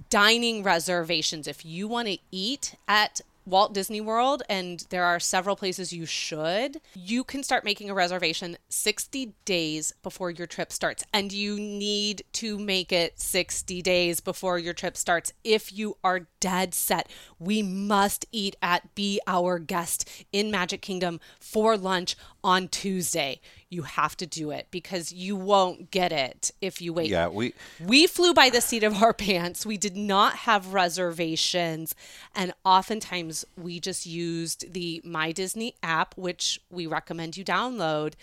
Dining 0.10 0.62
reservations, 0.62 1.48
if 1.48 1.66
you 1.66 1.88
want 1.88 2.10
to 2.10 2.18
eat 2.32 2.76
at 2.86 3.22
Walt 3.46 3.74
Disney 3.74 4.02
World, 4.02 4.42
and 4.50 4.86
there 4.90 5.04
are 5.04 5.20
several 5.20 5.56
places 5.56 5.94
you 5.94 6.06
should, 6.06 6.82
you 6.96 7.24
can 7.24 7.44
start 7.44 7.64
making 7.64 7.90
a 7.90 7.94
reservation 7.94 8.58
60 8.70 9.34
days 9.46 9.94
before 10.02 10.32
your 10.32 10.48
trip 10.48 10.72
starts. 10.72 11.04
And 11.14 11.32
you 11.32 11.60
need 11.60 12.24
to 12.34 12.58
make 12.58 12.92
it 12.92 13.20
60 13.20 13.82
days 13.82 14.20
before 14.20 14.58
your 14.58 14.74
trip 14.74 14.98
starts 14.98 15.34
if 15.44 15.72
you 15.72 15.98
are 16.04 16.28
dead 16.40 16.74
set. 16.74 17.10
We 17.40 17.62
must 17.62 18.26
eat 18.32 18.56
at 18.62 18.96
Be 18.96 19.22
Our 19.28 19.60
Guest 19.60 20.10
in 20.32 20.50
Magic 20.50 20.82
Kingdom 20.82 21.20
for 21.40 21.78
lunch 21.78 22.16
on 22.44 22.68
Tuesday. 22.68 23.40
You 23.76 23.84
have 23.84 24.16
to 24.18 24.26
do 24.26 24.52
it 24.52 24.68
because 24.72 25.12
you 25.12 25.36
won't 25.36 25.92
get 25.92 26.12
it 26.12 26.52
if 26.62 26.82
you 26.82 26.94
wait 26.94 27.10
yeah, 27.10 27.28
we 27.28 27.54
we 27.80 28.08
flew 28.08 28.34
by 28.34 28.50
the 28.50 28.62
seat 28.62 28.84
of 28.84 29.02
our 29.04 29.14
pants. 29.28 29.66
We 29.66 29.78
did 29.78 29.98
not 29.98 30.34
have 30.48 30.74
reservations. 30.74 31.96
And 32.34 32.54
oftentimes 32.64 33.46
we 33.58 33.80
just 33.80 34.06
used 34.06 34.74
the 34.74 35.02
My 35.04 35.32
Disney 35.32 35.76
app, 35.84 36.16
which 36.18 36.60
we 36.70 36.88
recommend 36.88 37.38
you 37.38 37.44
download. 37.46 38.14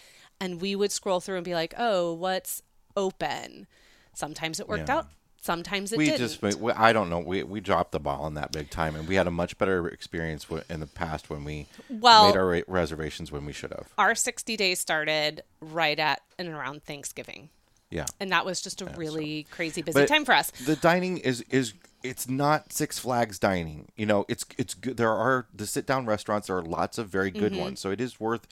And 0.41 0.61
we 0.61 0.75
would 0.75 0.91
scroll 0.91 1.21
through 1.21 1.37
and 1.37 1.45
be 1.45 1.55
like, 1.55 1.75
oh, 1.79 2.13
what's 2.15 2.63
open? 2.97 3.67
Sometimes 4.15 4.59
it 4.59 4.69
worked 4.69 4.89
Yeah. 4.89 4.99
out. 4.99 5.09
Sometimes 5.43 5.93
it 5.93 5.99
we 5.99 6.05
didn't. 6.05 6.19
just 6.21 6.41
we, 6.41 6.71
I 6.71 6.93
don't 6.93 7.11
know. 7.11 7.19
We 7.19 7.43
we 7.43 7.61
dropped 7.61 7.91
the 7.91 7.99
ball 7.99 8.23
on 8.23 8.35
that 8.35 8.53
big 8.53 8.71
time, 8.71 8.95
and 8.95 9.09
we 9.09 9.17
had 9.17 9.27
a 9.27 9.31
much 9.33 9.59
better 9.59 9.89
experience 9.89 10.47
in 10.71 10.79
the 10.79 10.87
past 10.87 11.29
when 11.31 11.43
we 11.43 11.67
Well- 11.91 12.29
made 12.29 12.37
our 12.37 12.63
reservations 12.69 13.33
when 13.33 13.45
we 13.45 13.53
should 13.53 13.73
have. 13.73 13.89
Our 13.99 14.15
60 14.15 14.57
days 14.57 14.79
started 14.79 15.43
right 15.61 15.99
at 15.99 16.23
and 16.39 16.47
around 16.49 16.85
Thanksgiving. 16.85 17.49
Yeah. 17.91 18.07
And 18.21 18.31
that 18.31 18.47
was 18.47 18.63
just 18.63 18.81
a 18.83 18.87
really 18.97 19.49
crazy 19.51 19.83
busy 19.83 19.99
But 20.01 20.09
time 20.09 20.25
for 20.25 20.33
us. 20.33 20.53
The 20.53 20.77
dining 20.77 21.19
is 21.19 21.41
is 21.51 21.75
it's 22.05 22.29
not 22.29 22.73
Six 22.73 23.01
Flags 23.01 23.41
dining. 23.41 23.89
You 23.97 24.07
know, 24.07 24.25
it's 24.29 24.47
it's 24.57 24.75
good. 24.75 24.97
There 24.97 25.11
are 25.13 25.49
the 25.53 25.67
sit 25.67 25.87
down 25.87 26.07
restaurants. 26.07 26.47
There 26.47 26.57
are 26.57 26.63
lots 26.63 26.99
of 26.99 27.09
very 27.09 27.33
good 27.33 27.51
Mm-hmm. 27.53 27.61
ones. 27.61 27.81
So 27.81 27.91
it 27.91 28.01
is 28.01 28.21
worth 28.21 28.47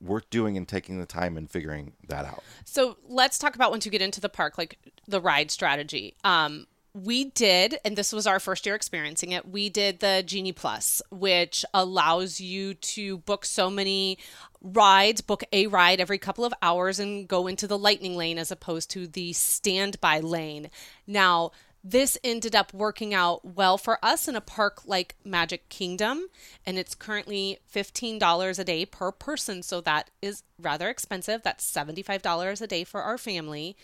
worth 0.00 0.28
doing 0.30 0.56
and 0.56 0.66
taking 0.66 0.98
the 0.98 1.06
time 1.06 1.36
and 1.36 1.50
figuring 1.50 1.92
that 2.08 2.24
out. 2.24 2.42
So 2.64 2.96
let's 3.08 3.38
talk 3.38 3.54
about 3.54 3.70
once 3.70 3.84
you 3.84 3.92
get 3.92 4.02
into 4.02 4.20
the 4.20 4.28
park, 4.28 4.58
like 4.58 4.78
the 5.06 5.20
ride 5.20 5.50
strategy. 5.50 6.14
Um, 6.24 6.66
we 6.92 7.26
did, 7.26 7.78
and 7.84 7.96
this 7.96 8.12
was 8.12 8.26
our 8.26 8.40
first 8.40 8.66
year 8.66 8.74
experiencing 8.74 9.30
it. 9.30 9.46
We 9.46 9.68
did 9.68 10.00
the 10.00 10.24
Genie 10.26 10.52
Plus, 10.52 11.00
which 11.10 11.64
allows 11.72 12.40
you 12.40 12.74
to 12.74 13.18
book 13.18 13.44
so 13.44 13.70
many 13.70 14.18
rides, 14.60 15.20
book 15.20 15.44
a 15.52 15.68
ride 15.68 16.00
every 16.00 16.18
couple 16.18 16.44
of 16.44 16.52
hours, 16.62 16.98
and 16.98 17.28
go 17.28 17.46
into 17.46 17.68
the 17.68 17.78
lightning 17.78 18.16
lane 18.16 18.38
as 18.38 18.50
opposed 18.50 18.90
to 18.90 19.06
the 19.06 19.32
standby 19.32 20.20
lane. 20.20 20.68
Now, 21.06 21.52
this 21.82 22.18
ended 22.22 22.54
up 22.54 22.74
working 22.74 23.14
out 23.14 23.44
well 23.44 23.78
for 23.78 23.98
us 24.04 24.28
in 24.28 24.36
a 24.36 24.40
park 24.40 24.82
like 24.84 25.16
Magic 25.24 25.68
Kingdom, 25.68 26.26
and 26.66 26.78
it's 26.78 26.94
currently 26.94 27.58
$15 27.72 28.58
a 28.58 28.64
day 28.64 28.84
per 28.84 29.10
person. 29.10 29.62
So 29.62 29.80
that 29.80 30.10
is 30.20 30.42
rather 30.60 30.88
expensive. 30.88 31.42
That's 31.42 31.70
$75 31.70 32.60
a 32.60 32.66
day 32.66 32.84
for 32.84 33.02
our 33.02 33.16
family. 33.16 33.76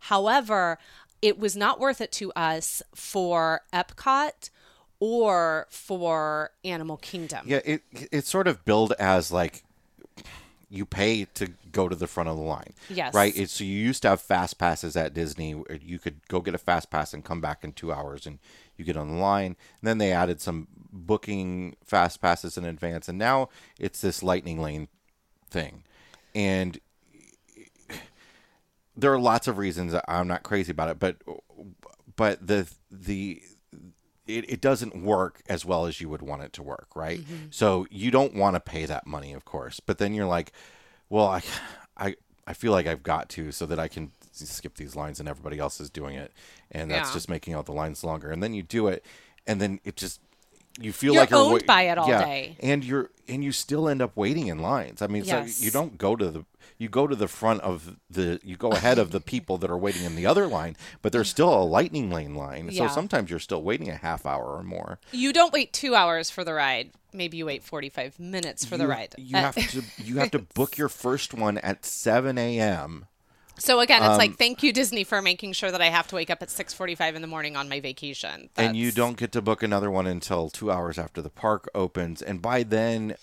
However, 0.00 0.78
it 1.22 1.38
was 1.38 1.56
not 1.56 1.80
worth 1.80 2.00
it 2.00 2.12
to 2.12 2.32
us 2.32 2.82
for 2.94 3.62
Epcot 3.72 4.50
or 5.00 5.66
for 5.70 6.50
Animal 6.64 6.96
Kingdom. 6.96 7.46
Yeah, 7.46 7.60
it 7.64 7.82
it's 7.92 8.28
sort 8.28 8.48
of 8.48 8.64
billed 8.64 8.92
as 8.98 9.30
like 9.30 9.64
you 10.74 10.84
pay 10.84 11.24
to 11.24 11.52
go 11.70 11.88
to 11.88 11.94
the 11.94 12.08
front 12.08 12.28
of 12.28 12.36
the 12.36 12.42
line. 12.42 12.74
Yes. 12.90 13.14
Right. 13.14 13.36
It's, 13.36 13.52
so 13.52 13.64
you 13.64 13.78
used 13.78 14.02
to 14.02 14.08
have 14.08 14.20
fast 14.20 14.58
passes 14.58 14.96
at 14.96 15.14
Disney. 15.14 15.54
You 15.80 15.98
could 16.00 16.26
go 16.28 16.40
get 16.40 16.54
a 16.54 16.58
fast 16.58 16.90
pass 16.90 17.14
and 17.14 17.24
come 17.24 17.40
back 17.40 17.62
in 17.62 17.72
two 17.72 17.92
hours, 17.92 18.26
and 18.26 18.40
you 18.76 18.84
get 18.84 18.96
on 18.96 19.08
the 19.08 19.20
line. 19.20 19.56
And 19.80 19.88
then 19.88 19.98
they 19.98 20.10
added 20.10 20.40
some 20.40 20.66
booking 20.92 21.76
fast 21.84 22.20
passes 22.20 22.58
in 22.58 22.64
advance, 22.64 23.08
and 23.08 23.18
now 23.18 23.50
it's 23.78 24.00
this 24.00 24.22
lightning 24.22 24.60
lane 24.60 24.88
thing. 25.48 25.84
And 26.34 26.80
there 28.96 29.12
are 29.12 29.20
lots 29.20 29.46
of 29.46 29.58
reasons 29.58 29.94
I'm 30.08 30.26
not 30.26 30.42
crazy 30.42 30.72
about 30.72 30.90
it, 30.90 30.98
but 30.98 31.16
but 32.16 32.44
the 32.44 32.68
the 32.90 33.42
it, 34.26 34.50
it 34.50 34.60
doesn't 34.60 35.02
work 35.02 35.42
as 35.48 35.64
well 35.64 35.86
as 35.86 36.00
you 36.00 36.08
would 36.08 36.22
want 36.22 36.42
it 36.42 36.52
to 36.54 36.62
work, 36.62 36.88
right? 36.94 37.20
Mm-hmm. 37.20 37.46
So 37.50 37.86
you 37.90 38.10
don't 38.10 38.34
want 38.34 38.56
to 38.56 38.60
pay 38.60 38.86
that 38.86 39.06
money, 39.06 39.32
of 39.32 39.44
course. 39.44 39.80
But 39.80 39.98
then 39.98 40.14
you're 40.14 40.26
like, 40.26 40.52
well, 41.10 41.26
I, 41.26 41.42
I, 41.96 42.16
I 42.46 42.52
feel 42.54 42.72
like 42.72 42.86
I've 42.86 43.02
got 43.02 43.28
to 43.30 43.52
so 43.52 43.66
that 43.66 43.78
I 43.78 43.88
can 43.88 44.12
skip 44.32 44.76
these 44.76 44.96
lines 44.96 45.20
and 45.20 45.28
everybody 45.28 45.58
else 45.58 45.80
is 45.80 45.90
doing 45.90 46.16
it, 46.16 46.32
and 46.72 46.90
that's 46.90 47.10
Yeah. 47.10 47.14
just 47.14 47.28
making 47.28 47.54
all 47.54 47.62
the 47.62 47.72
lines 47.72 48.02
longer. 48.02 48.30
And 48.30 48.42
then 48.42 48.54
you 48.54 48.62
do 48.62 48.88
it, 48.88 49.04
and 49.46 49.60
then 49.60 49.78
it 49.84 49.96
just 49.96 50.20
you 50.80 50.92
feel 50.92 51.12
You're 51.14 51.22
like 51.22 51.30
you're 51.30 51.38
owned 51.40 51.54
wait- 51.54 51.66
by 51.66 51.82
it 51.82 51.98
all 51.98 52.08
yeah, 52.08 52.24
day. 52.24 52.56
and 52.60 52.84
you're 52.84 53.10
and 53.28 53.42
you 53.44 53.52
still 53.52 53.88
end 53.88 54.02
up 54.02 54.16
waiting 54.16 54.48
in 54.48 54.58
lines. 54.58 55.00
I 55.02 55.06
mean, 55.06 55.24
Yes. 55.24 55.62
you 55.62 55.70
don't 55.70 55.96
go 55.98 56.16
to 56.16 56.30
the 56.30 56.44
you 56.78 56.88
go 56.88 57.06
to 57.06 57.14
the 57.14 57.28
front 57.28 57.60
of 57.60 57.96
the 58.10 58.40
you 58.42 58.56
go 58.56 58.70
ahead 58.72 58.98
of 58.98 59.10
the 59.12 59.20
people 59.20 59.56
that 59.58 59.70
are 59.70 59.78
waiting 59.78 60.04
in 60.04 60.16
the 60.16 60.26
other 60.26 60.46
line, 60.46 60.76
but 61.02 61.12
there's 61.12 61.28
still 61.30 61.52
a 61.54 61.62
lightning 61.62 62.10
lane 62.10 62.34
line. 62.34 62.68
Yeah. 62.70 62.88
So 62.88 62.94
sometimes 62.94 63.30
you're 63.30 63.38
still 63.38 63.62
waiting 63.62 63.88
a 63.88 63.96
half 63.96 64.26
hour 64.26 64.44
or 64.56 64.62
more. 64.62 64.98
You 65.12 65.32
don't 65.32 65.52
wait 65.52 65.72
two 65.72 65.94
hours 65.94 66.30
for 66.30 66.42
the 66.44 66.54
ride. 66.54 66.90
Maybe 67.12 67.36
you 67.36 67.46
wait 67.46 67.62
45 67.62 68.18
minutes 68.18 68.64
for 68.64 68.76
the 68.76 68.88
ride. 68.88 69.14
You 69.16 69.36
have 69.36 69.54
to 69.54 69.82
you 70.02 70.16
have 70.18 70.32
to 70.32 70.40
book 70.40 70.76
your 70.76 70.88
first 70.88 71.32
one 71.32 71.58
at 71.58 71.84
7 71.84 72.36
a.m. 72.36 73.06
So 73.56 73.80
again, 73.80 74.02
it's 74.02 74.10
Um, 74.12 74.18
like 74.18 74.36
thank 74.36 74.62
you 74.62 74.72
Disney 74.72 75.04
for 75.04 75.22
making 75.22 75.52
sure 75.52 75.70
that 75.70 75.80
I 75.80 75.86
have 75.90 76.08
to 76.08 76.16
wake 76.16 76.30
up 76.30 76.42
at 76.42 76.50
6:45 76.50 77.14
in 77.14 77.22
the 77.22 77.28
morning 77.28 77.56
on 77.56 77.68
my 77.68 77.80
vacation. 77.80 78.50
and 78.56 78.76
you 78.76 78.90
don't 78.90 79.16
get 79.16 79.32
to 79.32 79.42
book 79.42 79.62
another 79.62 79.90
one 79.90 80.06
until 80.06 80.50
two 80.50 80.70
hours 80.70 80.98
after 80.98 81.22
the 81.22 81.30
park 81.30 81.68
opens. 81.74 82.20
And 82.20 82.42
by 82.42 82.62
then, 82.64 83.16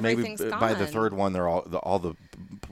maybe 0.00 0.22
b- 0.36 0.50
by 0.50 0.74
the 0.74 0.86
third 0.86 1.14
one, 1.14 1.32
they're 1.32 1.48
all 1.48 1.62
the, 1.62 1.78
all 1.78 1.98
the 1.98 2.14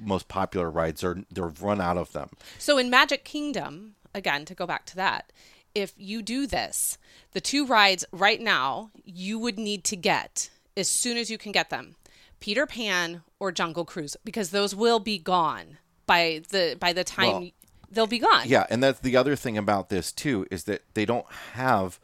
most 0.00 0.28
popular 0.28 0.70
rides 0.70 1.02
are 1.02 1.24
they're 1.30 1.48
run 1.48 1.80
out 1.80 1.96
of 1.96 2.12
them. 2.12 2.30
So 2.58 2.76
in 2.78 2.90
Magic 2.90 3.24
Kingdom, 3.24 3.94
again 4.14 4.44
to 4.44 4.54
go 4.54 4.66
back 4.66 4.84
to 4.86 4.96
that, 4.96 5.32
if 5.74 5.92
you 5.96 6.22
do 6.22 6.46
this, 6.46 6.98
the 7.32 7.40
two 7.40 7.66
rides 7.66 8.04
right 8.12 8.40
now 8.40 8.90
you 9.04 9.38
would 9.38 9.58
need 9.58 9.84
to 9.84 9.96
get 9.96 10.50
as 10.76 10.88
soon 10.88 11.16
as 11.16 11.30
you 11.30 11.38
can 11.38 11.52
get 11.52 11.70
them, 11.70 11.96
Peter 12.40 12.66
Pan 12.66 13.22
or 13.40 13.50
Jungle 13.50 13.84
Cruise, 13.86 14.16
because 14.24 14.50
those 14.50 14.74
will 14.74 14.98
be 15.00 15.18
gone 15.18 15.78
by 16.06 16.42
the 16.50 16.76
by 16.78 16.92
the 16.92 17.04
time 17.04 17.28
Well, 17.28 17.50
they'll 17.90 18.06
be 18.06 18.18
gone. 18.18 18.44
Yeah, 18.46 18.66
and 18.70 18.82
that's 18.82 19.00
the 19.00 19.16
other 19.16 19.36
thing 19.36 19.58
about 19.58 19.88
this 19.88 20.12
too 20.12 20.46
is 20.50 20.64
that 20.64 20.82
they 20.94 21.04
don't 21.04 21.26
have 21.54 21.98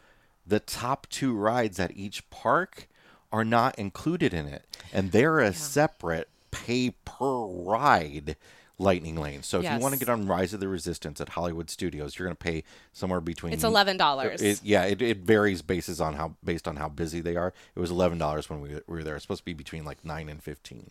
the 0.46 0.60
top 0.60 1.06
two 1.08 1.34
rides 1.34 1.78
at 1.78 1.96
each 1.96 2.28
park 2.30 2.88
are 3.32 3.44
not 3.44 3.78
included 3.78 4.34
in 4.34 4.46
it, 4.46 4.64
and 4.92 5.12
they're 5.12 5.40
a 5.40 5.54
separate 5.54 6.28
pay 6.50 6.94
per 7.04 7.44
ride 7.46 8.36
lightning 8.78 9.16
lane. 9.16 9.42
So 9.42 9.58
if 9.60 9.64
you 9.64 9.78
want 9.78 9.94
to 9.94 9.98
get 9.98 10.08
on 10.08 10.26
Rise 10.26 10.52
of 10.52 10.60
the 10.60 10.68
Resistance 10.68 11.20
at 11.20 11.30
Hollywood 11.30 11.70
Studios, 11.70 12.18
you're 12.18 12.26
going 12.26 12.36
to 12.36 12.42
pay 12.42 12.64
somewhere 12.92 13.20
between 13.20 13.52
It's 13.52 13.62
$11. 13.62 14.00
Uh, 14.00 14.36
it, 14.40 14.60
yeah, 14.64 14.84
it, 14.84 15.00
it 15.00 15.18
varies 15.18 15.62
basis 15.62 16.00
on 16.00 16.14
how 16.14 16.34
based 16.44 16.66
on 16.66 16.76
how 16.76 16.88
busy 16.88 17.20
they 17.20 17.36
are. 17.36 17.52
It 17.74 17.80
was 17.80 17.90
eleven 17.90 18.18
dollars 18.18 18.50
when 18.50 18.60
we 18.60 18.70
were 18.86 19.04
there. 19.04 19.14
It's 19.14 19.24
supposed 19.24 19.42
to 19.42 19.44
be 19.44 19.54
between 19.54 19.84
like 19.84 20.04
nine 20.04 20.28
and 20.28 20.42
fifteen. 20.42 20.90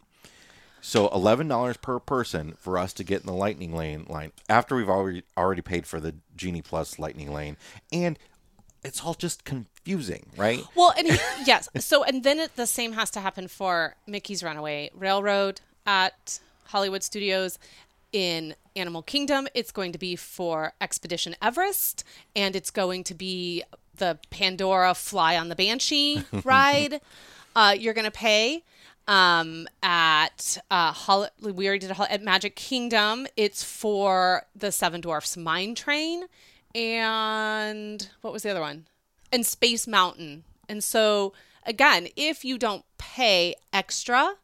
So 0.82 1.08
eleven 1.10 1.48
dollars 1.48 1.78
per 1.78 2.00
person 2.00 2.56
for 2.58 2.78
us 2.78 2.92
to 2.94 3.04
get 3.04 3.22
in 3.22 3.28
the 3.28 3.34
lightning 3.34 3.76
lane 3.76 4.06
line 4.10 4.32
after 4.50 4.76
we've 4.76 4.90
already 4.90 5.24
already 5.38 5.62
paid 5.62 5.86
for 5.86 6.00
the 6.00 6.16
Genie 6.36 6.64
Plus 6.64 6.98
lightning 6.98 7.32
lane, 7.32 7.56
and 7.92 8.18
it's 8.84 9.04
all 9.04 9.14
just 9.14 9.44
confusing, 9.44 10.26
right? 10.36 10.64
Well, 10.76 10.94
and 10.98 11.08
he, 11.08 11.18
yes. 11.46 11.70
So, 11.78 12.04
and 12.04 12.24
then 12.24 12.40
it, 12.40 12.56
the 12.56 12.66
same 12.66 12.94
has 12.94 13.12
to 13.12 13.20
happen 13.20 13.48
for 13.48 13.96
Mickey's 14.08 14.44
Runaway 14.44 14.90
Railroad 14.96 15.62
at 15.86 16.40
Hollywood 16.66 17.04
Studios. 17.04 17.60
In 18.12 18.56
Animal 18.76 19.04
Kingdom, 19.04 19.48
it's 19.54 19.72
going 19.72 19.94
to 19.94 19.98
be 19.98 20.18
for 20.18 20.74
Expedition 20.82 21.34
Everest, 21.42 22.04
and 22.36 22.58
it's 22.58 22.70
going 22.70 23.06
to 23.06 23.14
be 23.14 23.64
the 23.96 24.20
Pandora 24.32 24.94
Fly 24.94 25.38
on 25.38 25.48
the 25.48 25.56
Banshee 25.56 26.24
ride. 26.44 27.00
Uh, 27.56 27.74
you're 27.78 27.94
going 27.94 28.06
to 28.06 28.12
pay 28.12 28.64
um, 29.08 29.68
at 29.84 30.58
uh, 30.70 30.92
Hol- 30.94 31.30
we 31.42 31.68
already 31.68 31.80
did 31.80 31.92
a 31.92 31.96
hol- 31.96 32.08
at 32.10 32.22
Magic 32.22 32.56
Kingdom. 32.56 33.28
It's 33.36 33.64
for 33.64 34.44
the 34.56 34.72
Seven 34.72 35.02
Dwarfs 35.02 35.36
Mine 35.38 35.76
Train, 35.76 36.26
and 36.76 38.10
what 38.22 38.34
was 38.34 38.44
the 38.44 38.52
other 38.52 38.62
one? 38.62 38.88
And 39.32 39.46
Space 39.46 39.88
Mountain. 39.88 40.44
And 40.70 40.84
so 40.84 41.34
again, 41.66 42.08
if 42.16 42.46
you 42.46 42.58
don't 42.58 42.86
pay 42.98 43.56
extra 43.74 44.36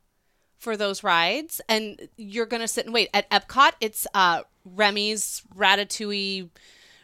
for 0.58 0.76
those 0.76 1.04
rides, 1.04 1.62
and 1.70 2.10
you're 2.18 2.46
gonna 2.46 2.68
sit 2.68 2.86
and 2.86 2.94
wait 2.94 3.10
at 3.14 3.30
Epcot, 3.30 3.74
it's 3.80 4.08
uh, 4.14 4.42
Remy's 4.66 5.44
Ratatouille 5.56 6.50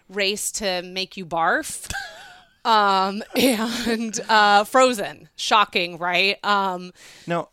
race 0.10 0.52
to 0.54 0.82
make 0.82 1.16
you 1.18 1.26
barf. 1.26 1.90
um 2.66 3.24
and 3.36 4.20
uh 4.30 4.64
frozen 4.64 5.30
shocking 5.36 5.98
right 5.98 6.44
um 6.46 6.92
Now, 7.28 7.50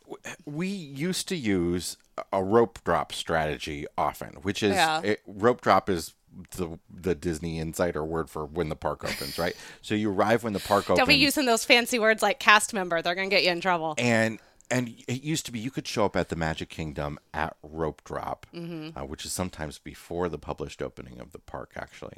we 0.46 0.68
used 0.68 1.28
to 1.28 1.36
use 1.36 1.96
a 2.32 2.42
rope 2.42 2.78
drop 2.84 3.12
strategy 3.12 3.86
often, 3.96 4.34
which 4.42 4.62
is 4.62 4.74
Yeah. 4.74 5.00
it, 5.02 5.20
rope 5.26 5.60
drop 5.62 5.88
is 5.88 6.14
the 6.56 6.78
the 6.88 7.14
Disney 7.14 7.58
insider 7.58 8.04
word 8.04 8.30
for 8.30 8.44
when 8.46 8.68
the 8.68 8.76
park 8.76 9.02
opens, 9.04 9.38
right? 9.38 9.54
So 9.82 9.94
you 9.94 10.10
arrive 10.12 10.44
when 10.44 10.52
the 10.52 10.60
park 10.60 10.84
opens. 10.84 10.98
Don't 10.98 11.08
be 11.08 11.14
using 11.16 11.44
those 11.46 11.64
fancy 11.64 11.98
words 11.98 12.22
like 12.22 12.38
cast 12.38 12.72
member. 12.72 13.02
They're 13.02 13.14
going 13.16 13.30
to 13.30 13.34
get 13.34 13.42
you 13.44 13.50
in 13.50 13.60
trouble. 13.60 13.94
and 13.98 14.38
and 14.72 14.94
it 15.08 15.24
used 15.24 15.44
to 15.46 15.52
be 15.52 15.58
you 15.58 15.72
could 15.72 15.88
show 15.88 16.04
up 16.04 16.14
at 16.14 16.28
the 16.28 16.36
Magic 16.36 16.68
Kingdom 16.68 17.18
at 17.34 17.56
rope 17.64 18.02
drop, 18.04 18.46
Mm-hmm. 18.54 18.96
uh, 18.96 19.04
which 19.04 19.24
is 19.24 19.32
sometimes 19.32 19.78
before 19.78 20.28
the 20.28 20.38
published 20.38 20.80
opening 20.80 21.18
of 21.18 21.32
the 21.32 21.40
park. 21.40 21.72
Actually, 21.74 22.14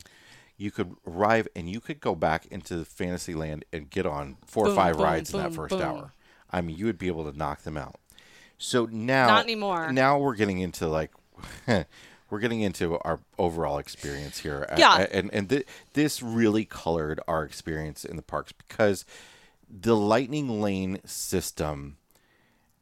you 0.57 0.71
could 0.71 0.95
arrive 1.07 1.49
and 1.57 1.69
you 1.69 1.81
could 1.81 2.01
go 2.01 2.15
back 2.15 2.47
into 2.47 2.85
Fantasyland 2.85 3.65
and 3.73 3.91
get 3.91 4.07
on 4.07 4.37
four 4.47 4.69
or 4.69 4.75
five 4.75 4.97
boom, 4.97 5.05
rides 5.05 5.33
in 5.33 5.41
that 5.41 5.55
first 5.55 5.71
boom. 5.71 5.83
hour. 5.83 6.13
I 6.51 6.61
mean, 6.61 6.77
you 6.77 6.87
would 6.87 6.99
be 6.99 7.09
able 7.09 7.31
to 7.31 7.37
knock 7.37 7.63
them 7.63 7.77
out. 7.77 7.97
So 8.59 8.87
now, 8.87 9.27
Not 9.27 9.45
anymore. 9.45 9.93
Now 9.93 10.19
we're 10.19 10.37
getting 10.37 10.59
into 10.59 10.89
like. 10.89 11.11
We're 12.31 12.39
getting 12.39 12.63
into 12.63 12.99
our 13.01 13.21
overall 13.39 13.77
experience 13.77 14.39
here, 14.39 14.67
Yeah. 14.79 15.07
and 15.13 15.31
and 15.35 15.51
th- 15.51 15.67
this 15.93 16.23
really 16.23 16.65
colored 16.65 17.21
our 17.29 17.45
experience 17.45 18.07
in 18.07 18.17
the 18.17 18.23
parks 18.23 18.53
because 18.53 19.05
the 19.69 19.95
lightning 19.95 20.63
lane 20.63 21.01
system 21.05 21.99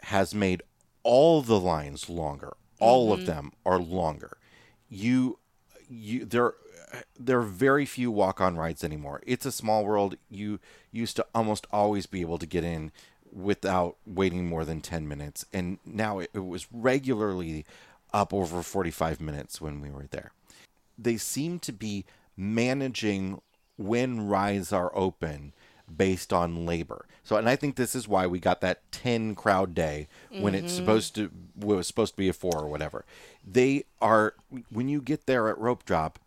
has 0.02 0.36
made 0.36 0.62
all 1.02 1.42
the 1.42 1.58
lines 1.58 2.08
longer. 2.08 2.52
All 2.78 3.12
of 3.12 3.20
mm-hmm. 3.20 3.26
them 3.26 3.52
are 3.66 3.80
longer. 3.80 4.36
You 4.88 5.40
you 5.88 6.24
there 6.24 6.54
there 7.18 7.38
are 7.38 7.44
very 7.44 7.86
few 7.86 8.10
walk-on 8.10 8.56
rides 8.56 8.84
anymore. 8.84 9.22
It's 9.26 9.46
a 9.46 9.52
small 9.52 9.84
world. 9.84 10.16
You 10.30 10.60
used 10.92 11.16
to 11.16 11.26
almost 11.34 11.66
always 11.72 12.06
be 12.06 12.20
able 12.20 12.38
to 12.38 12.46
get 12.46 12.64
in 12.64 12.92
without 13.32 13.96
waiting 14.04 14.48
more 14.48 14.64
than 14.64 14.80
10 14.80 15.06
minutes 15.06 15.46
and 15.52 15.78
now 15.86 16.18
it, 16.18 16.30
it 16.34 16.44
was 16.44 16.66
regularly 16.72 17.64
up 18.12 18.34
over 18.34 18.60
45 18.60 19.20
minutes 19.20 19.60
when 19.60 19.80
we 19.80 19.88
were 19.88 20.08
there 20.10 20.32
they 20.98 21.16
seem 21.16 21.58
to 21.60 21.72
be 21.72 22.04
managing 22.36 23.40
when 23.76 24.26
rides 24.26 24.72
are 24.72 24.90
open 24.94 25.52
based 25.94 26.32
on 26.32 26.66
labor. 26.66 27.06
So, 27.24 27.36
and 27.36 27.48
I 27.48 27.56
think 27.56 27.76
this 27.76 27.94
is 27.94 28.06
why 28.06 28.26
we 28.26 28.38
got 28.38 28.60
that 28.60 28.90
10 28.92 29.34
crowd 29.34 29.74
day 29.74 30.08
when 30.30 30.54
it's 30.54 30.72
mm-hmm. 30.72 30.76
supposed 30.76 31.14
to 31.16 31.30
was 31.56 31.86
supposed 31.86 32.14
to 32.14 32.18
be 32.18 32.28
a 32.28 32.32
4 32.32 32.52
or 32.54 32.68
whatever. 32.68 33.04
They 33.46 33.84
are 34.00 34.34
when 34.70 34.88
you 34.88 35.00
get 35.00 35.26
there 35.26 35.48
at 35.48 35.58
rope 35.58 35.84
drop, 35.84 36.18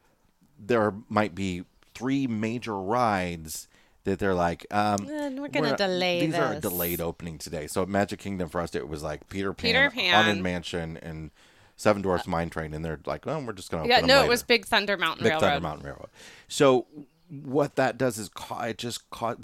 there 0.68 0.93
might 1.09 1.36
be 1.36 1.64
three 1.93 2.28
major 2.28 2.78
rides 2.80 3.68
that 4.05 4.20
they're 4.20 4.34
like, 4.34 4.66
um, 4.72 5.07
Eh, 5.09 5.30
we're 5.30 5.47
gonna 5.47 5.70
not- 5.70 5.78
delay 5.78 6.26
These 6.26 6.36
are 6.36 6.53
a 6.53 6.59
delayed 6.59 6.99
opening 6.99 7.38
today. 7.38 7.68
So, 7.68 7.84
at 7.84 7.88
Magic 7.89 8.20
Kingdom 8.20 8.49
for 8.49 8.59
us, 8.59 8.76
it 8.76 8.88
was 8.89 9.01
like 9.03 9.30
Peter 9.30 9.53
Pan, 9.53 9.70
Peter 9.70 9.89
Pan. 9.91 10.14
Haunted 10.26 10.43
Mansion, 10.43 10.97
and 10.97 11.32
Seven 11.78 12.01
Dwarfs 12.01 12.28
Mine 12.28 12.49
Train, 12.49 12.74
and 12.74 12.84
they're 12.84 12.99
like, 13.05 13.26
"Well, 13.26 13.41
we're 13.41 13.53
just 13.53 13.72
to 13.72 13.86
yeah 13.88 14.01
no 14.01 14.24
it 14.24 14.28
was 14.30 14.43
big 14.43 14.66
thunder 14.66 14.97
mountain 14.97 15.24
Big 15.24 15.32
railroad 15.32 15.47
Thunder 15.47 15.61
Mountain 15.61 15.86
Railroad. 15.86 16.09
So 16.47 16.86
what 17.30 17.76
that 17.78 17.97
does 17.97 18.18
is 18.20 18.30
ca- 18.30 18.61
it 18.66 18.78
just 18.78 19.09
ca- 19.09 19.36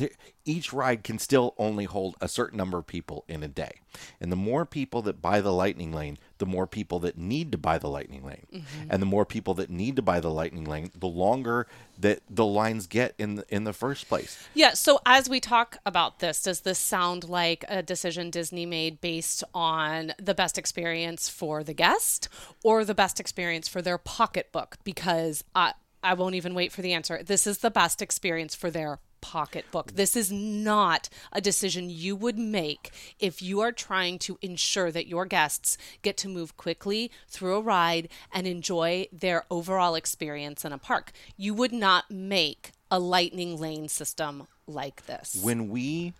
each 0.45 0.71
ride 0.73 1.03
can 1.03 1.17
still 1.17 1.55
only 1.57 1.85
hold 1.85 2.15
a 2.21 2.27
certain 2.27 2.57
number 2.57 2.77
of 2.77 2.85
people 2.85 3.23
in 3.27 3.41
a 3.43 3.47
day, 3.47 3.79
and 4.19 4.31
the 4.31 4.35
more 4.35 4.65
people 4.65 5.01
that 5.03 5.21
buy 5.21 5.41
the 5.41 5.51
Lightning 5.53 5.91
Lane, 5.93 6.17
the 6.39 6.45
more 6.45 6.65
people 6.67 6.99
that 6.99 7.17
need 7.17 7.51
to 7.51 7.57
buy 7.57 7.77
the 7.77 7.87
Lightning 7.87 8.25
Lane, 8.25 8.47
Mm-hmm. 8.51 8.87
and 8.89 9.01
the 9.01 9.05
more 9.05 9.25
people 9.25 9.53
that 9.55 9.69
need 9.69 9.95
to 9.97 10.01
buy 10.01 10.19
the 10.19 10.31
Lightning 10.31 10.65
Lane, 10.65 10.89
the 10.97 11.07
longer 11.07 11.67
that 11.99 12.21
the 12.29 12.45
lines 12.45 12.87
get 12.87 13.13
in 13.17 13.35
the, 13.35 13.45
in 13.49 13.63
the 13.65 13.73
first 13.73 14.07
place. 14.09 14.37
Yeah. 14.53 14.73
So 14.73 14.99
as 15.05 15.29
we 15.29 15.39
talk 15.39 15.77
about 15.85 16.19
this, 16.19 16.41
does 16.41 16.61
this 16.61 16.79
sound 16.79 17.29
like 17.29 17.63
a 17.67 17.83
decision 17.83 18.29
Disney 18.31 18.65
made 18.65 18.99
based 19.01 19.43
on 19.53 20.13
the 20.17 20.33
best 20.33 20.57
experience 20.57 21.29
for 21.29 21.63
the 21.63 21.73
guest 21.73 22.27
or 22.63 22.83
the 22.83 22.95
best 22.95 23.19
experience 23.19 23.67
for 23.67 23.81
their 23.81 23.97
pocketbook? 23.97 24.77
Because 24.83 25.43
I, 25.53 25.73
I 26.01 26.13
won't 26.13 26.35
even 26.35 26.53
wait 26.53 26.71
for 26.71 26.81
the 26.81 26.93
answer. 26.93 27.21
This 27.21 27.45
is 27.45 27.59
the 27.59 27.71
best 27.71 28.01
experience 28.01 28.55
for 28.55 28.71
their 28.71 28.99
pocketbook. 29.21 29.93
This 29.93 30.15
is 30.15 30.31
not 30.31 31.09
a 31.31 31.41
decision 31.41 31.89
you 31.89 32.15
would 32.15 32.37
make 32.37 32.91
if 33.19 33.41
you 33.41 33.59
are 33.61 33.71
trying 33.71 34.19
to 34.19 34.37
ensure 34.41 34.91
that 34.91 35.07
your 35.07 35.25
guests 35.25 35.77
get 36.01 36.17
to 36.17 36.27
move 36.27 36.57
quickly 36.57 37.11
through 37.27 37.55
a 37.55 37.61
ride 37.61 38.09
and 38.31 38.47
enjoy 38.47 39.07
their 39.11 39.45
overall 39.49 39.95
experience 39.95 40.65
in 40.65 40.71
a 40.73 40.77
park. 40.77 41.11
You 41.37 41.53
would 41.53 41.73
not 41.73 42.09
make 42.09 42.71
a 42.91 42.99
lightning 42.99 43.59
lane 43.59 43.87
system 43.87 44.47
like 44.67 45.05
this. 45.05 45.39
When 45.41 45.69
we 45.69 46.13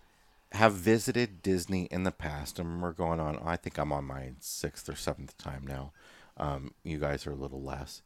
have 0.53 0.73
visited 0.73 1.43
Disney 1.43 1.83
in 1.91 2.03
the 2.03 2.11
past, 2.11 2.59
and 2.59 2.81
we're 2.81 2.91
going 2.91 3.19
on, 3.19 3.39
I 3.43 3.55
think 3.55 3.77
I'm 3.77 3.91
on 3.91 4.05
my 4.05 4.31
sixth 4.39 4.89
or 4.89 4.95
seventh 4.95 5.37
time 5.37 5.65
now. 5.67 5.91
Um, 6.37 6.73
you 6.83 6.97
guys 6.97 7.27
are 7.27 7.31
a 7.31 7.35
little 7.35 7.61
less. 7.61 8.01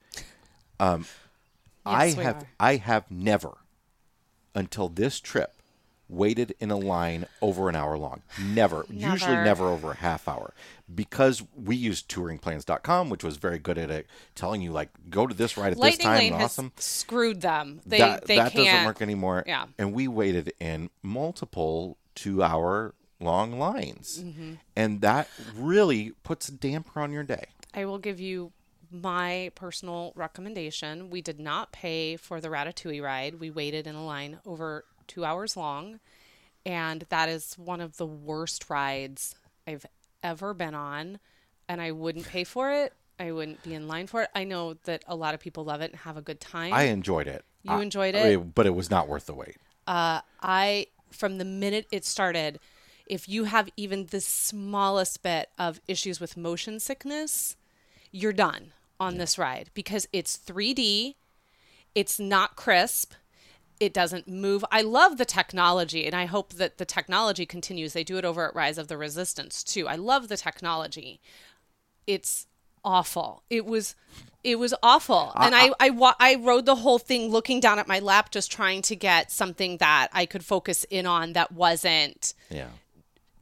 Um, 0.79 1.05
I 1.85 2.05
Yes, 2.05 2.17
we 2.17 2.23
have 2.23 2.35
are. 2.37 2.47
I 2.59 2.75
have 2.77 3.11
never, 3.11 3.57
until 4.55 4.89
this 4.89 5.19
trip, 5.19 5.53
waited 6.09 6.55
in 6.59 6.69
a 6.69 6.77
line 6.77 7.25
over 7.41 7.69
an 7.69 7.75
hour 7.75 7.97
long. 7.97 8.21
Never. 8.39 8.85
Usually 8.89 9.31
Never. 9.31 9.43
never 9.43 9.67
over 9.69 9.91
a 9.91 9.95
half 9.95 10.27
hour. 10.27 10.53
Because 10.93 11.43
we 11.55 11.75
used 11.75 12.09
touringplans.com, 12.09 13.09
which 13.09 13.23
was 13.23 13.37
very 13.37 13.57
good 13.57 13.77
at 13.77 13.89
it, 13.89 14.07
telling 14.35 14.61
you 14.61 14.71
like 14.71 14.89
go 15.09 15.25
to 15.25 15.33
this 15.33 15.57
ride 15.57 15.73
at 15.73 15.81
this 15.81 15.97
time. 15.97 16.19
Lane 16.19 16.33
awesome 16.33 16.71
screwed 16.77 17.41
them. 17.41 17.81
They 17.85 17.99
that 17.99 18.25
they 18.25 18.35
that 18.35 18.53
doesn't 18.53 18.85
work 18.85 19.01
anymore. 19.01 19.43
Yeah. 19.47 19.65
And 19.77 19.93
we 19.93 20.07
waited 20.07 20.53
in 20.59 20.89
multiple 21.01 21.97
two 22.15 22.43
hour 22.43 22.93
long 23.19 23.57
lines. 23.57 24.23
Mm-hmm. 24.23 24.53
And 24.75 25.01
that 25.01 25.29
really 25.55 26.11
puts 26.23 26.49
a 26.49 26.51
damper 26.51 26.99
on 26.99 27.11
your 27.11 27.23
day. 27.23 27.45
I 27.73 27.85
will 27.85 27.97
give 27.97 28.19
you 28.19 28.51
my 28.93 29.51
personal 29.55 30.13
recommendation. 30.15 31.09
We 31.09 31.21
did 31.21 31.39
not 31.39 31.71
pay 31.71 32.15
for 32.15 32.39
the 32.39 32.49
Ratatouille 32.49 33.01
ride. 33.03 33.39
We 33.39 33.49
waited 33.49 33.87
in 33.87 33.95
a 33.95 34.05
line 34.05 34.39
over 34.45 34.85
two 35.07 35.25
hours 35.25 35.57
long. 35.57 35.99
And 36.65 37.05
that 37.09 37.27
is 37.27 37.55
one 37.57 37.81
of 37.81 37.97
the 37.97 38.05
worst 38.05 38.69
rides 38.69 39.35
I've 39.67 39.85
ever 40.21 40.53
been 40.53 40.75
on. 40.75 41.19
And 41.67 41.81
I 41.81 41.91
wouldn't 41.91 42.27
pay 42.27 42.43
for 42.43 42.71
it. 42.71 42.93
I 43.19 43.31
wouldn't 43.31 43.63
be 43.63 43.73
in 43.73 43.87
line 43.87 44.07
for 44.07 44.21
it. 44.21 44.29
I 44.35 44.43
know 44.43 44.75
that 44.85 45.03
a 45.07 45.15
lot 45.15 45.33
of 45.33 45.39
people 45.39 45.65
love 45.65 45.81
it 45.81 45.91
and 45.91 45.99
have 46.01 46.17
a 46.17 46.21
good 46.21 46.39
time. 46.39 46.73
I 46.73 46.83
enjoyed 46.83 47.27
it. 47.27 47.43
You 47.63 47.71
I- 47.71 47.81
enjoyed 47.81 48.15
I 48.15 48.19
it? 48.19 48.37
mean, 48.37 48.51
but 48.55 48.65
it 48.65 48.75
was 48.75 48.89
not 48.89 49.07
worth 49.07 49.25
the 49.25 49.33
wait. 49.33 49.57
Uh, 49.87 50.21
I 50.41 50.87
from 51.11 51.37
the 51.37 51.45
minute 51.45 51.87
it 51.91 52.05
started, 52.05 52.59
if 53.05 53.27
you 53.29 53.43
have 53.45 53.69
even 53.77 54.07
the 54.07 54.21
smallest 54.21 55.21
bit 55.21 55.49
of 55.59 55.79
issues 55.87 56.19
with 56.19 56.35
motion 56.37 56.79
sickness, 56.79 57.55
you're 58.11 58.33
done 58.33 58.71
on 58.99 59.17
this 59.17 59.37
ride 59.37 59.69
because 59.73 60.07
it's 60.13 60.37
3D, 60.37 61.15
it's 61.95 62.19
not 62.19 62.55
crisp, 62.55 63.13
it 63.79 63.93
doesn't 63.93 64.27
move. 64.27 64.63
I 64.71 64.81
love 64.81 65.17
the 65.17 65.25
technology 65.25 66.05
and 66.05 66.15
I 66.15 66.25
hope 66.25 66.53
that 66.53 66.77
the 66.77 66.85
technology 66.85 67.45
continues. 67.45 67.93
They 67.93 68.03
do 68.03 68.17
it 68.17 68.25
over 68.25 68.47
at 68.47 68.55
Rise 68.55 68.77
of 68.77 68.87
the 68.87 68.97
Resistance 68.97 69.63
too. 69.63 69.87
I 69.87 69.95
love 69.95 70.27
the 70.29 70.37
technology. 70.37 71.19
It's 72.07 72.47
awful. 72.85 73.43
It 73.49 73.65
was 73.65 73.95
it 74.43 74.59
was 74.59 74.73
awful. 74.83 75.31
and 75.35 75.55
I 75.55 75.71
I 75.79 75.89
wa- 75.89 76.15
I 76.19 76.35
rode 76.35 76.65
the 76.65 76.75
whole 76.75 76.99
thing 76.99 77.29
looking 77.29 77.59
down 77.59 77.79
at 77.79 77.87
my 77.87 77.99
lap 77.99 78.29
just 78.29 78.51
trying 78.51 78.81
to 78.83 78.95
get 78.95 79.31
something 79.31 79.77
that 79.77 80.09
I 80.13 80.25
could 80.25 80.43
focus 80.45 80.85
in 80.89 81.05
on 81.05 81.33
that 81.33 81.51
wasn't 81.51 82.33
Yeah. 82.49 82.67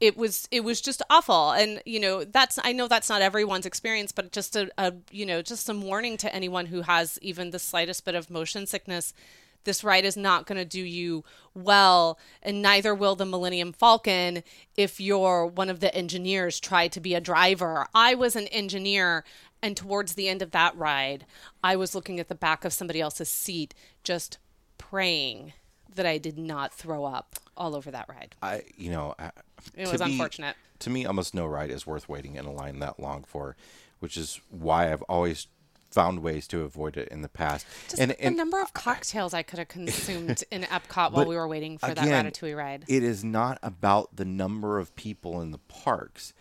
It 0.02 0.16
was 0.16 0.48
it 0.50 0.64
was 0.64 0.80
just 0.80 1.00
awful. 1.08 1.52
And 1.52 1.80
you 1.86 2.00
know 2.00 2.24
that's 2.24 2.58
i 2.64 2.72
know 2.72 2.88
that's 2.88 3.08
not 3.08 3.22
everyone's 3.22 3.64
experience 3.64 4.10
but 4.10 4.32
just 4.32 4.56
a, 4.56 4.68
a 4.76 4.92
you 5.12 5.24
know 5.24 5.40
just 5.40 5.64
some 5.64 5.80
warning 5.80 6.16
to 6.18 6.34
anyone 6.34 6.66
who 6.66 6.82
has 6.82 7.18
even 7.22 7.50
the 7.50 7.60
slightest 7.60 8.04
bit 8.04 8.16
of 8.16 8.28
motion 8.28 8.66
sickness. 8.66 9.14
This 9.64 9.84
ride 9.84 10.04
is 10.04 10.16
not 10.16 10.46
going 10.46 10.58
to 10.58 10.64
do 10.64 10.82
you 10.82 11.22
well 11.54 12.18
and 12.42 12.60
neither 12.60 12.96
will 12.96 13.14
the 13.14 13.24
millennium 13.24 13.72
falcon 13.72 14.42
if 14.76 15.00
you're 15.00 15.46
one 15.46 15.70
of 15.70 15.78
the 15.78 15.94
engineers 15.94 16.58
try 16.58 16.88
to 16.88 17.00
be 17.00 17.14
a 17.14 17.20
driver. 17.20 17.86
I 17.94 18.16
was 18.16 18.34
an 18.34 18.48
engineer 18.48 19.24
and 19.62 19.76
towards 19.76 20.14
the 20.14 20.28
end 20.28 20.42
of 20.42 20.50
that 20.50 20.76
ride 20.76 21.24
i 21.62 21.76
was 21.76 21.94
looking 21.94 22.18
at 22.18 22.26
the 22.26 22.34
back 22.34 22.64
of 22.64 22.72
somebody 22.72 23.00
else's 23.00 23.28
seat 23.28 23.72
just 24.02 24.38
praying 24.76 25.52
that 25.94 26.04
i 26.04 26.18
did 26.18 26.36
not 26.36 26.74
throw 26.74 27.04
up 27.04 27.36
all 27.56 27.74
over 27.76 27.90
that 27.90 28.08
ride. 28.08 28.34
I 28.42 28.62
you 28.76 28.90
know 28.90 29.14
I, 29.18 29.30
It 29.76 29.90
was 29.90 30.00
unfortunate. 30.00 30.56
To 30.80 30.90
me, 30.90 31.06
almost 31.06 31.34
no 31.34 31.46
ride 31.46 31.70
is 31.70 31.86
worth 31.86 32.08
waiting 32.08 32.36
in 32.36 32.44
a 32.44 32.52
line 32.52 32.80
that 32.80 32.98
long 32.98 33.24
for, 33.24 33.56
which 34.00 34.16
is 34.16 34.40
why 34.50 34.92
I've 34.92 35.02
always 35.02 35.46
found 35.92 36.22
ways 36.22 36.48
to 36.48 36.62
avoid 36.62 36.96
it 36.96 37.08
in 37.08 37.22
the 37.22 37.28
past. 37.28 37.66
Just 37.88 38.00
and 38.00 38.10
the 38.10 38.20
and 38.20 38.36
number 38.36 38.60
of 38.60 38.72
cocktails 38.72 39.34
I 39.34 39.42
could 39.42 39.58
have 39.58 39.68
consumed 39.68 40.42
in 40.50 40.62
Epcot 40.62 41.12
while 41.12 41.26
we 41.26 41.36
were 41.36 41.46
waiting 41.46 41.78
for 41.78 41.90
again, 41.90 42.08
that 42.08 42.34
Ratatouille 42.34 42.56
ride. 42.56 42.84
It 42.88 43.02
is 43.02 43.22
not 43.22 43.58
about 43.62 44.16
the 44.16 44.24
number 44.24 44.78
of 44.78 44.94
people 44.96 45.40
in 45.40 45.50
the 45.50 45.58
parks. 45.58 46.32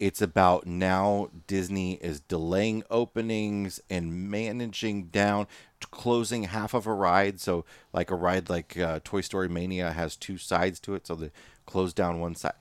It's 0.00 0.20
about 0.20 0.66
now 0.66 1.28
Disney 1.46 1.94
is 1.94 2.20
delaying 2.20 2.82
openings 2.90 3.80
and 3.88 4.28
managing 4.28 5.04
down, 5.04 5.46
closing 5.90 6.44
half 6.44 6.74
of 6.74 6.86
a 6.86 6.92
ride. 6.92 7.40
So, 7.40 7.64
like 7.92 8.10
a 8.10 8.16
ride 8.16 8.50
like 8.50 8.76
uh, 8.76 9.00
Toy 9.04 9.20
Story 9.20 9.48
Mania 9.48 9.92
has 9.92 10.16
two 10.16 10.36
sides 10.36 10.80
to 10.80 10.94
it, 10.94 11.06
so 11.06 11.14
they 11.14 11.30
close 11.66 11.92
down 11.92 12.20
one 12.20 12.34
side. 12.34 12.54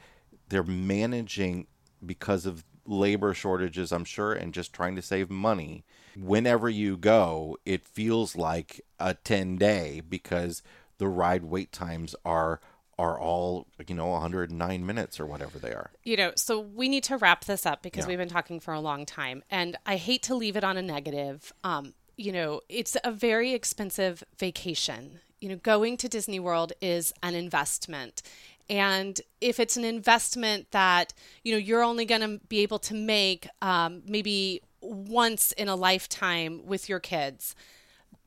They're 0.50 0.64
managing 0.64 1.68
because 2.06 2.46
of 2.46 2.64
labor 2.86 3.34
shortages, 3.34 3.92
I'm 3.92 4.04
sure, 4.06 4.34
and 4.34 4.54
just 4.54 4.74
trying 4.74 4.96
to 4.98 5.02
save 5.02 5.30
money. 5.30 5.86
Whenever 6.18 6.70
you 6.70 6.98
go, 6.98 7.58
it 7.66 7.88
feels 7.88 8.36
like 8.36 8.82
a 9.00 9.14
10 9.14 9.56
day 9.58 10.02
because 10.08 10.62
the 10.98 11.08
ride 11.08 11.44
wait 11.46 11.72
times 11.72 12.16
are 12.26 12.60
are 13.00 13.20
all 13.20 13.66
you 13.88 13.96
know 13.96 14.06
109 14.10 14.86
minutes 14.86 15.20
or 15.20 15.26
whatever 15.26 15.58
they 15.58 15.72
are 15.72 15.90
you 16.04 16.16
know, 16.16 16.32
so 16.36 16.60
we 16.60 16.88
need 16.88 17.04
to 17.04 17.18
wrap 17.18 17.46
this 17.46 17.66
up 17.66 17.82
because 17.82 18.04
Yeah. 18.04 18.10
we've 18.10 18.18
been 18.20 18.30
talking 18.30 18.60
for 18.60 18.72
a 18.74 18.80
long 18.80 19.04
time, 19.08 19.44
and 19.50 19.76
I 19.88 19.96
hate 19.96 20.22
to 20.24 20.36
leave 20.36 20.56
it 20.56 20.64
on 20.64 20.78
a 20.78 20.82
negative. 20.84 21.52
Um, 21.64 21.96
you 22.18 22.32
know, 22.32 22.62
it's 22.70 22.96
a 23.04 23.12
very 23.12 23.54
expensive 23.54 24.24
vacation. 24.38 25.22
You 25.42 25.50
know, 25.50 25.56
going 25.56 25.98
to 25.98 26.08
Disney 26.08 26.40
World 26.40 26.72
is 26.82 27.12
an 27.24 27.34
investment. 27.34 28.22
And 28.70 29.20
if 29.42 29.60
it's 29.60 29.78
an 29.78 29.86
investment 29.86 30.72
that, 30.72 31.14
you 31.44 31.52
know, 31.52 31.58
you're 31.58 31.84
only 31.84 32.06
going 32.06 32.22
to 32.22 32.40
be 32.48 32.60
able 32.60 32.80
to 32.80 32.94
make 32.94 33.48
um, 33.62 34.02
maybe 34.06 34.62
once 34.82 35.52
in 35.54 35.68
a 35.68 35.76
lifetime 35.76 36.66
with 36.66 36.90
your 36.90 37.00
kids, 37.00 37.56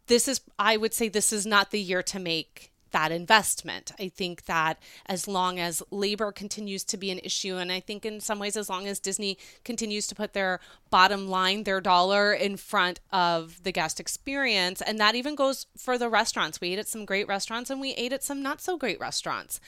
this 0.07 0.29
is 0.29 0.41
i 0.59 0.77
would 0.77 0.95
say 0.95 1.09
this 1.09 1.33
is 1.33 1.47
not 1.47 1.71
the 1.71 1.81
year 1.81 2.03
to 2.03 2.19
make 2.19 2.73
that 2.93 3.11
investment. 3.13 3.93
I 3.99 4.09
think 4.09 4.47
that 4.47 4.79
as 5.07 5.29
long 5.29 5.59
as 5.59 5.83
labor 5.91 6.33
continues 6.33 6.83
to 6.85 6.97
be 6.97 7.11
an 7.11 7.19
issue 7.19 7.57
and 7.57 7.71
i 7.71 7.81
think 7.81 8.07
in 8.07 8.21
some 8.21 8.39
ways 8.39 8.57
as 8.57 8.71
long 8.71 8.87
as 8.87 9.01
disney 9.01 9.37
continues 9.65 10.07
to 10.07 10.15
put 10.15 10.33
their 10.33 10.61
bottom 10.89 11.29
line 11.29 11.65
their 11.65 11.81
dollar 11.81 12.33
in 12.33 12.57
front 12.57 13.01
of 13.13 13.63
the 13.65 13.73
guest 13.73 14.01
experience 14.01 14.81
and 14.81 14.99
that 14.99 15.15
even 15.15 15.35
goes 15.35 15.67
for 15.77 15.99
the 15.99 16.09
restaurants. 16.09 16.61
We 16.61 16.73
ate 16.73 16.79
at 16.79 16.89
some 16.89 17.05
great 17.05 17.29
restaurants 17.29 17.71
and 17.71 17.81
we 17.81 17.91
ate 17.95 18.13
at 18.13 18.23
some 18.23 18.43
not 18.43 18.63
so 18.63 18.79
great 18.79 19.01
restaurants 19.01 19.61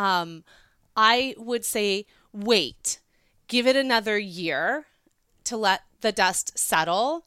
um, 0.00 0.44
i 0.96 1.34
would 1.36 1.64
say 1.64 2.06
wait 2.32 3.00
give 3.50 3.66
it 3.66 3.76
another 3.76 4.16
year 4.16 4.86
to 5.44 5.56
let 5.56 5.82
the 6.00 6.12
dust 6.12 6.58
settle. 6.58 7.26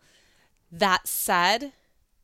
That 0.71 1.07
said, 1.07 1.73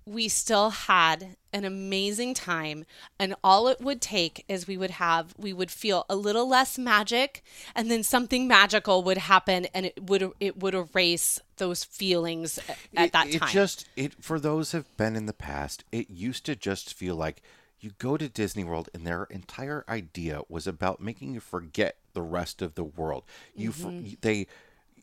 we 0.06 0.28
still 0.28 0.72
had 0.72 1.36
an 1.52 1.66
amazing 1.66 2.34
time 2.34 2.86
and 3.20 3.36
all 3.44 3.68
it 3.68 3.82
would 3.82 4.02
take 4.02 4.46
is 4.48 4.68
we 4.68 4.78
would 4.78 4.92
have 4.92 5.34
we 5.36 5.52
would 5.52 5.72
feel 5.72 6.06
a 6.08 6.16
little 6.16 6.48
less 6.48 6.78
magic 6.78 7.44
and 7.76 7.90
then 7.90 8.04
something 8.04 8.48
magical 8.48 9.02
would 9.02 9.18
happen 9.18 9.66
and 9.74 9.88
it 9.88 10.04
would 10.04 10.32
it 10.40 10.60
would 10.60 10.76
erase 10.76 11.40
those 11.58 11.84
feelings 11.84 12.60
at 12.96 13.08
it, 13.08 13.12
that 13.14 13.32
time. 13.32 13.50
it 13.50 13.52
just 13.52 13.90
it 13.96 14.24
for 14.24 14.40
those 14.40 14.72
who've 14.74 14.96
been 14.96 15.16
in 15.16 15.26
the 15.26 15.34
past 15.34 15.84
it 15.92 16.08
used 16.08 16.46
to 16.46 16.56
just 16.56 16.94
feel 16.94 17.16
like 17.16 17.42
you 17.82 17.92
go 17.98 18.18
to 18.18 18.28
disney 18.30 18.64
world 18.64 18.90
and 18.94 19.06
their 19.06 19.24
entire 19.26 19.84
idea 19.88 20.42
was 20.50 20.68
about 20.68 21.00
making 21.02 21.34
you 21.34 21.40
forget 21.40 21.98
the 22.14 22.22
rest 22.22 22.62
of 22.62 22.76
the 22.76 22.84
world 22.84 23.24
you 23.56 23.72
Mm-hmm. 23.72 24.14
they 24.22 24.48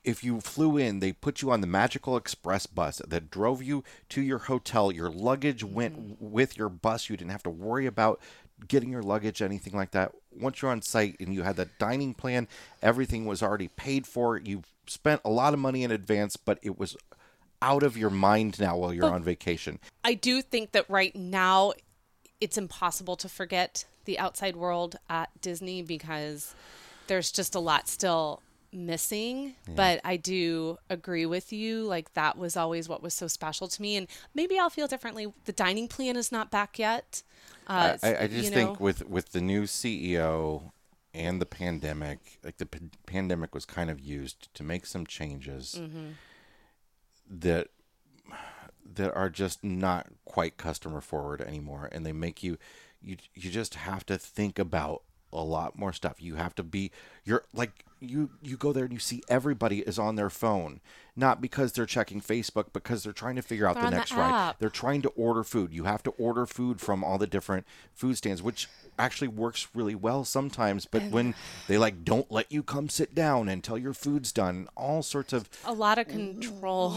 if 0.05 0.22
you 0.22 0.41
flew 0.41 0.77
in 0.77 1.01
they 1.01 1.12
put 1.12 1.43
you 1.43 1.51
on 1.51 1.61
the 1.61 1.66
magical 1.66 2.16
express 2.16 2.66
bus 2.66 3.01
that 3.09 3.31
drove 3.31 3.62
you 3.62 3.83
to 4.11 4.20
your 4.22 4.39
hotel 4.39 4.93
your 4.93 5.11
luggage 5.11 5.64
went 5.64 5.95
Mm-hmm. 5.95 6.09
w- 6.14 6.31
with 6.35 6.57
your 6.57 6.68
bus 6.68 7.09
you 7.11 7.16
didn't 7.16 7.31
have 7.33 7.43
to 7.45 7.51
worry 7.51 7.87
about 7.87 8.20
getting 8.68 8.91
your 8.91 9.03
luggage 9.03 9.43
anything 9.43 9.74
like 9.74 9.91
that 9.91 10.12
once 10.39 10.62
you're 10.62 10.70
on 10.70 10.81
site 10.83 11.16
and 11.20 11.35
you 11.35 11.43
had 11.43 11.57
that 11.57 11.79
dining 11.79 12.14
plan 12.14 12.47
everything 12.83 13.27
was 13.27 13.43
already 13.43 13.68
paid 13.68 14.07
for 14.07 14.37
you 14.39 14.62
spent 14.87 15.20
a 15.24 15.31
lot 15.31 15.53
of 15.53 15.59
money 15.59 15.83
in 15.83 15.91
advance 15.91 16.37
but 16.37 16.59
it 16.62 16.79
was 16.79 16.97
out 17.62 17.83
of 17.83 17.97
your 17.97 18.11
mind 18.11 18.61
now 18.61 18.77
while 18.77 18.93
you're 18.93 19.11
on 19.12 19.22
vacation. 19.22 19.79
I 20.05 20.12
do 20.12 20.43
think 20.43 20.72
that 20.72 20.89
right 20.91 21.16
now 21.16 21.72
it's 22.41 22.59
impossible 22.59 23.16
to 23.16 23.28
forget 23.28 23.84
the 24.05 24.18
outside 24.18 24.57
world 24.57 24.97
at 25.09 25.30
Disney 25.41 25.82
because 25.82 26.55
there's 27.07 27.30
just 27.32 27.55
a 27.55 27.59
lot 27.61 27.89
still 27.89 28.43
missing. 28.72 29.55
But 29.74 30.01
I 30.05 30.16
do 30.16 30.78
agree 30.91 31.24
with 31.26 31.53
you. 31.53 31.82
Like 31.84 32.12
that 32.14 32.37
was 32.37 32.57
always 32.57 32.89
what 32.89 33.03
was 33.03 33.14
so 33.14 33.26
special 33.26 33.68
to 33.68 33.82
me. 33.82 33.97
And 33.97 34.07
maybe 34.34 34.59
I'll 34.59 34.70
feel 34.70 34.87
differently. 34.87 35.32
The 35.47 35.53
dining 35.53 35.89
plan 35.89 36.16
is 36.16 36.30
not 36.30 36.51
back 36.51 36.78
yet. 36.78 37.22
Uh, 37.66 37.97
I, 38.03 38.16
I 38.16 38.26
just 38.26 38.53
think 38.53 38.70
know, 38.70 38.76
with 38.78 39.09
with 39.09 39.32
the 39.32 39.41
new 39.41 39.64
CEO 39.64 40.70
and 41.14 41.41
the 41.41 41.47
pandemic, 41.47 42.39
like 42.45 42.59
the 42.59 42.66
p- 42.66 42.91
pandemic 43.07 43.55
was 43.55 43.64
kind 43.64 43.89
of 43.91 43.99
used 43.99 44.53
to 44.55 44.62
make 44.62 44.84
some 44.87 45.07
changes 45.07 45.74
Mm-hmm. 45.78 46.11
that 47.30 47.68
that 48.97 49.14
are 49.14 49.30
just 49.30 49.62
not 49.62 50.07
quite 50.24 50.57
customer 50.57 51.01
forward 51.01 51.40
anymore, 51.40 51.88
and 51.92 52.05
they 52.05 52.12
make 52.12 52.42
you 52.42 52.59
you 53.03 53.16
you 53.34 53.51
just 53.51 53.74
have 53.74 54.05
to 54.07 54.18
think 54.18 54.59
about 54.59 55.03
a 55.32 55.42
lot 55.42 55.78
more 55.78 55.92
stuff. 55.92 56.16
You 56.20 56.36
have 56.36 56.55
to 56.57 56.62
be 56.62 56.90
you're 57.24 57.44
like 57.53 57.84
you 58.01 58.30
you 58.42 58.57
go 58.57 58.72
there 58.72 58.84
and 58.84 58.92
you 58.92 58.99
see 58.99 59.22
everybody 59.28 59.80
is 59.80 59.99
on 59.99 60.16
their 60.16 60.30
phone, 60.30 60.80
not 61.14 61.40
because 61.40 61.72
they're 61.72 61.86
checking 61.86 62.20
Facebook, 62.20 62.66
because 62.72 63.03
they're 63.03 63.12
trying 63.12 63.36
to 63.36 63.42
figure 63.42 63.66
out 63.66 63.74
They're 63.74 63.82
the 63.82 63.86
on 63.86 63.92
the 63.92 63.99
next 63.99 64.12
ride. 64.12 64.55
They're 64.59 64.70
trying 64.70 65.03
to 65.03 65.09
order 65.11 65.42
food. 65.44 65.72
You 65.72 65.84
have 65.84 66.03
to 66.05 66.11
order 66.12 66.47
food 66.47 66.80
from 66.80 67.03
all 67.03 67.18
the 67.18 67.26
different 67.26 67.66
food 67.94 68.16
stands, 68.16 68.42
which 68.42 68.68
actually 68.99 69.28
works 69.28 69.68
really 69.74 69.94
well 69.94 70.24
sometimes. 70.24 70.86
But 70.86 71.05
when 71.05 71.34
they 71.68 71.78
like 71.78 72.05
don't 72.05 72.30
let 72.30 72.53
you 72.53 72.62
come 72.62 72.88
sit 72.88 73.14
down 73.14 73.49
until 73.49 73.78
your 73.78 73.94
food's 73.94 74.32
done, 74.32 74.68
all 74.76 75.03
sorts 75.03 75.32
of 75.32 75.49
a 75.64 75.72
lot 75.72 75.99
of 75.99 76.09
control 76.09 76.94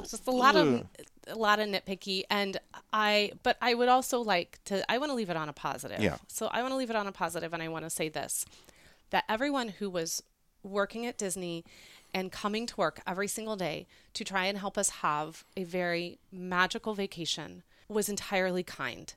just 0.00 0.26
a 0.26 0.30
lot 0.30 0.56
of 0.56 0.86
a 1.30 1.36
lot 1.36 1.58
of 1.60 1.68
nitpicky 1.68 2.22
and 2.30 2.58
i 2.92 3.32
but 3.42 3.56
i 3.62 3.72
would 3.74 3.88
also 3.88 4.20
like 4.20 4.58
to 4.64 4.84
i 4.90 4.98
want 4.98 5.10
to 5.10 5.14
leave 5.14 5.30
it 5.30 5.36
on 5.36 5.48
a 5.48 5.52
positive 5.52 6.00
Yeah. 6.00 6.16
so 6.28 6.48
i 6.52 6.60
want 6.60 6.72
to 6.72 6.76
leave 6.76 6.90
it 6.90 6.96
on 6.96 7.06
a 7.06 7.12
positive 7.12 7.52
and 7.52 7.62
i 7.62 7.68
want 7.68 7.84
to 7.84 7.90
say 7.90 8.08
this 8.08 8.44
that 9.10 9.24
everyone 9.28 9.68
who 9.68 9.88
was 9.88 10.22
working 10.62 11.06
at 11.06 11.16
disney 11.16 11.64
and 12.12 12.32
coming 12.32 12.66
to 12.66 12.76
work 12.76 13.00
every 13.06 13.28
single 13.28 13.56
day 13.56 13.86
to 14.14 14.24
try 14.24 14.46
and 14.46 14.58
help 14.58 14.76
us 14.76 14.90
have 14.90 15.44
a 15.56 15.64
very 15.64 16.18
magical 16.32 16.92
vacation 16.94 17.62
was 17.88 18.08
entirely 18.08 18.62
kind 18.62 19.14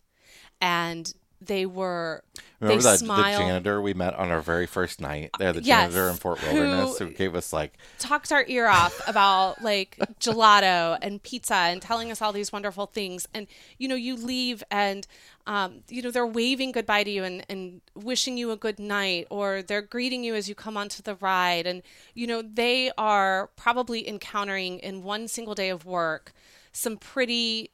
and 0.61 1.13
they 1.45 1.65
were 1.65 2.23
Remember 2.59 2.81
they 2.81 2.89
that 2.91 2.99
smiled 2.99 3.33
the 3.41 3.45
janitor 3.45 3.81
we 3.81 3.93
met 3.93 4.13
on 4.15 4.31
our 4.31 4.41
very 4.41 4.65
first 4.65 5.01
night? 5.01 5.31
There, 5.37 5.51
the 5.53 5.61
Yes. 5.61 5.91
janitor 5.91 6.09
in 6.09 6.15
Fort 6.15 6.39
Who- 6.39 6.53
Wilderness 6.53 6.97
who 6.97 7.09
gave 7.09 7.35
us 7.35 7.51
like 7.51 7.73
talked 7.99 8.31
our 8.31 8.45
ear 8.47 8.67
off 8.67 9.01
about 9.07 9.61
like 9.61 9.97
gelato 10.19 10.97
and 11.01 11.21
pizza 11.21 11.55
and 11.55 11.81
telling 11.81 12.11
us 12.11 12.21
all 12.21 12.31
these 12.31 12.51
wonderful 12.51 12.85
things. 12.85 13.27
And 13.33 13.47
you 13.77 13.87
know, 13.87 13.95
you 13.95 14.15
leave 14.15 14.63
and 14.71 15.05
um, 15.45 15.81
you 15.89 16.01
know 16.01 16.09
they're 16.11 16.25
waving 16.25 16.71
goodbye 16.71 17.03
to 17.03 17.09
you 17.11 17.23
and, 17.23 17.45
and 17.49 17.81
wishing 17.95 18.37
you 18.37 18.51
a 18.51 18.57
good 18.57 18.79
night, 18.79 19.27
or 19.29 19.61
they're 19.61 19.81
greeting 19.81 20.23
you 20.23 20.35
as 20.35 20.47
you 20.47 20.55
come 20.55 20.77
onto 20.77 21.01
the 21.03 21.15
ride. 21.15 21.67
And 21.67 21.81
you 22.13 22.27
know, 22.27 22.41
they 22.41 22.91
are 22.97 23.49
probably 23.57 24.07
encountering 24.07 24.79
in 24.79 25.03
one 25.03 25.27
single 25.27 25.53
day 25.55 25.69
of 25.69 25.85
work 25.85 26.31
some 26.71 26.97
pretty 26.97 27.69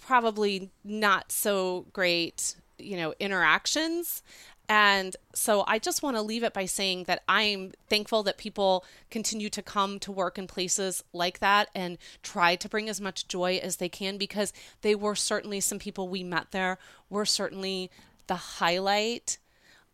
probably 0.00 0.70
not 0.84 1.30
so 1.32 1.86
great, 1.92 2.56
you 2.82 2.96
know, 2.96 3.14
interactions. 3.20 4.22
And 4.68 5.16
so 5.34 5.64
I 5.66 5.78
just 5.78 6.02
want 6.02 6.16
to 6.16 6.22
leave 6.22 6.42
it 6.42 6.54
by 6.54 6.64
saying 6.64 7.04
that 7.04 7.22
I'm 7.28 7.72
thankful 7.88 8.22
that 8.22 8.38
people 8.38 8.84
continue 9.10 9.50
to 9.50 9.60
come 9.60 9.98
to 10.00 10.12
work 10.12 10.38
in 10.38 10.46
places 10.46 11.04
like 11.12 11.40
that 11.40 11.68
and 11.74 11.98
try 12.22 12.56
to 12.56 12.68
bring 12.68 12.88
as 12.88 13.00
much 13.00 13.28
joy 13.28 13.60
as 13.62 13.76
they 13.76 13.88
can 13.88 14.16
because 14.16 14.52
they 14.80 14.94
were 14.94 15.14
certainly 15.14 15.60
some 15.60 15.78
people 15.78 16.08
we 16.08 16.24
met 16.24 16.52
there 16.52 16.78
were 17.10 17.26
certainly 17.26 17.90
the 18.28 18.34
highlight 18.34 19.36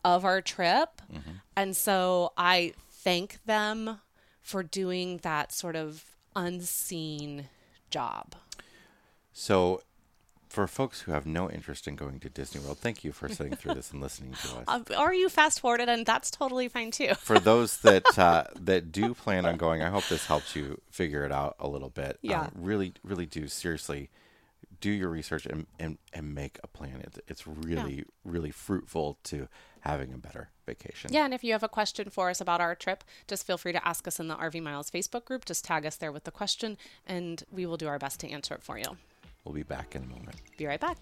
of 0.05 0.25
our 0.25 0.41
trip. 0.41 1.03
Mm-hmm. 1.13 1.31
And 1.57 1.77
so 1.77 2.33
I 2.37 2.75
thank 2.91 3.45
them 3.47 4.01
for 4.43 4.63
doing 4.63 5.19
that 5.23 5.53
sort 5.53 5.77
of 5.77 6.05
unseen 6.37 7.49
job. 7.91 8.37
so. 9.33 9.83
For 10.49 10.67
folks 10.67 11.03
who 11.03 11.13
have 11.13 11.27
no 11.27 11.51
interest 11.51 11.87
in 11.87 11.95
going 11.95 12.21
to 12.21 12.31
Disney 12.31 12.61
World, 12.61 12.79
thank 12.79 13.05
you 13.05 13.13
for 13.13 13.29
sitting 13.29 13.55
through 13.55 13.75
this 13.75 13.91
and 13.93 14.01
listening 14.01 14.33
to 14.33 14.49
us. 14.57 14.65
Uh, 14.67 14.81
or 14.99 15.13
you 15.13 15.29
fast 15.29 15.61
forwarded, 15.61 15.89
and 15.89 16.07
that's 16.07 16.31
totally 16.31 16.69
fine 16.69 16.91
too. 16.91 17.15
for 17.15 17.39
those 17.39 17.79
that 17.79 18.19
uh, 18.19 18.45
that 18.59 18.91
do 18.91 19.15
plan 19.15 19.45
on 19.47 19.57
going, 19.57 19.83
I 19.83 19.91
hope 19.91 20.09
this 20.09 20.27
helps 20.27 20.57
you 20.57 20.81
figure 20.91 21.25
it 21.25 21.33
out 21.33 21.57
a 21.61 21.69
little 21.69 21.91
bit. 21.91 22.19
Yeah. 22.23 22.43
Uh, 22.43 22.49
really, 22.55 22.95
really 23.05 23.27
do 23.27 23.47
seriously 23.49 24.11
do 24.81 24.91
your 24.91 25.09
research 25.09 25.47
and 25.47 25.67
and, 25.79 25.99
and 26.13 26.35
make 26.35 26.59
a 26.63 26.67
plan. 26.67 27.03
It's 27.05 27.19
it's 27.29 27.47
really 27.47 28.05
really 28.25 28.51
fruitful 28.51 29.19
to 29.25 29.49
having 29.81 30.13
a 30.13 30.19
better 30.19 30.51
vacation. 30.67 31.13
Yeah, 31.13 31.25
and 31.25 31.33
if 31.33 31.45
you 31.45 31.53
have 31.53 31.63
a 31.63 31.69
question 31.69 32.11
for 32.11 32.31
us 32.31 32.41
about 32.41 32.61
our 32.61 32.75
trip, 32.75 33.05
just 33.27 33.47
feel 33.47 33.59
free 33.59 33.73
to 33.73 33.87
ask 33.87 34.07
us 34.07 34.21
in 34.21 34.29
the 34.29 34.35
RV 34.35 34.63
Miles 34.63 34.91
Facebook 34.91 35.25
group. 35.25 35.45
Just 35.45 35.65
tag 35.65 35.87
us 35.87 35.97
there 35.97 36.13
with 36.13 36.25
the 36.25 36.31
question, 36.31 36.77
and 37.07 37.43
we 37.51 37.67
will 37.67 37.77
do 37.77 37.89
our 37.89 37.99
best 37.99 38.21
to 38.21 38.29
answer 38.29 38.55
it 38.55 38.63
for 38.63 38.79
you. 38.79 38.97
We'll 39.45 39.55
be 39.55 39.63
back 39.63 39.95
in 39.95 40.03
a 40.03 40.07
moment. 40.07 40.37
Be 40.57 40.67
right 40.67 40.81
back. 40.81 40.99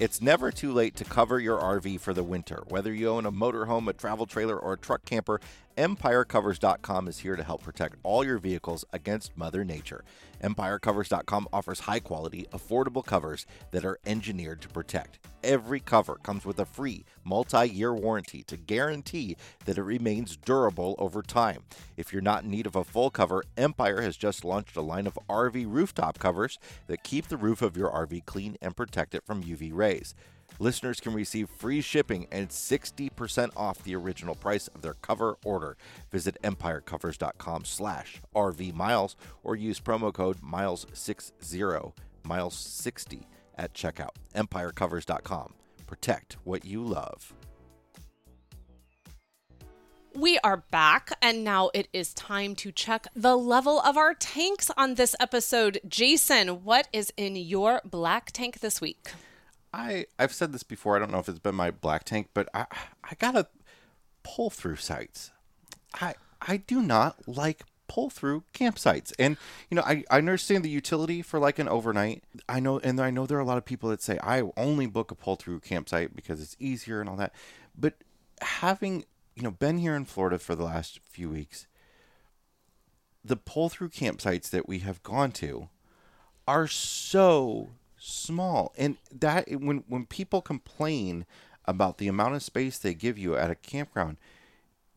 It's 0.00 0.20
never 0.20 0.50
too 0.50 0.72
late 0.72 0.96
to 0.96 1.04
cover 1.04 1.38
your 1.38 1.60
RV 1.60 2.00
for 2.00 2.12
the 2.12 2.24
winter. 2.24 2.64
Whether 2.68 2.92
you 2.92 3.08
own 3.08 3.26
a 3.26 3.32
motorhome, 3.32 3.88
a 3.88 3.92
travel 3.92 4.26
trailer, 4.26 4.58
or 4.58 4.72
a 4.72 4.76
truck 4.76 5.04
camper, 5.04 5.40
EmpireCovers.com 5.76 7.08
is 7.08 7.18
here 7.18 7.34
to 7.34 7.42
help 7.42 7.64
protect 7.64 7.96
all 8.04 8.24
your 8.24 8.38
vehicles 8.38 8.84
against 8.92 9.36
Mother 9.36 9.64
Nature. 9.64 10.04
EmpireCovers.com 10.40 11.48
offers 11.52 11.80
high 11.80 11.98
quality, 11.98 12.46
affordable 12.52 13.04
covers 13.04 13.44
that 13.72 13.84
are 13.84 13.98
engineered 14.06 14.60
to 14.62 14.68
protect. 14.68 15.18
Every 15.42 15.80
cover 15.80 16.14
comes 16.22 16.44
with 16.44 16.60
a 16.60 16.64
free 16.64 17.04
multi 17.24 17.68
year 17.68 17.92
warranty 17.92 18.44
to 18.44 18.56
guarantee 18.56 19.36
that 19.64 19.76
it 19.76 19.82
remains 19.82 20.36
durable 20.36 20.94
over 20.98 21.22
time. 21.22 21.64
If 21.96 22.12
you're 22.12 22.22
not 22.22 22.44
in 22.44 22.50
need 22.50 22.66
of 22.66 22.76
a 22.76 22.84
full 22.84 23.10
cover, 23.10 23.42
Empire 23.56 24.00
has 24.02 24.16
just 24.16 24.44
launched 24.44 24.76
a 24.76 24.80
line 24.80 25.08
of 25.08 25.18
RV 25.28 25.66
rooftop 25.66 26.20
covers 26.20 26.58
that 26.86 27.02
keep 27.02 27.26
the 27.26 27.36
roof 27.36 27.62
of 27.62 27.76
your 27.76 27.90
RV 27.90 28.24
clean 28.26 28.56
and 28.62 28.76
protect 28.76 29.14
it 29.14 29.26
from 29.26 29.42
UV 29.42 29.72
rays. 29.74 30.14
Listeners 30.58 31.00
can 31.00 31.12
receive 31.12 31.48
free 31.48 31.80
shipping 31.80 32.26
and 32.30 32.48
60% 32.48 33.50
off 33.56 33.82
the 33.82 33.96
original 33.96 34.34
price 34.34 34.68
of 34.68 34.82
their 34.82 34.94
cover 34.94 35.36
order. 35.44 35.76
Visit 36.12 36.36
empirecovers.com 36.42 37.64
slash 37.64 38.22
RV 38.34 38.74
miles 38.74 39.16
or 39.42 39.56
use 39.56 39.80
promo 39.80 40.12
code 40.12 40.40
miles60 40.40 41.92
miles60 42.24 43.24
at 43.56 43.74
checkout. 43.74 44.14
empirecovers.com. 44.34 45.54
Protect 45.86 46.36
what 46.44 46.64
you 46.64 46.82
love. 46.82 47.34
We 50.16 50.38
are 50.44 50.58
back, 50.70 51.10
and 51.20 51.42
now 51.42 51.70
it 51.74 51.88
is 51.92 52.14
time 52.14 52.54
to 52.56 52.70
check 52.70 53.08
the 53.16 53.36
level 53.36 53.80
of 53.80 53.96
our 53.96 54.14
tanks 54.14 54.70
on 54.76 54.94
this 54.94 55.16
episode. 55.18 55.80
Jason, 55.88 56.62
what 56.62 56.86
is 56.92 57.12
in 57.16 57.34
your 57.34 57.80
black 57.84 58.30
tank 58.30 58.60
this 58.60 58.80
week? 58.80 59.10
I 59.74 60.06
I've 60.20 60.32
said 60.32 60.52
this 60.52 60.62
before. 60.62 60.94
I 60.94 61.00
don't 61.00 61.10
know 61.10 61.18
if 61.18 61.28
it's 61.28 61.40
been 61.40 61.56
my 61.56 61.72
black 61.72 62.04
tank, 62.04 62.28
but 62.32 62.48
I 62.54 62.66
I 63.02 63.14
gotta 63.18 63.48
pull 64.22 64.48
through 64.48 64.76
sites. 64.76 65.32
I 66.00 66.14
I 66.40 66.58
do 66.58 66.80
not 66.80 67.26
like 67.26 67.64
pull 67.88 68.08
through 68.08 68.44
campsites, 68.54 69.12
and 69.18 69.36
you 69.68 69.74
know 69.74 69.82
I 69.82 70.04
I 70.08 70.18
understand 70.18 70.64
the 70.64 70.70
utility 70.70 71.22
for 71.22 71.40
like 71.40 71.58
an 71.58 71.68
overnight. 71.68 72.22
I 72.48 72.60
know, 72.60 72.78
and 72.78 73.00
I 73.00 73.10
know 73.10 73.26
there 73.26 73.36
are 73.36 73.40
a 73.42 73.44
lot 73.44 73.58
of 73.58 73.64
people 73.64 73.90
that 73.90 74.00
say 74.00 74.16
I 74.22 74.42
only 74.56 74.86
book 74.86 75.10
a 75.10 75.16
pull 75.16 75.34
through 75.34 75.60
campsite 75.60 76.14
because 76.14 76.40
it's 76.40 76.56
easier 76.60 77.00
and 77.00 77.10
all 77.10 77.16
that. 77.16 77.34
But 77.76 77.94
having 78.42 79.04
you 79.34 79.42
know 79.42 79.50
been 79.50 79.78
here 79.78 79.96
in 79.96 80.04
Florida 80.04 80.38
for 80.38 80.54
the 80.54 80.64
last 80.64 81.00
few 81.00 81.30
weeks, 81.30 81.66
the 83.24 83.36
pull 83.36 83.68
through 83.68 83.88
campsites 83.88 84.50
that 84.50 84.68
we 84.68 84.78
have 84.80 85.02
gone 85.02 85.32
to 85.32 85.68
are 86.46 86.68
so 86.68 87.70
small 88.04 88.72
and 88.76 88.96
that 89.10 89.48
when 89.60 89.82
when 89.88 90.04
people 90.04 90.42
complain 90.42 91.24
about 91.64 91.98
the 91.98 92.08
amount 92.08 92.34
of 92.34 92.42
space 92.42 92.76
they 92.78 92.92
give 92.92 93.16
you 93.16 93.34
at 93.34 93.50
a 93.50 93.54
campground 93.54 94.16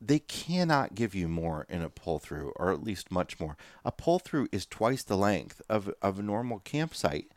they 0.01 0.19
cannot 0.19 0.93
give 0.93 1.15
you 1.15 1.27
more 1.27 1.65
in 1.69 1.81
a 1.81 1.89
pull 1.89 2.19
through 2.19 2.51
or 2.57 2.71
at 2.71 2.83
least 2.83 3.09
much 3.09 3.39
more 3.39 3.55
a 3.85 3.91
pull 3.91 4.19
through 4.19 4.47
is 4.51 4.65
twice 4.65 5.03
the 5.03 5.15
length 5.17 5.61
of, 5.69 5.89
of 6.01 6.19
a 6.19 6.23
normal 6.23 6.59
campsite 6.59 7.31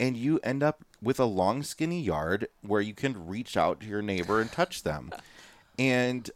and 0.00 0.16
you 0.16 0.40
end 0.42 0.62
up 0.62 0.84
with 1.00 1.20
a 1.20 1.24
long 1.24 1.62
skinny 1.62 2.00
yard 2.00 2.48
where 2.60 2.80
you 2.80 2.92
can 2.92 3.26
reach 3.26 3.56
out 3.56 3.80
to 3.80 3.86
your 3.86 4.02
neighbor 4.02 4.40
and 4.40 4.50
touch 4.50 4.82
them 4.82 5.12
and 5.78 6.30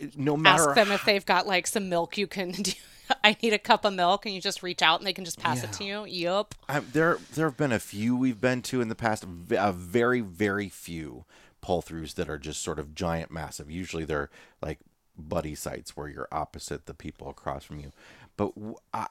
eh, 0.00 0.06
no 0.16 0.36
matter 0.36 0.70
Ask 0.70 0.76
them 0.76 0.92
if 0.92 1.04
they've 1.04 1.26
got 1.26 1.46
like 1.46 1.66
some 1.66 1.88
milk 1.90 2.16
you 2.16 2.26
can 2.26 2.50
do. 2.62 2.72
I 3.24 3.36
need 3.42 3.52
a 3.52 3.58
cup 3.58 3.84
of 3.84 3.94
milk, 3.94 4.26
and 4.26 4.34
you 4.34 4.40
just 4.40 4.62
reach 4.62 4.82
out 4.82 5.00
and 5.00 5.06
they 5.06 5.12
can 5.12 5.24
just 5.24 5.38
pass 5.38 5.62
it 5.62 5.72
to 5.74 5.84
you. 5.84 6.04
Yup. 6.04 6.54
Um, 6.68 6.86
there, 6.92 7.18
there 7.34 7.46
have 7.46 7.56
been 7.56 7.72
a 7.72 7.78
few 7.78 8.16
we've 8.16 8.40
been 8.40 8.62
to 8.62 8.80
in 8.80 8.88
the 8.88 8.94
past. 8.94 9.24
A 9.50 9.72
very, 9.72 10.20
very 10.20 10.68
few 10.68 11.24
pull 11.60 11.82
throughs 11.82 12.14
that 12.14 12.28
are 12.28 12.38
just 12.38 12.62
sort 12.62 12.78
of 12.78 12.94
giant, 12.94 13.30
massive. 13.30 13.70
Usually, 13.70 14.04
they're 14.04 14.30
like 14.60 14.78
buddy 15.16 15.54
sites 15.54 15.96
where 15.96 16.08
you're 16.08 16.28
opposite 16.32 16.86
the 16.86 16.94
people 16.94 17.28
across 17.28 17.64
from 17.64 17.78
you. 17.78 17.92
But 18.36 18.52
I, 18.92 19.06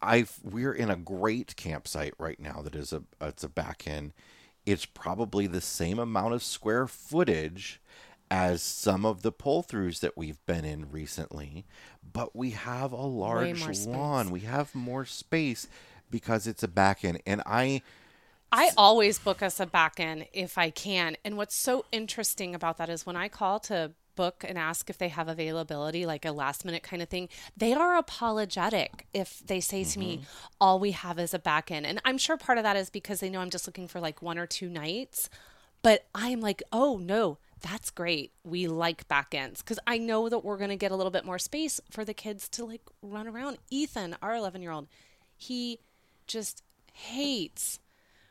I've 0.00 0.38
we're 0.42 0.72
in 0.72 0.90
a 0.90 0.96
great 0.96 1.56
campsite 1.56 2.14
right 2.18 2.40
now. 2.40 2.60
That 2.62 2.74
is 2.74 2.92
a 2.92 3.02
it's 3.20 3.44
a 3.44 3.48
back 3.48 3.86
end. 3.86 4.12
It's 4.66 4.84
probably 4.84 5.46
the 5.46 5.60
same 5.60 5.98
amount 5.98 6.34
of 6.34 6.42
square 6.42 6.86
footage 6.86 7.80
as 8.32 8.62
some 8.62 9.04
of 9.04 9.20
the 9.20 9.30
pull 9.30 9.62
throughs 9.62 10.00
that 10.00 10.16
we've 10.16 10.42
been 10.46 10.64
in 10.64 10.90
recently, 10.90 11.66
but 12.14 12.34
we 12.34 12.52
have 12.52 12.90
a 12.90 12.96
large 12.96 13.62
lawn. 13.86 14.30
We 14.30 14.40
have 14.40 14.74
more 14.74 15.04
space 15.04 15.68
because 16.10 16.46
it's 16.46 16.62
a 16.62 16.68
back 16.68 17.04
end. 17.04 17.20
And 17.26 17.42
I 17.44 17.82
I 18.50 18.70
always 18.78 19.18
book 19.18 19.42
us 19.42 19.60
a 19.60 19.66
back 19.66 20.00
end 20.00 20.28
if 20.32 20.56
I 20.56 20.70
can. 20.70 21.18
And 21.26 21.36
what's 21.36 21.54
so 21.54 21.84
interesting 21.92 22.54
about 22.54 22.78
that 22.78 22.88
is 22.88 23.04
when 23.04 23.16
I 23.16 23.28
call 23.28 23.60
to 23.60 23.92
book 24.16 24.46
and 24.48 24.56
ask 24.56 24.88
if 24.88 24.96
they 24.96 25.08
have 25.08 25.28
availability, 25.28 26.06
like 26.06 26.24
a 26.24 26.32
last 26.32 26.64
minute 26.64 26.82
kind 26.82 27.02
of 27.02 27.10
thing, 27.10 27.28
they 27.54 27.74
are 27.74 27.96
apologetic 27.98 29.06
if 29.12 29.42
they 29.46 29.60
say 29.60 29.84
to 29.84 29.98
me, 29.98 30.16
mm-hmm. 30.16 30.24
all 30.58 30.80
we 30.80 30.92
have 30.92 31.18
is 31.18 31.34
a 31.34 31.38
back 31.38 31.70
end. 31.70 31.84
And 31.84 32.00
I'm 32.06 32.16
sure 32.16 32.38
part 32.38 32.56
of 32.56 32.64
that 32.64 32.76
is 32.76 32.88
because 32.88 33.20
they 33.20 33.28
know 33.28 33.40
I'm 33.40 33.50
just 33.50 33.66
looking 33.66 33.88
for 33.88 34.00
like 34.00 34.22
one 34.22 34.38
or 34.38 34.46
two 34.46 34.70
nights. 34.70 35.28
But 35.82 36.06
I'm 36.14 36.40
like, 36.40 36.62
oh 36.72 36.96
no, 36.96 37.38
that's 37.62 37.90
great. 37.90 38.32
We 38.44 38.66
like 38.66 39.08
back 39.08 39.34
ends 39.34 39.62
because 39.62 39.78
I 39.86 39.98
know 39.98 40.28
that 40.28 40.44
we're 40.44 40.58
going 40.58 40.70
to 40.70 40.76
get 40.76 40.92
a 40.92 40.96
little 40.96 41.10
bit 41.10 41.24
more 41.24 41.38
space 41.38 41.80
for 41.90 42.04
the 42.04 42.14
kids 42.14 42.48
to 42.50 42.64
like 42.64 42.82
run 43.02 43.26
around. 43.26 43.58
Ethan, 43.70 44.16
our 44.20 44.34
11 44.34 44.60
year 44.62 44.72
old, 44.72 44.88
he 45.36 45.78
just 46.26 46.62
hates 46.92 47.78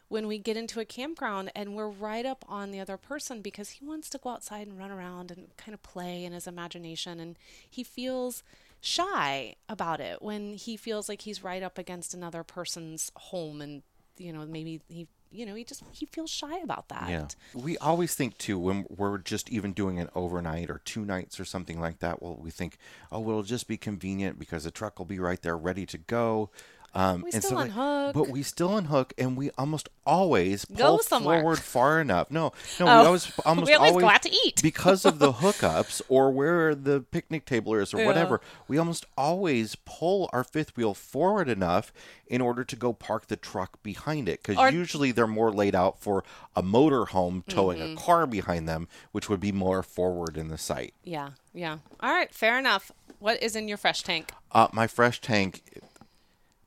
when 0.07 0.27
we 0.27 0.37
get 0.37 0.57
into 0.57 0.81
a 0.81 0.85
campground 0.85 1.49
and 1.55 1.73
we're 1.73 1.87
right 1.87 2.25
up 2.25 2.43
on 2.49 2.71
the 2.71 2.79
other 2.81 2.97
person 2.97 3.41
because 3.41 3.69
he 3.69 3.85
wants 3.85 4.09
to 4.09 4.17
go 4.17 4.29
outside 4.29 4.67
and 4.67 4.77
run 4.77 4.91
around 4.91 5.31
and 5.31 5.55
kind 5.55 5.73
of 5.73 5.81
play 5.81 6.25
in 6.25 6.33
his 6.33 6.47
imagination 6.47 7.19
and 7.19 7.37
he 7.69 7.81
feels 7.81 8.43
shy 8.81 9.55
about 9.69 10.01
it 10.01 10.21
when 10.21 10.53
he 10.53 10.75
feels 10.75 11.07
like 11.07 11.21
he's 11.21 11.43
right 11.43 11.63
up 11.63 11.77
against 11.77 12.13
another 12.13 12.43
person's 12.43 13.11
home 13.15 13.61
and 13.61 13.83
you 14.17 14.33
know 14.33 14.45
maybe 14.45 14.81
he 14.89 15.07
you 15.31 15.45
know 15.45 15.55
he 15.55 15.63
just 15.63 15.83
he 15.91 16.05
feels 16.05 16.29
shy 16.29 16.59
about 16.59 16.89
that 16.89 17.09
Yeah. 17.09 17.27
We 17.53 17.77
always 17.77 18.15
think 18.15 18.37
too 18.37 18.59
when 18.59 18.85
we're 18.89 19.17
just 19.17 19.49
even 19.49 19.73
doing 19.73 19.99
an 19.99 20.09
overnight 20.15 20.69
or 20.69 20.81
two 20.85 21.05
nights 21.05 21.39
or 21.39 21.45
something 21.45 21.79
like 21.79 21.99
that. 21.99 22.21
Well, 22.21 22.37
we 22.39 22.51
think, 22.51 22.77
oh, 23.11 23.19
well, 23.19 23.31
it'll 23.39 23.43
just 23.43 23.67
be 23.67 23.77
convenient 23.77 24.39
because 24.39 24.63
the 24.63 24.71
truck 24.71 24.99
will 24.99 25.05
be 25.05 25.19
right 25.19 25.41
there 25.41 25.57
ready 25.57 25.85
to 25.87 25.97
go. 25.97 26.49
Um, 26.93 27.21
We 27.21 27.31
and 27.31 27.43
still 27.43 27.57
like- 27.57 27.65
unhook. 27.67 28.13
but 28.13 28.27
we 28.27 28.43
still 28.43 28.75
unhook, 28.75 29.13
and 29.17 29.37
we 29.37 29.49
almost 29.57 29.87
always 30.05 30.65
Go 30.65 30.97
pull 30.97 31.19
forward 31.21 31.59
far 31.59 32.01
enough. 32.01 32.29
No, 32.29 32.51
no, 32.79 32.85
Oh, 32.87 32.99
we 33.01 33.05
always 33.07 33.31
almost 33.45 33.67
we 33.67 33.73
always 33.75 33.91
always 33.91 34.03
go 34.03 34.09
out 34.09 34.21
to 34.23 34.31
eat. 34.45 34.61
because 34.63 35.05
of 35.05 35.19
the 35.19 35.31
hookups 35.33 36.01
or 36.09 36.31
where 36.31 36.75
the 36.75 36.99
picnic 36.99 37.45
table 37.45 37.75
is 37.75 37.93
or 37.93 37.99
Yeah. 37.99 38.07
whatever. 38.07 38.41
We 38.67 38.77
almost 38.77 39.05
always 39.17 39.75
pull 39.85 40.29
our 40.33 40.43
fifth 40.43 40.75
wheel 40.75 40.93
forward 40.93 41.47
enough 41.47 41.93
in 42.27 42.41
order 42.41 42.63
to 42.65 42.75
go 42.75 42.91
park 42.91 43.27
the 43.27 43.35
truck 43.37 43.81
behind 43.83 44.27
it 44.27 44.41
because 44.41 44.57
Or- 44.57 44.69
usually 44.69 45.11
they're 45.13 45.27
more 45.27 45.51
laid 45.53 45.75
out 45.75 45.99
for 46.01 46.23
a 46.57 46.61
motor 46.63 47.05
home 47.05 47.43
towing 47.47 47.79
Mm-hmm. 47.79 47.97
a 47.97 48.01
car 48.01 48.27
behind 48.27 48.67
them, 48.67 48.89
which 49.13 49.29
would 49.29 49.39
be 49.39 49.51
more 49.53 49.81
forward 49.81 50.35
in 50.37 50.49
the 50.49 50.57
sight. 50.57 50.93
yeah 51.03 51.29
yeah 51.53 51.77
all 52.01 52.11
right 52.11 52.33
fair 52.33 52.57
enough 52.59 52.91
what 53.19 53.41
is 53.43 53.55
in 53.55 53.67
your 53.67 53.77
fresh 53.77 54.03
tank 54.03 54.31
Uh, 54.51 54.67
my 54.73 54.87
fresh 54.87 55.19
tank 55.21 55.61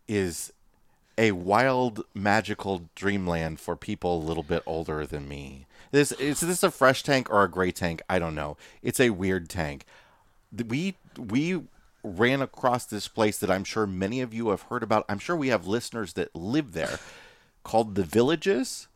is 0.09 0.53
a 1.17 1.33
wild, 1.33 2.05
magical 2.15 2.89
dreamland 2.95 3.61
for 3.61 3.77
people 3.77 4.17
a 4.17 4.27
little 4.27 4.43
bit 4.43 4.63
older 4.67 5.07
than 5.07 5.29
me. 5.29 5.67
This 5.93 6.11
is 6.13 6.41
this 6.41 6.63
a 6.63 6.71
fresh 6.71 7.03
tank 7.03 7.31
or 7.31 7.45
a 7.45 7.51
gray 7.51 7.71
tank? 7.71 8.03
I 8.09 8.19
don't 8.19 8.35
know. 8.35 8.57
It's 8.83 8.99
a 8.99 9.11
weird 9.11 9.49
tank. 9.49 9.85
We 10.69 10.97
we 11.17 11.63
ran 12.03 12.43
across 12.43 12.85
this 12.85 13.07
place 13.09 13.39
that 13.39 13.51
I'm 13.51 13.65
sure 13.65 13.87
many 13.87 14.21
of 14.21 14.35
you 14.35 14.49
have 14.51 14.63
heard 14.63 14.83
about. 14.83 15.05
I'm 15.09 15.19
sure 15.21 15.37
we 15.37 15.49
have 15.49 15.67
listeners 15.67 16.15
that 16.15 16.35
live 16.35 16.73
there, 16.73 16.99
called 17.63 17.95
the 17.95 18.03
Villages 18.03 18.89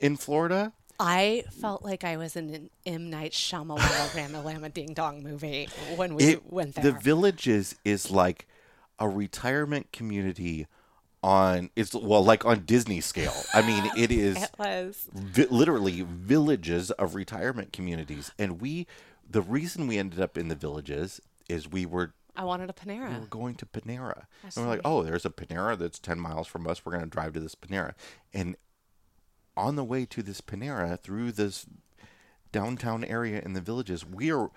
in 0.00 0.16
Florida. 0.16 0.72
I 1.00 1.44
felt 1.52 1.84
like 1.84 2.02
I 2.02 2.16
was 2.16 2.34
in 2.34 2.50
an 2.52 2.70
M 2.84 3.08
Night 3.10 3.30
Shyamalan 3.30 3.78
Ramalama 3.78 4.74
Ding 4.74 4.94
Dong 4.94 5.22
movie 5.22 5.68
when 5.94 6.16
we 6.16 6.24
It- 6.24 6.52
went 6.52 6.74
there. 6.74 6.84
The 6.90 6.98
Villages 6.98 7.76
is 7.84 8.10
like 8.10 8.48
a 8.98 9.08
retirement 9.08 9.92
community 9.92 10.66
on 11.22 11.70
it's 11.74 11.94
well 11.94 12.24
like 12.24 12.44
on 12.44 12.64
Disney 12.64 13.00
scale. 13.00 13.34
I 13.52 13.62
mean, 13.62 13.90
it 13.96 14.10
is 14.10 14.46
vi- 15.12 15.46
literally 15.50 16.02
villages 16.02 16.90
of 16.92 17.14
retirement 17.14 17.72
communities, 17.72 18.30
and 18.38 18.60
we 18.60 18.86
the 19.28 19.42
reason 19.42 19.86
we 19.86 19.98
ended 19.98 20.20
up 20.20 20.38
in 20.38 20.48
the 20.48 20.54
villages 20.54 21.20
is 21.48 21.68
we 21.68 21.86
were 21.86 22.12
I 22.36 22.44
wanted 22.44 22.70
a 22.70 22.72
Panera. 22.72 23.12
we 23.12 23.20
were 23.20 23.26
going 23.26 23.56
to 23.56 23.66
Panera. 23.66 24.26
That's 24.42 24.56
and 24.56 24.64
we're 24.66 24.72
like, 24.72 24.82
oh, 24.84 25.02
there's 25.02 25.26
a 25.26 25.30
Panera 25.30 25.76
that's 25.76 25.98
10 25.98 26.20
miles 26.20 26.46
from 26.46 26.68
us. 26.68 26.84
We're 26.86 26.92
going 26.92 27.04
to 27.04 27.10
drive 27.10 27.32
to 27.32 27.40
this 27.40 27.56
Panera. 27.56 27.94
And 28.32 28.56
on 29.56 29.74
the 29.74 29.82
way 29.82 30.04
to 30.06 30.22
this 30.22 30.40
Panera 30.40 31.00
through 31.00 31.32
this 31.32 31.66
downtown 32.52 33.02
area 33.02 33.42
in 33.44 33.54
the 33.54 33.60
villages, 33.60 34.06
we're 34.06 34.50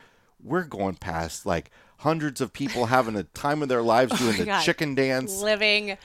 we're 0.43 0.63
going 0.63 0.95
past 0.95 1.45
like 1.45 1.71
hundreds 1.97 2.41
of 2.41 2.51
people 2.53 2.87
having 2.87 3.15
a 3.15 3.23
time 3.23 3.61
of 3.61 3.69
their 3.69 3.81
lives 3.81 4.17
doing 4.19 4.35
the 4.37 4.43
Oh 4.43 4.45
God. 4.45 4.61
chicken 4.63 4.95
dance 4.95 5.41
Living 5.41 5.97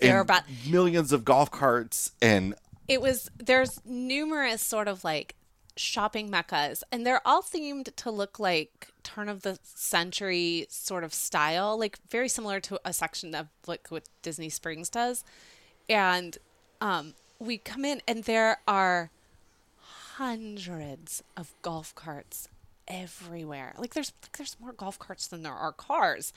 there 0.00 0.20
about 0.20 0.42
millions 0.68 1.12
of 1.12 1.24
golf 1.24 1.50
carts 1.50 2.12
and 2.20 2.54
it 2.88 3.00
was 3.00 3.30
there's 3.38 3.80
numerous 3.86 4.60
sort 4.62 4.88
of 4.88 5.04
like 5.04 5.34
shopping 5.76 6.30
meccas 6.30 6.84
and 6.92 7.06
they're 7.06 7.26
all 7.26 7.42
themed 7.42 7.94
to 7.96 8.10
look 8.10 8.38
like 8.38 8.88
turn 9.02 9.28
of 9.28 9.42
the 9.42 9.58
century 9.62 10.66
sort 10.68 11.04
of 11.04 11.12
style 11.14 11.78
like 11.78 11.98
very 12.08 12.28
similar 12.28 12.60
to 12.60 12.78
a 12.84 12.92
section 12.92 13.34
of 13.34 13.48
like 13.66 13.88
what 13.88 14.04
disney 14.22 14.48
springs 14.48 14.88
does 14.88 15.24
and 15.88 16.38
um 16.80 17.14
we 17.38 17.58
come 17.58 17.84
in 17.84 18.00
and 18.06 18.24
there 18.24 18.58
are 18.68 19.10
hundreds 20.16 21.22
of 21.36 21.52
golf 21.62 21.94
carts 21.94 22.48
everywhere. 22.88 23.74
Like 23.78 23.94
there's 23.94 24.12
like 24.22 24.36
there's 24.36 24.56
more 24.60 24.72
golf 24.72 24.98
carts 24.98 25.26
than 25.26 25.42
there 25.42 25.52
are 25.52 25.72
cars. 25.72 26.32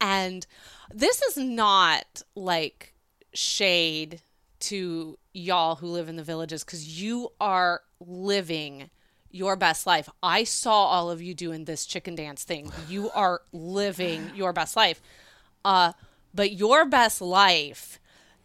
And 0.00 0.46
this 0.92 1.22
is 1.22 1.36
not 1.36 2.22
like 2.34 2.94
shade 3.32 4.22
to 4.60 5.18
y'all 5.32 5.76
who 5.76 5.86
live 5.86 6.08
in 6.08 6.16
the 6.16 6.22
villages 6.22 6.64
cuz 6.64 7.00
you 7.00 7.32
are 7.40 7.82
living 8.00 8.90
your 9.30 9.56
best 9.56 9.86
life. 9.86 10.08
I 10.22 10.44
saw 10.44 10.72
all 10.72 11.10
of 11.10 11.20
you 11.20 11.34
doing 11.34 11.64
this 11.64 11.84
chicken 11.84 12.14
dance 12.14 12.44
thing. 12.44 12.72
You 12.88 13.10
are 13.14 13.42
living 13.52 14.32
your 14.34 14.52
best 14.52 14.76
life. 14.76 15.00
Uh 15.64 15.92
but 16.34 16.52
your 16.52 16.84
best 16.84 17.20
life 17.20 17.98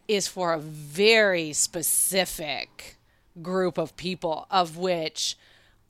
is 0.08 0.26
for 0.28 0.52
a 0.52 0.58
very 0.58 1.52
specific 1.52 2.96
group 3.42 3.78
of 3.78 3.96
people, 3.96 4.46
of 4.50 4.76
which 4.76 5.36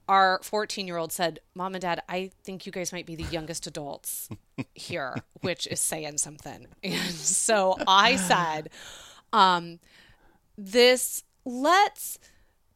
our 0.09 0.41
14 0.43 0.87
year 0.87 0.97
old 0.97 1.13
said, 1.13 1.41
Mom 1.55 1.75
and 1.75 1.83
Dad, 1.83 2.03
I 2.09 2.31
think 2.43 2.67
you 2.67 2.73
guys 2.73 2.93
might 2.93 3.07
be 3.07 3.17
the 3.17 3.25
youngest 3.25 3.67
adults 3.67 4.29
here, 4.75 5.17
which 5.41 5.67
is 5.67 5.81
saying 5.81 6.19
something. 6.19 6.67
And 6.83 7.11
so 7.11 7.77
I 7.87 8.17
said, 8.17 8.71
um, 9.33 9.81
this, 10.57 11.25
let's 11.45 12.19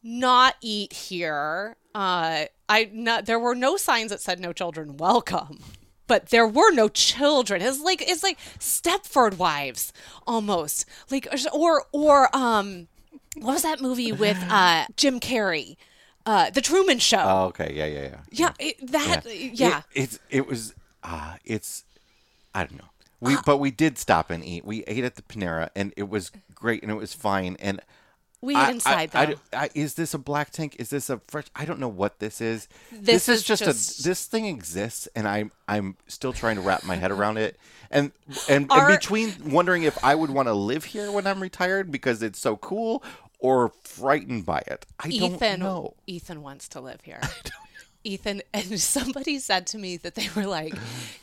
not 0.03 0.57
eat 0.61 0.93
here. 0.93 1.77
Uh, 1.95 2.47
I 2.69 2.91
not 2.93 3.27
there 3.27 3.39
were 3.39 3.55
no 3.55 3.77
signs 3.77 4.11
that 4.11 4.21
said 4.21 4.41
no 4.41 4.53
children 4.53 4.97
welcome, 4.97 5.59
but 6.07 6.29
there 6.31 6.47
were 6.47 6.71
no 6.73 6.89
children. 6.89 7.63
It's 7.63 7.81
like 7.81 8.03
it's 8.03 8.23
like 8.23 8.39
Stepford 8.59 9.39
Wives 9.39 9.93
almost 10.27 10.85
like 11.11 11.29
or 11.53 11.85
or 11.93 12.35
um, 12.37 12.89
what 13.37 13.55
was 13.55 13.63
that 13.63 13.81
movie 13.81 14.13
with 14.13 14.39
uh 14.51 14.87
Jim 14.97 15.19
Carrey, 15.19 15.77
uh, 16.29 16.51
The 16.51 16.61
Truman 16.61 16.99
Show. 16.99 17.23
oh, 17.25 17.45
okay, 17.47 17.73
yeah, 17.75 17.87
yeah, 17.87 18.03
yeah. 18.03 18.19
yeah, 18.31 18.53
it, 18.59 18.93
that 18.93 19.23
yeah. 19.35 19.79
It, 19.95 20.03
it's 20.03 20.19
it 20.31 20.47
was 20.47 20.75
uh 21.03 21.37
it's 21.45 21.85
I 22.55 22.65
don't 22.65 22.77
know. 22.77 22.91
We 23.21 23.37
but 23.47 23.57
we 23.57 23.71
did 23.71 23.99
stop 23.99 24.31
and 24.31 24.45
eat. 24.45 24.65
We 24.65 24.85
ate 24.85 25.05
at 25.05 25.17
the 25.17 25.23
Panera 25.23 25.71
and 25.75 25.93
it 25.97 26.09
was 26.09 26.31
great 26.55 26.83
and 26.83 26.93
it 26.93 26.97
was 26.97 27.15
fine 27.15 27.57
and 27.61 27.81
we 28.41 28.55
I- 28.55 28.71
inside 28.71 29.11
I-. 29.15 29.37
I- 29.53 29.65
I- 29.65 29.71
is 29.75 29.95
this 29.95 30.15
a 30.15 30.19
black 30.19 30.51
tank? 30.51 30.77
Is 30.79 30.91
this 30.91 31.11
a 31.11 31.21
fresh? 31.27 31.47
I 31.57 31.65
don't 31.65 31.81
know 31.81 31.89
what 31.89 32.21
this 32.21 32.41
is. 32.41 32.69
This 32.93 33.29
is 33.29 33.39
is 33.39 33.45
just, 33.45 33.65
just- 33.65 34.01
a. 34.01 34.03
This 34.05 34.27
thing 34.27 34.45
exists, 34.47 35.09
and 35.17 35.27
I'm 35.27 35.51
I'm 35.67 35.97
still 36.07 36.33
trying 36.33 36.57
to 36.57 36.63
wrap 36.63 36.85
my 36.85 36.97
head 36.97 37.11
around 37.11 37.39
it. 37.39 37.57
And 37.91 38.13
and, 38.49 38.71
Our- 38.71 38.91
and 38.91 39.01
between 39.01 39.51
wondering 39.51 39.83
if 39.83 40.03
I 40.05 40.15
would 40.15 40.31
want 40.31 40.47
to 40.47 40.53
live 40.55 40.85
here 40.85 41.11
when 41.11 41.27
I'm 41.27 41.41
retired 41.43 41.91
because 41.91 42.23
it's 42.23 42.39
so 42.39 42.57
cool, 42.57 43.03
or 43.39 43.73
frightened 43.83 44.45
by 44.45 44.63
it. 44.67 44.87
I 44.99 45.09
don't 45.09 45.35
Ethan 45.35 45.61
know. 45.61 45.95
Ethan 46.07 46.43
wants 46.43 46.69
to 46.69 46.81
live 46.81 47.01
here. 47.03 47.21
Ethan 48.05 48.43
and 48.55 48.81
somebody 48.81 49.39
said 49.39 49.67
to 49.69 49.79
me 49.79 49.97
that 49.99 50.15
they 50.15 50.29
were 50.35 50.47
like, 50.47 50.75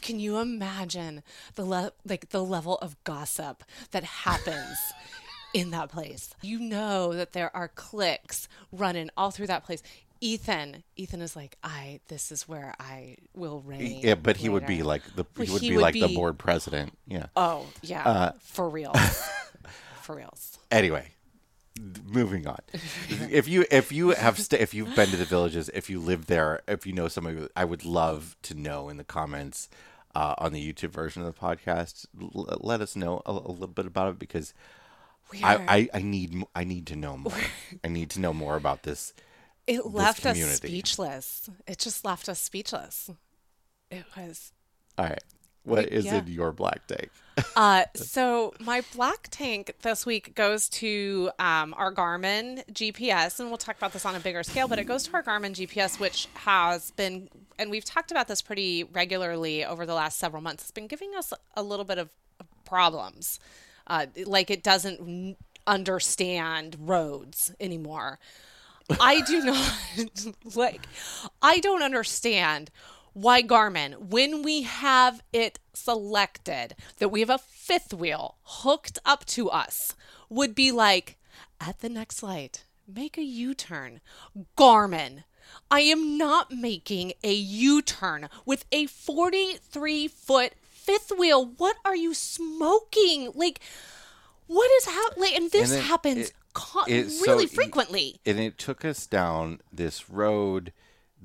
"Can 0.02 0.20
you 0.20 0.38
imagine 0.38 1.24
the 1.56 1.66
le- 1.66 1.94
like 2.08 2.30
the 2.30 2.44
level 2.44 2.78
of 2.78 3.02
gossip 3.04 3.64
that 3.92 4.04
happens 4.04 4.78
in 5.54 5.72
that 5.72 5.90
place? 5.90 6.34
You 6.42 6.60
know 6.60 7.14
that 7.14 7.34
there 7.34 7.56
are 7.56 7.70
cliques 7.70 8.48
running 8.72 9.10
all 9.18 9.32
through 9.32 9.48
that 9.48 9.64
place." 9.64 9.82
Ethan, 10.22 10.84
Ethan 10.96 11.22
is 11.22 11.36
like, 11.36 11.58
"I 11.64 12.02
this 12.08 12.32
is 12.32 12.48
where 12.48 12.74
I 12.80 13.18
will 13.34 13.62
reign." 13.62 14.02
Yeah, 14.04 14.16
but 14.16 14.38
he 14.38 14.50
would 14.50 14.66
be 14.66 14.84
like 14.84 15.04
the 15.16 15.26
he 15.36 15.52
would 15.52 15.62
he 15.62 15.70
be 15.70 15.76
would 15.78 15.82
like 15.82 15.94
the 15.94 16.14
board 16.14 16.38
president. 16.38 16.98
Yeah. 17.08 17.28
"Oh, 17.36 17.66
yeah. 17.82 18.04
Uh, 18.04 18.32
for 18.42 18.70
real. 18.70 18.94
for 20.02 20.16
reals." 20.16 20.60
anyway 20.72 21.15
moving 22.06 22.48
on 22.48 22.60
if 23.10 23.48
you 23.48 23.66
if 23.70 23.92
you 23.92 24.10
have 24.10 24.38
sta 24.38 24.58
if 24.60 24.74
you've 24.74 24.96
been 24.96 25.10
to 25.10 25.18
the 25.18 25.26
villages 25.26 25.70
if 25.74 25.90
you 25.90 26.00
live 26.00 26.28
there 26.28 26.62
if 26.68 26.86
you 26.86 26.94
know 26.94 27.08
somebody 27.08 27.48
i 27.56 27.66
would 27.66 27.84
love 27.84 28.38
to 28.42 28.54
know 28.54 28.88
in 28.88 28.98
the 28.98 29.04
comments 29.04 29.68
uh, 30.16 30.34
on 30.38 30.54
the 30.54 30.74
youtube 30.74 30.92
version 30.92 31.22
of 31.22 31.34
the 31.34 31.40
podcast 31.40 32.06
l- 32.22 32.58
let 32.62 32.80
us 32.80 32.96
know 32.96 33.22
a, 33.26 33.32
a 33.32 33.52
little 33.52 33.68
bit 33.68 33.86
about 33.86 34.12
it 34.12 34.20
because 34.20 34.54
I, 35.44 35.60
I 35.68 35.90
i 35.96 36.02
need 36.02 36.44
i 36.56 36.64
need 36.64 36.88
to 36.88 36.96
know 36.96 37.18
more 37.18 37.34
i 37.84 37.90
need 37.90 38.10
to 38.12 38.22
know 38.22 38.34
more 38.34 38.56
about 38.56 38.84
this 38.84 39.14
it 39.68 39.86
left 39.86 40.26
us 40.26 40.38
speechless. 40.58 41.50
It 41.68 41.80
just 41.80 42.06
left 42.06 42.30
us 42.30 42.40
speechless. 42.40 43.10
It 43.90 44.06
was 44.16 44.52
All 44.98 45.06
right. 45.06 45.24
What 45.66 45.92
is 45.92 46.06
yeah. 46.06 46.20
in 46.20 46.28
your 46.28 46.52
black 46.52 46.86
tank? 46.88 47.10
Uh, 47.56 47.84
so 47.96 48.54
my 48.60 48.84
black 48.96 49.28
tank 49.32 49.74
this 49.82 50.06
week 50.06 50.36
goes 50.36 50.70
to 50.70 51.32
um, 51.40 51.74
our 51.78 51.94
Garmin 51.94 52.66
GPS, 52.72 53.40
and 53.40 53.50
we'll 53.50 53.58
talk 53.58 53.76
about 53.78 53.92
this 53.92 54.06
on 54.06 54.16
a 54.16 54.20
bigger 54.20 54.44
scale. 54.44 54.68
But 54.68 54.80
it 54.80 54.86
goes 54.86 55.04
to 55.04 55.14
our 55.14 55.24
Garmin 55.24 55.54
GPS, 55.54 56.00
which 56.00 56.28
has 56.36 56.92
been, 56.92 57.30
and 57.58 57.72
we've 57.72 57.84
talked 57.84 58.12
about 58.12 58.28
this 58.28 58.42
pretty 58.42 58.84
regularly 58.84 59.66
over 59.66 59.86
the 59.86 59.96
last 59.96 60.20
several 60.20 60.42
months. 60.42 60.64
It's 60.64 60.72
been 60.72 60.88
giving 60.88 61.16
us 61.16 61.34
a 61.56 61.64
little 61.64 61.86
bit 61.86 61.98
of 61.98 62.10
problems, 62.64 63.40
uh, 63.88 64.06
like 64.26 64.52
it 64.52 64.64
doesn't 64.64 65.36
understand 65.68 66.78
roads 66.80 67.54
anymore. 67.60 68.20
I 69.00 69.22
do 69.22 69.42
not 69.46 70.56
like. 70.56 70.88
I 71.42 71.60
don't 71.60 71.82
understand 71.82 72.70
why 73.16 73.42
Garmin, 73.42 73.98
when 74.10 74.42
we 74.44 74.64
have 74.64 75.22
it 75.32 75.58
selected 75.74 76.76
that 77.00 77.10
we 77.10 77.22
have 77.22 77.30
a 77.30 77.38
fifth 77.38 77.94
wheel 77.94 78.36
hooked 78.44 79.00
up 79.06 79.24
to 79.28 79.50
us, 79.50 79.96
would 80.30 80.54
be 80.54 80.70
like, 80.72 81.18
at 81.62 81.80
the 81.80 81.88
next 81.88 82.22
light, 82.22 82.66
make 82.86 83.18
a 83.18 83.24
U 83.24 83.54
turn. 83.54 84.02
Garmin, 84.58 85.24
I 85.72 85.80
am 85.80 86.18
not 86.18 86.52
making 86.52 87.14
a 87.24 87.34
U 87.34 87.82
turn 87.82 88.28
with 88.46 88.66
a 88.74 88.86
43 88.88 90.08
foot 90.10 90.54
fifth 90.70 91.14
wheel. 91.18 91.46
What 91.58 91.78
are 91.86 91.96
you 91.96 92.14
smoking? 92.14 93.32
Like, 93.34 93.62
what 94.48 94.70
is 94.74 94.86
happening? 94.86 95.32
And 95.36 95.52
this 95.52 95.72
And 95.72 95.80
it- 95.80 95.86
happens 95.86 96.18
it- 96.30 96.34
co- 96.54 96.84
it- 96.84 97.08
really 97.26 97.46
y- 97.46 97.52
frequently. 97.54 98.20
and 98.26 98.40
it 98.40 98.58
took 98.58 98.84
us 98.84 99.06
down 99.08 99.62
this 99.72 100.10
road 100.10 100.74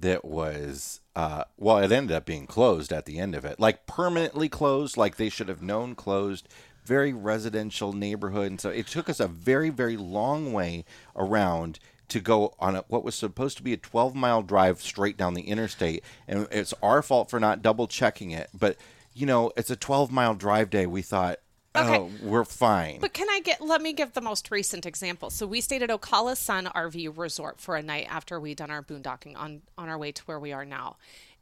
that 0.00 0.24
was 0.24 1.00
uh, 1.16 1.44
well 1.56 1.78
it 1.78 1.92
ended 1.92 2.16
up 2.16 2.26
being 2.26 2.46
closed 2.46 2.92
at 2.92 3.06
the 3.06 3.18
end 3.18 3.34
of 3.34 3.44
it. 3.44 3.60
Like 3.60 3.86
permanently 3.86 4.48
closed. 4.48 4.96
Like 4.96 5.16
they 5.16 5.28
should 5.28 5.48
have 5.48 5.62
known 5.62 5.94
closed. 5.94 6.48
Very 6.84 7.12
residential 7.12 7.92
neighborhood. 7.92 8.50
And 8.50 8.60
so 8.60 8.70
it 8.70 8.86
took 8.86 9.08
us 9.08 9.20
a 9.20 9.28
very 9.28 9.70
very 9.70 9.96
long 9.96 10.52
way 10.52 10.84
around 11.14 11.78
to 12.08 12.20
go 12.20 12.54
on 12.58 12.74
a, 12.74 12.84
what 12.88 13.04
was 13.04 13.14
supposed 13.14 13.56
to 13.58 13.62
be 13.62 13.72
a 13.72 13.76
12 13.76 14.14
mile 14.14 14.42
drive 14.42 14.80
straight 14.80 15.16
down 15.16 15.34
the 15.34 15.42
interstate. 15.48 16.02
And 16.26 16.48
it's 16.50 16.74
our 16.82 17.02
fault 17.02 17.30
for 17.30 17.38
not 17.38 17.62
double 17.62 17.86
checking 17.86 18.30
it. 18.32 18.50
But 18.52 18.76
you 19.14 19.26
know 19.26 19.52
it's 19.56 19.70
a 19.70 19.76
12 19.76 20.10
mile 20.10 20.34
drive 20.34 20.70
day. 20.70 20.86
We 20.86 21.02
thought 21.02 21.38
Okay. 21.76 21.98
oh 21.98 22.10
we're 22.22 22.44
fine 22.44 22.98
But 23.00 23.12
can 23.12 23.28
I 23.30 23.40
get? 23.40 23.60
Let 23.60 23.80
me 23.80 23.92
give 23.92 24.12
the 24.12 24.20
most 24.20 24.50
recent 24.50 24.84
example. 24.86 25.30
So 25.30 25.46
we 25.46 25.60
stayed 25.60 25.84
at 25.84 25.90
Ocala 25.90 26.36
Sun 26.36 26.66
RV 26.66 27.16
Resort 27.16 27.60
for 27.60 27.76
a 27.76 27.82
night 27.82 28.08
after 28.10 28.40
we 28.40 28.54
done 28.56 28.72
our 28.72 28.82
boondocking 28.82 29.36
on 29.36 29.62
on 29.78 29.88
our 29.88 29.96
way 29.96 30.10
to 30.10 30.22
where 30.24 30.40
we 30.40 30.52
are 30.52 30.64
now, 30.64 30.96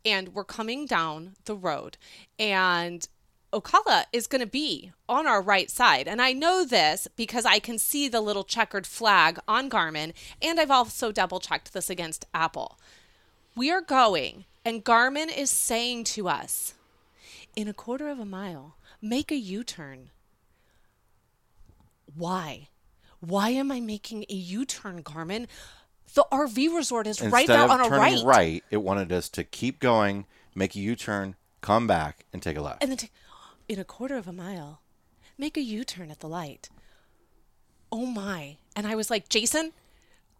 and 0.04 0.34
we're 0.34 0.44
coming 0.44 0.84
down 0.84 1.36
the 1.46 1.54
road, 1.56 1.96
and 2.38 3.08
Ocala 3.52 4.04
is 4.12 4.26
going 4.26 4.42
to 4.42 4.46
be 4.46 4.92
on 5.08 5.26
our 5.26 5.40
right 5.40 5.70
side, 5.70 6.06
and 6.06 6.20
I 6.20 6.34
know 6.34 6.64
this 6.64 7.08
because 7.16 7.46
I 7.46 7.58
can 7.58 7.78
see 7.78 8.06
the 8.06 8.20
little 8.20 8.44
checkered 8.44 8.86
flag 8.86 9.38
on 9.48 9.70
Garmin, 9.70 10.12
and 10.42 10.60
I've 10.60 10.70
also 10.70 11.10
double 11.10 11.40
checked 11.40 11.72
this 11.72 11.88
against 11.88 12.26
Apple. 12.34 12.78
We 13.56 13.70
are 13.70 13.80
going, 13.80 14.44
and 14.66 14.84
Garmin 14.84 15.34
is 15.34 15.48
saying 15.50 16.04
to 16.04 16.28
us, 16.28 16.74
in 17.56 17.68
a 17.68 17.72
quarter 17.72 18.10
of 18.10 18.18
a 18.20 18.26
mile, 18.26 18.76
make 19.00 19.32
a 19.32 19.36
U 19.36 19.64
turn. 19.64 20.10
Why? 22.14 22.68
Why 23.20 23.50
am 23.50 23.70
I 23.72 23.80
making 23.80 24.24
a 24.28 24.34
U 24.34 24.64
turn, 24.64 25.02
Garmin? 25.02 25.46
The 26.14 26.24
RV 26.32 26.74
resort 26.74 27.06
is 27.06 27.20
right 27.20 27.42
Instead 27.42 27.48
there 27.58 27.64
of 27.64 27.70
on 27.70 27.80
a 27.80 27.88
turning 27.88 28.24
right. 28.24 28.64
it 28.70 28.78
wanted 28.78 29.12
us 29.12 29.28
to 29.30 29.44
keep 29.44 29.78
going, 29.78 30.24
make 30.54 30.74
a 30.74 30.78
U-turn, 30.80 31.36
come 31.60 31.86
back, 31.86 32.24
and 32.32 32.42
take 32.42 32.56
a 32.56 32.62
left. 32.62 32.82
And 32.82 32.90
then 32.90 32.96
take, 32.96 33.12
in 33.68 33.78
a 33.78 33.84
quarter 33.84 34.16
of 34.16 34.26
a 34.26 34.32
mile, 34.32 34.80
make 35.36 35.56
a 35.56 35.60
U 35.60 35.84
turn 35.84 36.10
at 36.10 36.20
the 36.20 36.28
light. 36.28 36.70
Oh 37.92 38.06
my. 38.06 38.56
And 38.74 38.86
I 38.86 38.94
was 38.94 39.10
like, 39.10 39.28
Jason, 39.28 39.72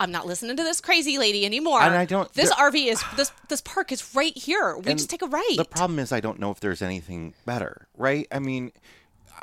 I'm 0.00 0.10
not 0.10 0.26
listening 0.26 0.56
to 0.56 0.62
this 0.62 0.80
crazy 0.80 1.18
lady 1.18 1.44
anymore. 1.44 1.82
And 1.82 1.94
I 1.94 2.04
don't- 2.04 2.32
This 2.32 2.50
RV 2.52 2.86
is 2.86 3.02
this 3.16 3.30
this 3.48 3.60
park 3.60 3.92
is 3.92 4.14
right 4.14 4.36
here. 4.36 4.76
We 4.76 4.94
just 4.94 5.10
take 5.10 5.22
a 5.22 5.26
right. 5.26 5.54
The 5.56 5.64
problem 5.64 5.98
is, 5.98 6.12
I 6.12 6.20
don't 6.20 6.38
know 6.38 6.50
if 6.50 6.60
there's 6.60 6.82
anything 6.82 7.34
better, 7.44 7.88
right? 7.96 8.26
I 8.32 8.38
mean, 8.38 8.72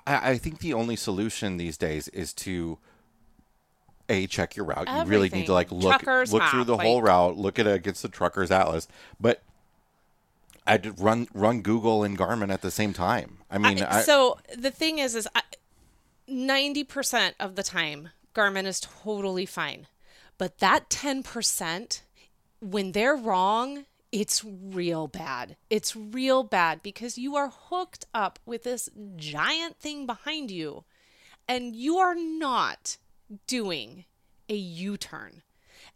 I, 0.07 0.31
I 0.31 0.37
think 0.37 0.59
the 0.59 0.73
only 0.73 0.95
solution 0.95 1.57
these 1.57 1.77
days 1.77 2.07
is 2.09 2.33
to 2.33 2.77
a 4.07 4.27
check 4.27 4.55
your 4.55 4.65
route. 4.67 4.87
You 4.87 5.03
really 5.09 5.29
need 5.29 5.47
to 5.47 5.53
like 5.53 5.71
look 5.71 5.99
Truckers 6.01 6.31
look 6.31 6.43
through 6.43 6.59
map, 6.59 6.67
the 6.67 6.77
whole 6.77 7.01
route, 7.01 7.37
look 7.37 7.57
at 7.59 7.65
it 7.67 7.73
against 7.75 8.01
the 8.01 8.09
trucker's 8.09 8.51
atlas, 8.51 8.87
but. 9.19 9.41
I 10.67 10.77
did 10.77 10.99
run 10.99 11.27
run 11.31 11.61
Google 11.61 12.03
and 12.03 12.17
Garmin 12.17 12.51
at 12.51 12.63
the 12.63 12.71
same 12.71 12.91
time. 12.91 13.37
I 13.51 13.59
mean, 13.59 13.83
I- 13.83 13.99
I, 13.99 14.01
so 14.01 14.39
the 14.57 14.71
thing 14.71 14.97
is, 14.97 15.13
is 15.13 15.27
ninety 16.27 16.83
percent 16.83 17.35
of 17.39 17.55
the 17.55 17.61
time 17.61 18.09
Garmin 18.33 18.65
is 18.65 18.79
totally 18.79 19.45
fine, 19.45 19.85
but 20.39 20.57
that 20.57 20.89
ten 20.89 21.21
percent, 21.21 22.01
when 22.61 22.93
they're 22.93 23.15
wrong, 23.15 23.85
it's 24.15 24.45
real 24.45 25.07
bad. 25.07 25.57
It's 25.69 25.93
real 25.93 26.43
bad 26.43 26.81
because 26.81 27.17
you 27.17 27.35
are 27.35 27.51
hooked 27.53 28.05
up 28.13 28.39
with 28.45 28.63
this 28.63 28.89
giant 29.17 29.77
thing 29.77 30.05
behind 30.05 30.49
you, 30.49 30.85
and 31.49 31.75
you 31.75 31.97
are 31.97 32.15
not 32.15 32.95
doing 33.45 34.05
a 34.47 34.55
U 34.55 34.95
turn, 34.95 35.41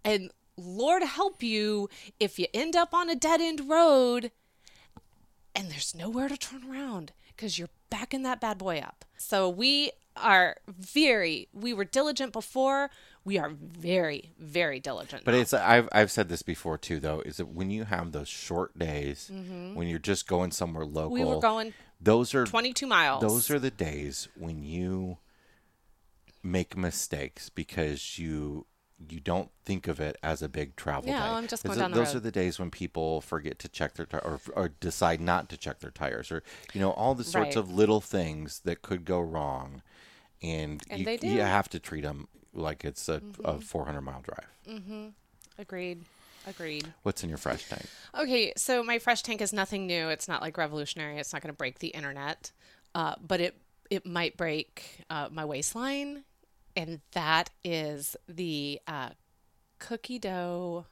and 0.03 0.31
Lord 0.57 1.01
help 1.03 1.41
you 1.41 1.87
if 2.19 2.37
you 2.37 2.47
end 2.53 2.75
up 2.75 2.93
on 2.93 3.09
a 3.09 3.15
dead 3.15 3.39
end 3.39 3.69
road 3.69 4.31
and 5.55 5.71
there's 5.71 5.95
nowhere 5.95 6.27
to 6.27 6.35
turn 6.35 6.69
around 6.69 7.13
because 7.29 7.57
you're 7.57 7.69
backing 7.89 8.23
that 8.23 8.41
bad 8.41 8.57
boy 8.57 8.79
up. 8.79 9.05
So 9.17 9.47
we 9.47 9.91
are 10.17 10.57
very, 10.67 11.47
we 11.53 11.73
were 11.73 11.85
diligent 11.85 12.33
before. 12.33 12.89
We 13.25 13.37
are 13.37 13.49
very, 13.49 14.31
very 14.39 14.79
diligent. 14.79 15.23
But 15.25 15.33
now. 15.33 15.39
it's 15.41 15.53
I've 15.53 15.87
I've 15.91 16.09
said 16.11 16.29
this 16.29 16.41
before 16.41 16.77
too 16.77 16.99
though 16.99 17.21
is 17.21 17.37
that 17.37 17.47
when 17.47 17.69
you 17.69 17.83
have 17.83 18.11
those 18.11 18.27
short 18.27 18.77
days 18.79 19.29
when 19.31 19.87
you're 19.87 19.99
just 19.99 20.27
going 20.27 20.51
somewhere 20.51 20.85
local 20.85 21.11
Mm-hmm. 21.17 21.25
we 21.27 21.35
were 21.35 21.39
going 21.41 21.73
those 22.01 22.33
are 22.33 22.45
22 22.45 22.87
miles. 22.87 23.21
those 23.21 23.51
are 23.51 23.59
the 23.59 23.69
days 23.71 24.29
when 24.37 24.63
you 24.63 25.17
make 26.43 26.77
mistakes 26.77 27.49
because 27.49 28.17
you 28.17 28.65
you 29.09 29.19
don't 29.21 29.49
think 29.63 29.87
of 29.87 29.99
it 30.01 30.17
as 30.21 30.41
a 30.41 30.49
big 30.49 30.75
travel 30.75 31.09
Yeah, 31.09 31.19
day. 31.19 31.25
I'm 31.35 31.47
just 31.47 31.63
Those 31.63 31.75
going 31.75 31.79
are- 31.79 31.83
down 31.83 31.91
the 31.91 31.97
Those 31.99 32.07
road. 32.07 32.17
are 32.17 32.19
the 32.21 32.31
days 32.31 32.59
when 32.59 32.69
people 32.71 33.21
forget 33.21 33.57
to 33.59 33.69
check 33.69 33.93
their 33.93 34.05
tires 34.05 34.23
or, 34.25 34.39
or 34.55 34.69
decide 34.69 35.21
not 35.21 35.47
to 35.49 35.57
check 35.57 35.79
their 35.79 35.91
tires 35.91 36.31
or 36.31 36.43
you 36.73 36.81
know 36.81 36.91
all 36.91 37.15
the 37.15 37.23
sorts 37.23 37.55
Right. 37.55 37.57
of 37.57 37.71
little 37.71 38.01
things 38.01 38.59
that 38.65 38.81
could 38.81 39.05
go 39.05 39.19
wrong 39.21 39.81
and, 40.41 40.81
And 40.89 40.99
you, 41.01 41.11
you. 41.11 41.17
Mm-hmm. 41.17 41.37
have 41.39 41.69
to 41.69 41.79
treat 41.79 42.01
them 42.01 42.27
like 42.53 42.85
it's 42.85 43.09
a, 43.09 43.21
a 43.43 43.59
400 43.59 44.01
mile 44.01 44.21
drive. 44.21 44.47
Hmm. 44.67 45.07
Agreed. 45.57 46.03
Agreed. 46.47 46.91
What's 47.03 47.23
in 47.23 47.29
your 47.29 47.37
fresh 47.37 47.67
tank? 47.67 47.85
Okay, 48.17 48.53
so 48.55 48.81
my 48.83 48.97
fresh 48.99 49.21
tank 49.21 49.41
is 49.41 49.51
nothing 49.51 49.85
new. 49.85 50.09
It's 50.09 50.27
not 50.27 50.41
like 50.41 50.57
revolutionary. 50.57 51.17
It's 51.17 51.33
not 51.33 51.41
going 51.41 51.53
to 51.53 51.57
break 51.57 51.79
the 51.79 51.89
internet, 51.89 52.51
uh, 52.95 53.15
but 53.25 53.41
it 53.41 53.57
it 53.89 54.05
might 54.05 54.37
break 54.37 55.03
uh, 55.09 55.29
my 55.31 55.45
waistline, 55.45 56.23
and 56.75 57.01
that 57.11 57.49
is 57.63 58.15
the 58.27 58.79
uh, 58.87 59.09
cookie 59.79 60.19
dough 60.19 60.85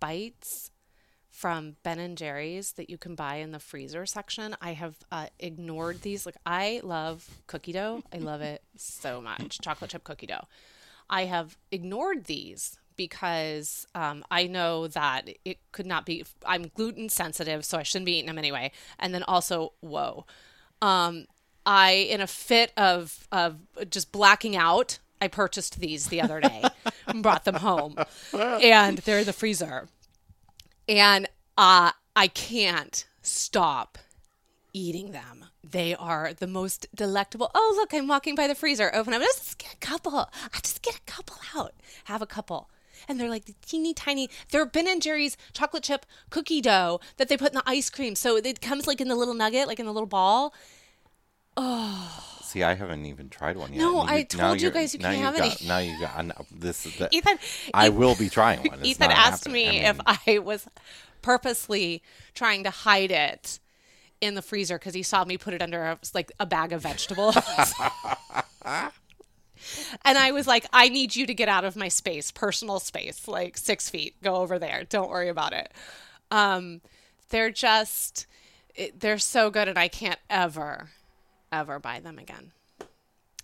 bites 0.00 0.70
from 1.30 1.76
Ben 1.82 1.98
and 1.98 2.18
Jerry's 2.18 2.72
that 2.72 2.90
you 2.90 2.98
can 2.98 3.14
buy 3.14 3.36
in 3.36 3.52
the 3.52 3.58
freezer 3.58 4.04
section. 4.04 4.56
I 4.60 4.72
have 4.72 4.96
uh, 5.12 5.26
ignored 5.38 6.02
these. 6.02 6.26
Like 6.26 6.36
I 6.44 6.80
love 6.82 7.28
cookie 7.46 7.72
dough. 7.72 8.02
I 8.12 8.18
love 8.18 8.40
it 8.40 8.62
so 8.76 9.20
much. 9.20 9.58
Chocolate 9.62 9.90
chip 9.90 10.04
cookie 10.04 10.26
dough. 10.26 10.46
I 11.10 11.26
have 11.26 11.58
ignored 11.70 12.24
these 12.24 12.78
because 12.96 13.86
um, 13.94 14.24
I 14.30 14.46
know 14.46 14.86
that 14.88 15.28
it 15.44 15.58
could 15.72 15.86
not 15.86 16.06
be. 16.06 16.24
I'm 16.46 16.70
gluten 16.74 17.10
sensitive, 17.10 17.64
so 17.66 17.76
I 17.76 17.82
shouldn't 17.82 18.06
be 18.06 18.12
eating 18.12 18.26
them 18.26 18.38
anyway. 18.38 18.72
And 18.98 19.12
then 19.12 19.22
also, 19.24 19.74
whoa, 19.80 20.24
um, 20.80 21.26
I 21.66 21.90
in 21.90 22.22
a 22.22 22.26
fit 22.26 22.72
of 22.78 23.26
of 23.30 23.58
just 23.90 24.12
blacking 24.12 24.56
out. 24.56 24.98
I 25.20 25.28
purchased 25.28 25.80
these 25.80 26.06
the 26.06 26.22
other 26.22 26.40
day 26.40 26.64
and 27.06 27.22
brought 27.22 27.44
them 27.44 27.56
home, 27.56 27.96
and 28.32 28.98
they're 28.98 29.18
in 29.18 29.26
the 29.26 29.34
freezer 29.34 29.88
and 30.90 31.28
uh, 31.56 31.92
I 32.16 32.26
can't 32.26 33.06
stop 33.22 33.96
eating 34.72 35.12
them. 35.12 35.46
They 35.68 35.94
are 35.94 36.32
the 36.34 36.46
most 36.46 36.86
delectable. 36.94 37.50
Oh, 37.54 37.74
look, 37.76 37.92
I'm 37.94 38.08
walking 38.08 38.34
by 38.34 38.46
the 38.46 38.54
freezer. 38.54 38.90
Open 38.94 39.12
up. 39.14 39.22
Just 39.22 39.58
get 39.58 39.74
a 39.74 39.76
couple. 39.78 40.18
I 40.18 40.58
just 40.62 40.82
get 40.82 40.96
a 40.96 41.00
couple 41.10 41.36
out. 41.56 41.74
Have 42.04 42.22
a 42.22 42.26
couple. 42.26 42.70
And 43.08 43.18
they're 43.18 43.30
like 43.30 43.46
the 43.46 43.54
teeny 43.64 43.94
tiny. 43.94 44.28
They're 44.50 44.66
Ben 44.66 44.86
and 44.86 45.00
Jerry's 45.00 45.36
chocolate 45.52 45.82
chip 45.84 46.04
cookie 46.28 46.60
dough 46.60 47.00
that 47.16 47.28
they 47.28 47.36
put 47.36 47.48
in 47.52 47.54
the 47.54 47.62
ice 47.66 47.88
cream. 47.90 48.14
So 48.14 48.36
it 48.36 48.60
comes 48.60 48.86
like 48.86 49.00
in 49.00 49.08
the 49.08 49.14
little 49.16 49.34
nugget, 49.34 49.66
like 49.68 49.80
in 49.80 49.86
the 49.86 49.92
little 49.92 50.06
ball. 50.06 50.52
Oh. 51.56 52.26
See, 52.42 52.62
I 52.64 52.74
haven't 52.74 53.06
even 53.06 53.28
tried 53.28 53.56
one 53.56 53.72
yet. 53.72 53.78
No, 53.80 54.00
And 54.00 54.10
I 54.10 54.22
told 54.24 54.60
you 54.60 54.70
guys 54.70 54.92
you 54.92 54.98
now 55.00 55.12
can't 55.12 55.22
you've 55.24 55.36
got, 55.36 55.60
any. 55.60 55.68
Now 55.68 55.78
you 55.78 56.00
got. 56.00 56.26
no, 56.26 56.34
This 56.50 56.84
is 56.84 56.96
the. 56.96 57.08
Ethan, 57.12 57.38
I 57.72 57.86
Ethan- 57.86 57.96
will 57.98 58.16
be 58.16 58.28
trying 58.28 58.58
one. 58.68 58.78
It's 58.80 58.88
Ethan 58.88 59.10
asked 59.12 59.44
happening. 59.44 59.68
me 59.68 59.86
I 59.86 59.92
mean, 59.92 60.00
if 60.08 60.26
I 60.28 60.38
was 60.40 60.66
purposely 61.22 62.02
trying 62.34 62.64
to 62.64 62.70
hide 62.70 63.10
it 63.12 63.60
in 64.20 64.34
the 64.34 64.42
freezer 64.42 64.78
because 64.78 64.94
he 64.94 65.02
saw 65.02 65.24
me 65.24 65.38
put 65.38 65.54
it 65.54 65.62
under 65.62 65.82
a, 65.82 65.98
like 66.14 66.32
a 66.38 66.46
bag 66.46 66.72
of 66.72 66.82
vegetables. 66.82 67.36
and 70.04 70.18
I 70.18 70.32
was 70.32 70.46
like, 70.46 70.66
I 70.72 70.88
need 70.88 71.16
you 71.16 71.26
to 71.26 71.34
get 71.34 71.48
out 71.48 71.64
of 71.64 71.76
my 71.76 71.88
space, 71.88 72.30
personal 72.30 72.80
space, 72.80 73.26
like 73.26 73.56
six 73.56 73.88
feet. 73.88 74.14
Go 74.22 74.36
over 74.36 74.58
there. 74.58 74.84
Don't 74.88 75.10
worry 75.10 75.28
about 75.28 75.52
it. 75.52 75.72
Um, 76.30 76.80
they're 77.30 77.50
just, 77.50 78.26
it, 78.74 79.00
they're 79.00 79.18
so 79.18 79.50
good, 79.50 79.68
and 79.68 79.78
I 79.78 79.88
can't 79.88 80.20
ever, 80.28 80.90
ever 81.50 81.78
buy 81.78 82.00
them 82.00 82.18
again. 82.18 82.52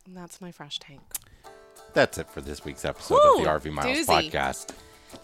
And 0.06 0.16
that's 0.16 0.40
my 0.40 0.52
fresh 0.52 0.78
tank. 0.78 1.00
That's 1.94 2.18
it 2.18 2.28
for 2.28 2.40
this 2.40 2.64
week's 2.64 2.84
episode 2.84 3.18
Whew, 3.22 3.38
of 3.46 3.62
the 3.62 3.70
RV 3.70 3.72
Miles 3.72 3.98
doozy. 3.98 4.30
podcast. 4.30 4.74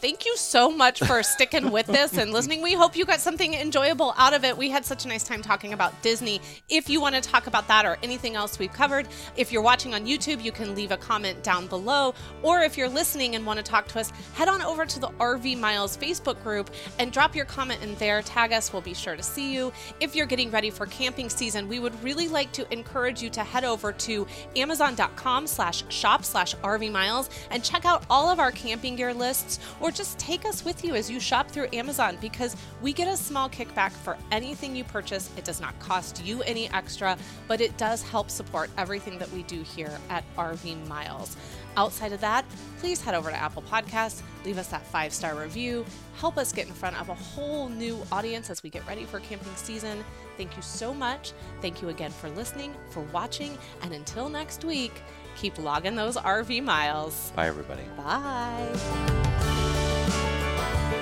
Thank 0.01 0.27
you 0.27 0.37
so 0.37 0.71
much 0.71 1.01
for 1.01 1.23
sticking 1.23 1.71
with 1.71 1.87
this 1.87 2.17
and 2.17 2.33
listening. 2.33 2.63
We 2.63 2.73
hope 2.75 2.97
you 2.97 3.05
got 3.05 3.21
something 3.21 3.55
enjoyable 3.55 4.15
out 4.17 4.35
of 4.35 4.45
it. 4.45 4.57
We 4.57 4.69
had 4.69 4.85
such 4.85 5.05
a 5.05 5.09
nice 5.09 5.23
time 5.23 5.43
talking 5.43 5.73
about 5.73 6.01
Disney. 6.03 6.41
If 6.69 6.89
you 6.89 7.01
want 7.01 7.15
to 7.15 7.21
talk 7.21 7.47
about 7.47 7.69
that 7.69 7.85
or 7.85 7.99
anything 8.03 8.35
else 8.35 8.59
we've 8.59 8.73
covered, 8.73 9.09
if 9.37 9.53
you're 9.53 9.63
watching 9.63 9.95
on 9.95 10.07
YouTube, 10.07 10.43
you 10.43 10.53
can 10.53 10.75
leave 10.75 10.91
a 10.91 10.97
comment 10.97 11.43
down 11.43 11.67
below. 11.67 12.15
Or 12.43 12.63
if 12.63 12.77
you're 12.77 12.89
listening 12.89 13.35
and 13.35 13.45
want 13.45 13.59
to 13.59 13.63
talk 13.63 13.87
to 13.89 14.01
us, 14.01 14.11
head 14.35 14.49
on 14.49 14.63
over 14.63 14.87
to 14.87 15.01
the 15.01 15.09
RV 15.09 15.59
Miles 15.59 15.97
Facebook 15.97 16.43
group 16.43 16.71
and 16.99 17.13
drop 17.13 17.35
your 17.35 17.45
comment 17.45 17.83
in 17.83 17.95
there. 17.97 18.23
Tag 18.23 18.53
us, 18.53 18.73
we'll 18.73 18.83
be 18.83 18.95
sure 18.95 19.17
to 19.17 19.23
see 19.23 19.53
you. 19.53 19.73
If 20.01 20.15
you're 20.17 20.27
getting 20.27 20.51
ready 20.51 20.71
for 20.71 20.87
camping 20.87 21.29
season, 21.29 21.69
we 21.69 21.81
would 21.81 22.01
really 22.03 22.29
like 22.29 22.53
to 22.53 22.73
encourage 22.73 23.23
you 23.23 23.31
to 23.31 23.43
head 23.43 23.65
over 23.65 23.93
to 23.93 24.27
amazon.com 24.57 25.47
slash 25.47 25.85
shop 25.89 26.25
slash 26.25 26.55
RV 26.57 26.91
Miles 26.91 27.31
and 27.51 27.63
check 27.63 27.85
out 27.85 28.05
all 28.09 28.29
of 28.29 28.39
our 28.39 28.53
camping 28.53 28.97
gear 28.97 29.15
lists 29.15 29.61
or 29.83 29.91
just 29.91 30.19
take 30.19 30.47
us 30.47 30.65
with 30.65 30.85
you 30.85 30.95
as 30.95 31.11
you 31.11 31.21
shop 31.21 31.51
through 31.51 31.67
Amazon 31.73 32.17
because 32.21 32.57
we 32.81 32.93
get 32.93 33.09
a 33.09 33.17
small 33.17 33.51
kickback 33.51 33.91
for 33.91 34.17
anything 34.31 34.75
you 34.75 34.85
purchase. 34.85 35.29
It 35.37 35.45
does 35.45 35.61
not 35.61 35.79
cost 35.81 36.25
you 36.25 36.43
any 36.43 36.71
extra, 36.71 37.19
but 37.49 37.61
it 37.61 37.77
does 37.77 38.03
help 38.03 38.31
support 38.31 38.71
everything 38.79 39.19
that 39.19 39.31
we 39.33 39.43
do 39.43 39.63
here 39.63 39.99
at 40.09 40.25
RV 40.37 40.87
Miles. 40.87 41.37
Outside 41.77 42.13
of 42.13 42.21
that, 42.21 42.45
please 42.79 43.01
head 43.01 43.15
over 43.15 43.31
to 43.31 43.37
Apple 43.37 43.63
Podcasts, 43.63 44.21
leave 44.45 44.59
us 44.59 44.69
that 44.69 44.87
five 44.87 45.13
star 45.13 45.35
review, 45.35 45.85
help 46.19 46.37
us 46.37 46.53
get 46.53 46.69
in 46.69 46.75
front 46.75 47.01
of 47.01 47.09
a 47.09 47.15
whole 47.15 47.69
new 47.69 47.99
audience 48.13 48.51
as 48.51 48.63
we 48.63 48.71
get 48.71 48.87
ready 48.87 49.05
for 49.05 49.21
camping 49.21 49.55
season. 49.57 50.05
Thank 50.37 50.55
you 50.57 50.63
so 50.63 50.93
much. 50.93 51.33
Thank 51.61 51.83
you 51.83 51.89
again 51.89 52.11
for 52.11 52.29
listening, 52.31 52.75
for 52.91 53.01
watching, 53.13 53.57
and 53.83 53.93
until 53.93 54.29
next 54.29 54.65
week, 54.65 54.93
keep 55.37 55.59
logging 55.59 55.97
those 55.97 56.17
RV 56.17 56.63
miles. 56.63 57.33
Bye, 57.35 57.47
everybody. 57.47 57.83
Bye. 57.97 59.59